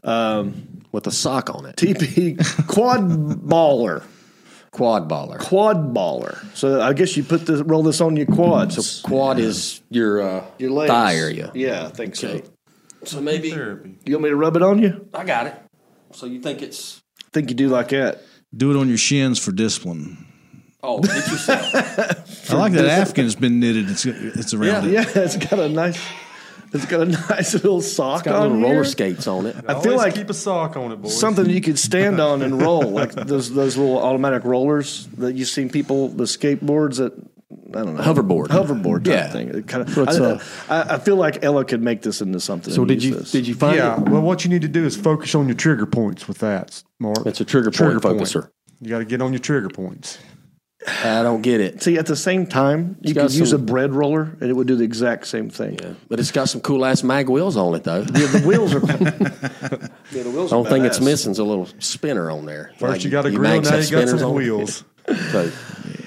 Um, 0.04 0.82
With 0.92 1.06
a 1.06 1.10
sock 1.12 1.50
on 1.50 1.64
it. 1.66 1.76
TP 1.76 2.36
quad 2.66 3.00
baller, 3.08 4.02
Quad 4.72 5.08
baller. 5.08 5.38
quad 5.38 5.94
baller. 5.94 6.38
So 6.56 6.80
I 6.80 6.92
guess 6.92 7.16
you 7.16 7.22
put 7.22 7.46
this 7.46 7.60
roll 7.62 7.82
this 7.82 8.00
on 8.00 8.16
your 8.16 8.26
quad. 8.26 8.72
So 8.72 9.06
quad 9.08 9.38
is 9.38 9.82
your 9.90 10.20
uh, 10.22 10.44
your 10.58 10.70
legs. 10.70 10.90
thigh 10.90 11.14
area. 11.16 11.50
Yeah, 11.54 11.86
I 11.86 11.90
think 11.90 12.16
so. 12.16 12.40
So 13.04 13.20
maybe 13.20 13.50
Therapy. 13.50 13.98
You 14.04 14.14
want 14.14 14.24
me 14.24 14.30
to 14.30 14.36
rub 14.36 14.56
it 14.56 14.62
on 14.62 14.80
you? 14.80 15.08
I 15.12 15.24
got 15.24 15.46
it. 15.46 15.54
So 16.12 16.26
you 16.26 16.40
think 16.40 16.62
it's 16.62 17.02
I 17.20 17.28
think 17.32 17.50
you 17.50 17.56
do 17.56 17.68
like 17.68 17.88
that. 17.88 18.22
Do 18.54 18.70
it 18.76 18.78
on 18.80 18.88
your 18.88 18.98
shins 18.98 19.38
for 19.38 19.50
discipline. 19.52 20.26
Oh 20.82 21.00
get 21.00 21.14
yourself. 21.28 21.74
I 22.50 22.54
like 22.56 22.72
that 22.72 22.86
Afghan 22.86 23.24
has 23.24 23.36
been 23.36 23.60
knitted. 23.60 23.90
It's 23.90 24.04
it's 24.06 24.54
around 24.54 24.88
it. 24.88 24.92
Yeah, 24.92 25.04
it's 25.14 25.36
got 25.36 25.58
a 25.58 25.68
nice, 25.68 26.00
it's 26.72 26.86
got 26.86 27.00
a 27.02 27.04
nice 27.06 27.54
little 27.54 27.80
sock 27.80 28.24
Got 28.24 28.34
on 28.36 28.42
little 28.42 28.56
here. 28.58 28.68
roller 28.72 28.84
skates 28.84 29.26
on 29.26 29.46
it. 29.46 29.56
I 29.68 29.80
feel 29.80 29.96
like 29.96 30.14
keep 30.14 30.30
a 30.30 30.34
sock 30.34 30.76
on 30.76 30.92
it, 30.92 30.96
boys. 30.96 31.18
something 31.18 31.48
you 31.48 31.60
could 31.60 31.78
stand 31.78 32.20
on 32.20 32.42
and 32.42 32.60
roll, 32.62 32.82
like 32.90 33.12
those 33.12 33.52
those 33.52 33.76
little 33.76 33.98
automatic 33.98 34.44
rollers 34.44 35.06
that 35.18 35.34
you've 35.34 35.48
seen 35.48 35.70
people 35.70 36.08
the 36.08 36.24
skateboards 36.24 36.96
that 36.98 37.12
I 37.74 37.82
don't 37.84 37.96
know 37.96 38.02
Hoverboard. 38.02 38.46
hoverboard 38.48 39.04
type 39.04 39.14
Yeah. 39.14 39.28
thing. 39.30 39.48
It 39.48 39.66
kind 39.68 39.86
of, 39.88 39.94
What's 39.96 40.18
I, 40.18 40.24
up? 40.24 40.40
I, 40.68 40.94
I 40.94 40.98
feel 40.98 41.16
like 41.16 41.42
Ella 41.44 41.64
could 41.66 41.82
make 41.82 42.00
this 42.02 42.20
into 42.22 42.40
something. 42.40 42.72
So 42.72 42.84
did 42.86 43.02
you 43.02 43.14
this. 43.16 43.30
did 43.32 43.46
you 43.46 43.54
find 43.54 43.76
yeah. 43.76 44.00
it? 44.00 44.08
Well, 44.08 44.22
what 44.22 44.44
you 44.44 44.50
need 44.50 44.62
to 44.62 44.68
do 44.68 44.84
is 44.84 44.96
focus 44.96 45.34
on 45.34 45.48
your 45.48 45.54
trigger 45.56 45.86
points 45.86 46.26
with 46.28 46.38
that, 46.38 46.82
Mark. 46.98 47.24
It's 47.26 47.40
a 47.40 47.44
trigger, 47.44 47.70
Trigger 47.70 48.00
point 48.00 48.18
point. 48.18 48.28
focuser. 48.28 48.50
You 48.80 48.88
got 48.88 48.98
to 48.98 49.04
get 49.04 49.20
on 49.22 49.32
your 49.32 49.38
trigger 49.40 49.68
points. 49.68 50.18
I 50.86 51.22
don't 51.22 51.42
get 51.42 51.60
it. 51.60 51.82
See, 51.82 51.96
at 51.96 52.06
the 52.06 52.16
same 52.16 52.46
time, 52.46 52.96
you 53.02 53.14
got 53.14 53.28
could 53.28 53.34
use 53.34 53.52
a 53.52 53.58
bread 53.58 53.92
roller 53.92 54.22
and 54.40 54.50
it 54.50 54.52
would 54.54 54.66
do 54.66 54.74
the 54.76 54.82
exact 54.84 55.26
same 55.28 55.48
thing. 55.48 55.78
Yeah, 55.80 55.94
but 56.08 56.18
it's 56.18 56.32
got 56.32 56.48
some 56.48 56.60
cool 56.60 56.84
ass 56.84 57.02
mag 57.04 57.28
wheels 57.28 57.56
on 57.56 57.74
it 57.74 57.84
though. 57.84 58.00
Yeah, 58.00 58.26
the 58.26 58.42
wheels 58.44 58.74
are. 58.74 58.80
yeah, 58.80 60.22
the 60.22 60.30
wheels 60.30 60.50
The 60.50 60.56
are 60.56 60.58
only 60.58 60.70
thing 60.70 60.84
it's 60.84 60.98
badass. 60.98 61.04
missing 61.04 61.32
is 61.32 61.38
a 61.38 61.44
little 61.44 61.68
spinner 61.78 62.30
on 62.30 62.46
there. 62.46 62.72
First, 62.78 62.82
Like 62.92 63.04
you 63.04 63.10
got 63.10 63.26
a 63.26 63.30
grill, 63.30 63.42
mags 63.50 63.70
now 63.70 63.76
you 63.76 63.90
got 63.90 64.08
some 64.08 64.28
on 64.28 64.34
wheels. 64.34 64.84
So, 65.30 65.50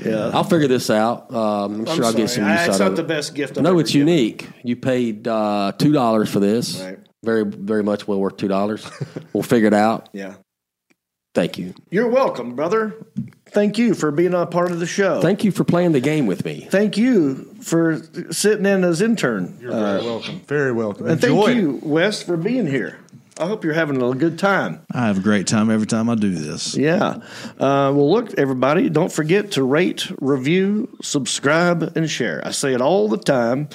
Yeah. 0.03 0.31
I'll 0.33 0.43
figure 0.43 0.67
this 0.67 0.89
out. 0.89 1.33
Um, 1.33 1.37
I'm 1.37 1.79
I'm 1.87 1.95
sure 1.95 2.05
I'll 2.05 2.13
get 2.13 2.29
some 2.29 2.43
use 2.43 2.51
I- 2.59 2.65
it's 2.65 2.75
out 2.75 2.79
not 2.79 2.91
of 2.91 2.97
the 2.97 3.03
best 3.03 3.33
gift 3.33 3.57
I've 3.57 3.63
No, 3.63 3.71
ever 3.71 3.79
it's 3.81 3.91
given. 3.91 4.07
unique. 4.07 4.49
You 4.63 4.75
paid 4.75 5.27
uh, 5.27 5.71
two 5.77 5.91
dollars 5.93 6.29
for 6.29 6.39
this. 6.39 6.81
Right. 6.81 6.99
Very, 7.23 7.43
very 7.43 7.81
much 7.83 8.07
well 8.07 8.19
worth 8.19 8.37
two 8.37 8.47
dollars. 8.47 8.85
we'll 9.33 9.41
figure 9.43 9.67
it 9.67 9.73
out. 9.73 10.09
Yeah. 10.13 10.35
Thank 11.35 11.57
you. 11.57 11.75
You're 11.89 12.07
welcome, 12.07 12.55
brother. 12.55 12.95
Thank 13.47 13.77
you 13.77 13.93
for 13.93 14.09
being 14.09 14.33
a 14.33 14.45
part 14.45 14.71
of 14.71 14.79
the 14.79 14.87
show. 14.87 15.21
Thank 15.21 15.43
you 15.43 15.51
for 15.51 15.65
playing 15.65 15.91
the 15.91 15.99
game 15.99 16.27
with 16.27 16.45
me. 16.45 16.67
Thank 16.71 16.97
you 16.97 17.53
for 17.61 18.01
sitting 18.31 18.65
in 18.65 18.85
as 18.85 19.01
intern. 19.01 19.57
You're 19.61 19.71
very 19.71 20.01
welcome. 20.01 20.39
Very 20.47 20.71
welcome. 20.71 21.07
And 21.07 21.21
Enjoy 21.21 21.45
thank 21.45 21.57
it. 21.57 21.61
you, 21.61 21.79
Wes, 21.83 22.23
for 22.23 22.37
being 22.37 22.65
here. 22.65 22.99
I 23.37 23.47
hope 23.47 23.65
you're 23.65 23.73
having 23.73 24.01
a 24.01 24.15
good 24.15 24.39
time. 24.39 24.85
I 24.93 25.07
have 25.07 25.17
a 25.17 25.21
great 25.21 25.45
time 25.45 25.69
every 25.69 25.87
time 25.87 26.09
I 26.09 26.15
do 26.15 26.33
this. 26.33 26.77
Yeah. 26.77 27.17
Uh, 27.59 27.91
well, 27.91 28.09
look, 28.09 28.33
everybody, 28.37 28.89
don't 28.89 29.11
forget 29.11 29.51
to 29.51 29.63
rate, 29.63 30.09
review, 30.21 30.97
subscribe, 31.01 31.97
and 31.97 32.09
share. 32.09 32.41
I 32.47 32.51
say 32.51 32.73
it 32.73 32.79
all 32.79 33.09
the 33.09 33.17
time 33.17 33.67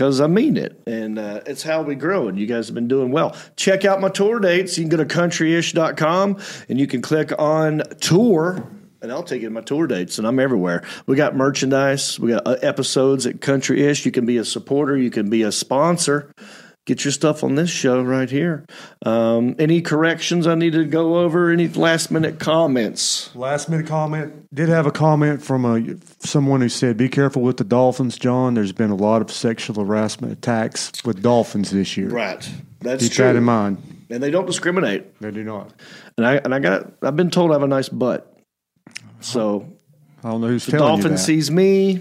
because 0.00 0.18
I 0.18 0.28
mean 0.28 0.56
it. 0.56 0.80
And 0.86 1.18
uh, 1.18 1.42
it's 1.44 1.62
how 1.62 1.82
we 1.82 1.94
grow. 1.94 2.26
And 2.28 2.38
you 2.38 2.46
guys 2.46 2.68
have 2.68 2.74
been 2.74 2.88
doing 2.88 3.12
well. 3.12 3.36
Check 3.56 3.84
out 3.84 4.00
my 4.00 4.08
tour 4.08 4.38
dates. 4.40 4.78
You 4.78 4.84
can 4.84 4.88
go 4.88 4.96
to 4.96 5.04
countryish.com 5.04 6.38
and 6.70 6.80
you 6.80 6.86
can 6.86 7.02
click 7.02 7.32
on 7.38 7.82
tour. 8.00 8.66
And 9.02 9.12
I'll 9.12 9.22
take 9.22 9.42
you 9.42 9.48
to 9.48 9.52
my 9.52 9.60
tour 9.60 9.86
dates, 9.86 10.18
and 10.18 10.26
I'm 10.26 10.38
everywhere. 10.38 10.84
We 11.06 11.16
got 11.16 11.36
merchandise. 11.36 12.18
We 12.18 12.30
got 12.30 12.46
uh, 12.46 12.56
episodes 12.62 13.26
at 13.26 13.42
Country 13.42 13.82
Ish. 13.82 14.06
You 14.06 14.12
can 14.12 14.24
be 14.24 14.38
a 14.38 14.44
supporter. 14.44 14.96
You 14.96 15.10
can 15.10 15.28
be 15.28 15.42
a 15.42 15.52
sponsor 15.52 16.32
get 16.90 17.04
your 17.04 17.12
stuff 17.12 17.44
on 17.44 17.54
this 17.54 17.70
show 17.70 18.02
right 18.02 18.28
here. 18.28 18.64
Um, 19.06 19.54
any 19.60 19.80
corrections 19.80 20.48
I 20.48 20.56
need 20.56 20.72
to 20.72 20.84
go 20.84 21.20
over? 21.20 21.50
Any 21.50 21.68
last 21.68 22.10
minute 22.10 22.40
comments? 22.40 23.34
Last 23.36 23.68
minute 23.68 23.86
comment. 23.86 24.52
Did 24.52 24.68
have 24.68 24.86
a 24.86 24.90
comment 24.90 25.40
from 25.40 25.64
a 25.64 25.96
someone 26.18 26.60
who 26.60 26.68
said, 26.68 26.96
"Be 26.96 27.08
careful 27.08 27.42
with 27.42 27.58
the 27.58 27.64
dolphins, 27.64 28.18
John. 28.18 28.54
There's 28.54 28.72
been 28.72 28.90
a 28.90 28.96
lot 28.96 29.22
of 29.22 29.30
sexual 29.30 29.84
harassment 29.84 30.32
attacks 30.32 30.90
with 31.04 31.22
dolphins 31.22 31.70
this 31.70 31.96
year. 31.96 32.08
Right. 32.08 32.50
That's 32.80 33.04
Keep 33.04 33.12
true. 33.12 33.24
that 33.26 33.36
in 33.36 33.44
mind. 33.44 34.06
And 34.10 34.20
they 34.20 34.32
don't 34.32 34.46
discriminate. 34.46 35.20
They 35.20 35.30
do 35.30 35.44
not. 35.44 35.72
And 36.16 36.26
I 36.26 36.36
and 36.38 36.52
I 36.52 36.58
got 36.58 36.92
I've 37.02 37.14
been 37.16 37.30
told 37.30 37.52
I 37.52 37.54
have 37.54 37.62
a 37.62 37.68
nice 37.68 37.88
butt. 37.88 38.36
So 39.20 39.68
I 40.24 40.30
don't 40.30 40.40
know 40.40 40.48
who's 40.48 40.66
the 40.66 40.72
telling 40.72 40.88
dolphin 40.88 41.12
you 41.12 41.16
that. 41.18 41.22
sees 41.22 41.52
me, 41.52 42.00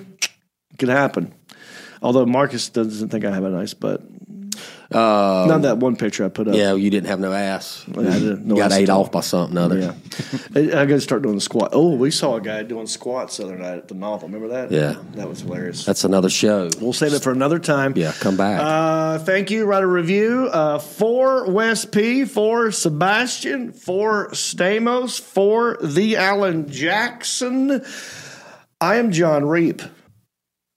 it 0.71 0.79
could 0.79 0.89
happen. 0.89 1.31
Although 2.01 2.25
Marcus 2.25 2.69
doesn't 2.69 3.09
think 3.09 3.25
I 3.25 3.31
have 3.31 3.43
a 3.43 3.49
nice 3.49 3.75
butt. 3.75 4.01
Uh, 4.91 5.45
Not 5.47 5.61
that 5.61 5.77
one 5.77 5.95
picture 5.95 6.25
I 6.25 6.29
put 6.29 6.47
up. 6.47 6.55
Yeah, 6.55 6.73
you 6.73 6.89
didn't 6.89 7.09
have 7.09 7.19
no 7.19 7.31
ass. 7.31 7.85
I 7.89 7.91
didn't- 8.01 8.45
no 8.47 8.55
you 8.55 8.61
got 8.61 8.71
ass 8.71 8.77
ate 8.79 8.89
off 8.89 9.11
by 9.11 9.19
something 9.21 9.55
other. 9.55 9.77
Yeah. 9.77 9.93
I, 10.55 10.61
got 10.85 10.87
to 10.87 10.99
start 11.01 11.21
doing 11.21 11.35
the 11.35 11.41
squat. 11.41 11.69
Oh, 11.73 11.93
we 11.95 12.09
saw 12.09 12.37
a 12.37 12.41
guy 12.41 12.63
doing 12.63 12.87
squats 12.87 13.37
the 13.37 13.43
other 13.45 13.55
night 13.57 13.77
at 13.77 13.87
the 13.87 13.93
novel. 13.93 14.27
Remember 14.27 14.47
that? 14.47 14.71
Yeah. 14.71 14.95
That 15.13 15.29
was 15.29 15.41
hilarious. 15.41 15.85
That's 15.85 16.03
another 16.05 16.29
show. 16.29 16.69
We'll 16.81 16.93
save 16.93 17.13
it 17.13 17.21
for 17.21 17.31
another 17.31 17.59
time. 17.59 17.93
Yeah, 17.95 18.13
come 18.19 18.35
back. 18.35 18.61
Uh, 18.61 19.19
thank 19.19 19.51
you. 19.51 19.65
Write 19.65 19.83
a 19.83 19.87
review 19.87 20.49
uh, 20.51 20.79
for 20.79 21.51
Wes 21.51 21.85
P, 21.85 22.25
for 22.25 22.71
Sebastian, 22.71 23.73
for 23.73 24.29
Stamos, 24.31 25.21
for 25.21 25.77
the 25.83 26.17
Alan 26.17 26.67
Jackson. 26.67 27.85
I 28.81 28.95
am 28.95 29.11
John 29.11 29.45
Reep. 29.45 29.83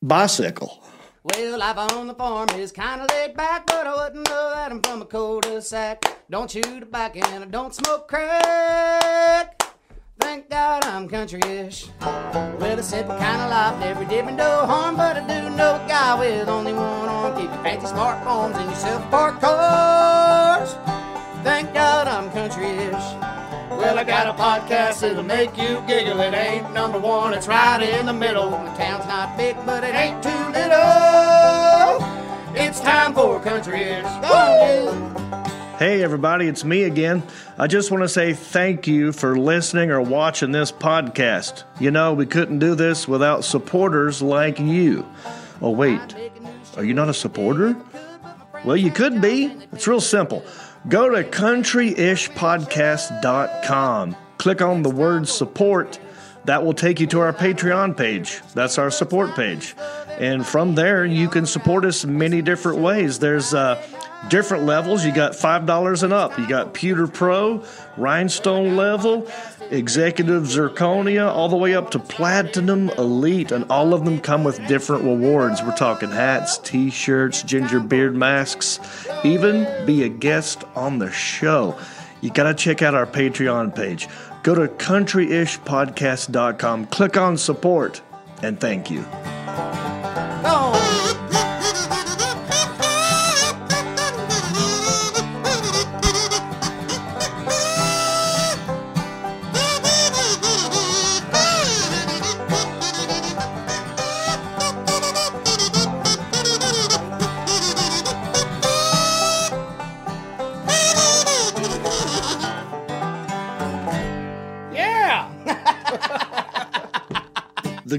Bicycle. 0.02 0.81
Well, 1.24 1.56
life 1.56 1.78
on 1.78 2.08
the 2.08 2.14
farm 2.14 2.48
is 2.56 2.72
kinda 2.72 3.06
laid 3.12 3.36
back, 3.36 3.66
but 3.66 3.86
I 3.86 3.94
wouldn't 3.94 4.28
know 4.28 4.50
that 4.50 4.72
I'm 4.72 4.82
from 4.82 5.02
a 5.02 5.04
cul-de-sac. 5.04 6.04
Don't 6.28 6.50
chew 6.50 6.80
tobacco 6.80 7.20
and 7.20 7.44
I 7.44 7.46
don't 7.46 7.72
smoke 7.72 8.08
crack. 8.08 9.62
Thank 10.18 10.50
God 10.50 10.84
I'm 10.84 11.08
country-ish. 11.08 11.90
Well, 12.00 12.76
a 12.76 12.82
simple 12.82 13.16
kind 13.18 13.40
of 13.40 13.50
life, 13.50 13.78
never 13.78 14.04
did 14.04 14.26
me 14.26 14.32
no 14.32 14.66
harm, 14.66 14.96
but 14.96 15.16
I 15.16 15.20
do 15.20 15.48
know 15.50 15.76
a 15.76 15.86
guy 15.86 16.18
with 16.18 16.48
only 16.48 16.72
one 16.72 17.08
arm. 17.08 17.36
Keep 17.36 17.52
your 17.52 17.62
fancy 17.62 17.86
smartphones 17.86 18.56
and 18.56 18.68
your 18.68 18.80
self-parked 18.80 19.40
cars. 19.40 20.74
Thank 21.44 21.72
God 21.72 22.08
I'm 22.08 22.32
country-ish. 22.32 23.31
Well, 23.82 23.98
I 23.98 24.04
got 24.04 24.28
a 24.28 24.32
podcast 24.32 25.00
that'll 25.00 25.24
make 25.24 25.58
you 25.58 25.82
giggle. 25.88 26.20
It 26.20 26.34
ain't 26.34 26.72
number 26.72 27.00
one, 27.00 27.34
it's 27.34 27.48
right 27.48 27.82
in 27.82 28.06
the 28.06 28.12
middle. 28.12 28.50
The 28.50 28.72
town's 28.76 29.06
not 29.06 29.36
big, 29.36 29.56
but 29.66 29.82
it 29.82 29.92
ain't 29.92 30.22
too 30.22 30.28
little. 30.28 31.98
It's 32.54 32.78
time 32.78 33.12
for 33.12 33.44
on, 33.44 33.62
dude. 33.64 34.04
Hey, 35.80 36.00
everybody, 36.00 36.46
it's 36.46 36.64
me 36.64 36.84
again. 36.84 37.24
I 37.58 37.66
just 37.66 37.90
want 37.90 38.04
to 38.04 38.08
say 38.08 38.34
thank 38.34 38.86
you 38.86 39.10
for 39.10 39.36
listening 39.36 39.90
or 39.90 40.00
watching 40.00 40.52
this 40.52 40.70
podcast. 40.70 41.64
You 41.80 41.90
know, 41.90 42.14
we 42.14 42.24
couldn't 42.24 42.60
do 42.60 42.76
this 42.76 43.08
without 43.08 43.44
supporters 43.44 44.22
like 44.22 44.60
you. 44.60 45.04
Oh, 45.60 45.70
wait, 45.70 46.14
are 46.76 46.84
you 46.84 46.94
not 46.94 47.08
a 47.08 47.14
supporter? 47.14 47.74
Well, 48.64 48.76
you 48.76 48.92
could 48.92 49.20
be. 49.20 49.46
It's 49.72 49.88
real 49.88 50.00
simple. 50.00 50.44
Go 50.88 51.10
to 51.10 51.22
countryishpodcast.com. 51.22 54.16
Click 54.38 54.60
on 54.60 54.82
the 54.82 54.90
word 54.90 55.28
support. 55.28 56.00
That 56.44 56.64
will 56.64 56.74
take 56.74 56.98
you 56.98 57.06
to 57.08 57.20
our 57.20 57.32
Patreon 57.32 57.96
page. 57.96 58.40
That's 58.52 58.76
our 58.76 58.90
support 58.90 59.36
page. 59.36 59.76
And 60.18 60.44
from 60.44 60.74
there, 60.74 61.04
you 61.04 61.28
can 61.28 61.46
support 61.46 61.84
us 61.84 62.04
many 62.04 62.42
different 62.42 62.80
ways. 62.80 63.20
There's 63.20 63.54
uh, 63.54 63.80
different 64.28 64.64
levels. 64.64 65.04
You 65.04 65.12
got 65.12 65.32
$5 65.32 66.02
and 66.02 66.12
up. 66.12 66.36
You 66.38 66.48
got 66.48 66.74
Pewter 66.74 67.06
Pro, 67.06 67.64
Rhinestone 67.96 68.76
level, 68.76 69.26
Executive 69.70 70.42
Zirconia, 70.44 71.28
all 71.28 71.48
the 71.48 71.56
way 71.56 71.74
up 71.74 71.90
to 71.92 71.98
Platinum 71.98 72.90
Elite. 72.90 73.52
And 73.52 73.64
all 73.70 73.94
of 73.94 74.04
them 74.04 74.20
come 74.20 74.44
with 74.44 74.66
different 74.66 75.04
rewards. 75.04 75.62
We're 75.62 75.74
talking 75.76 76.10
hats, 76.10 76.58
t 76.58 76.90
shirts, 76.90 77.42
ginger 77.42 77.80
beard 77.80 78.14
masks, 78.14 78.78
even 79.24 79.86
be 79.86 80.04
a 80.04 80.08
guest 80.08 80.64
on 80.74 80.98
the 80.98 81.10
show. 81.10 81.78
You 82.20 82.30
got 82.30 82.44
to 82.44 82.54
check 82.54 82.82
out 82.82 82.94
our 82.94 83.06
Patreon 83.06 83.74
page. 83.74 84.08
Go 84.42 84.54
to 84.54 84.68
countryishpodcast.com, 84.68 86.86
click 86.86 87.16
on 87.16 87.36
support, 87.36 88.00
and 88.42 88.60
thank 88.60 88.90
you. 88.90 89.04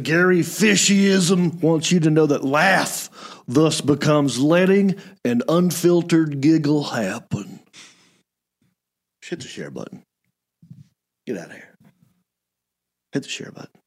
Gary 0.03 0.39
Fishyism 0.39 1.61
wants 1.61 1.91
you 1.91 1.99
to 2.01 2.09
know 2.09 2.25
that 2.25 2.43
laugh 2.43 3.09
thus 3.47 3.81
becomes 3.81 4.39
letting 4.39 4.95
an 5.25 5.41
unfiltered 5.47 6.41
giggle 6.41 6.83
happen. 6.83 7.59
Hit 9.23 9.39
the 9.39 9.47
share 9.47 9.71
button. 9.71 10.03
Get 11.25 11.37
out 11.37 11.47
of 11.47 11.53
here. 11.53 11.75
Hit 13.13 13.23
the 13.23 13.29
share 13.29 13.51
button. 13.51 13.82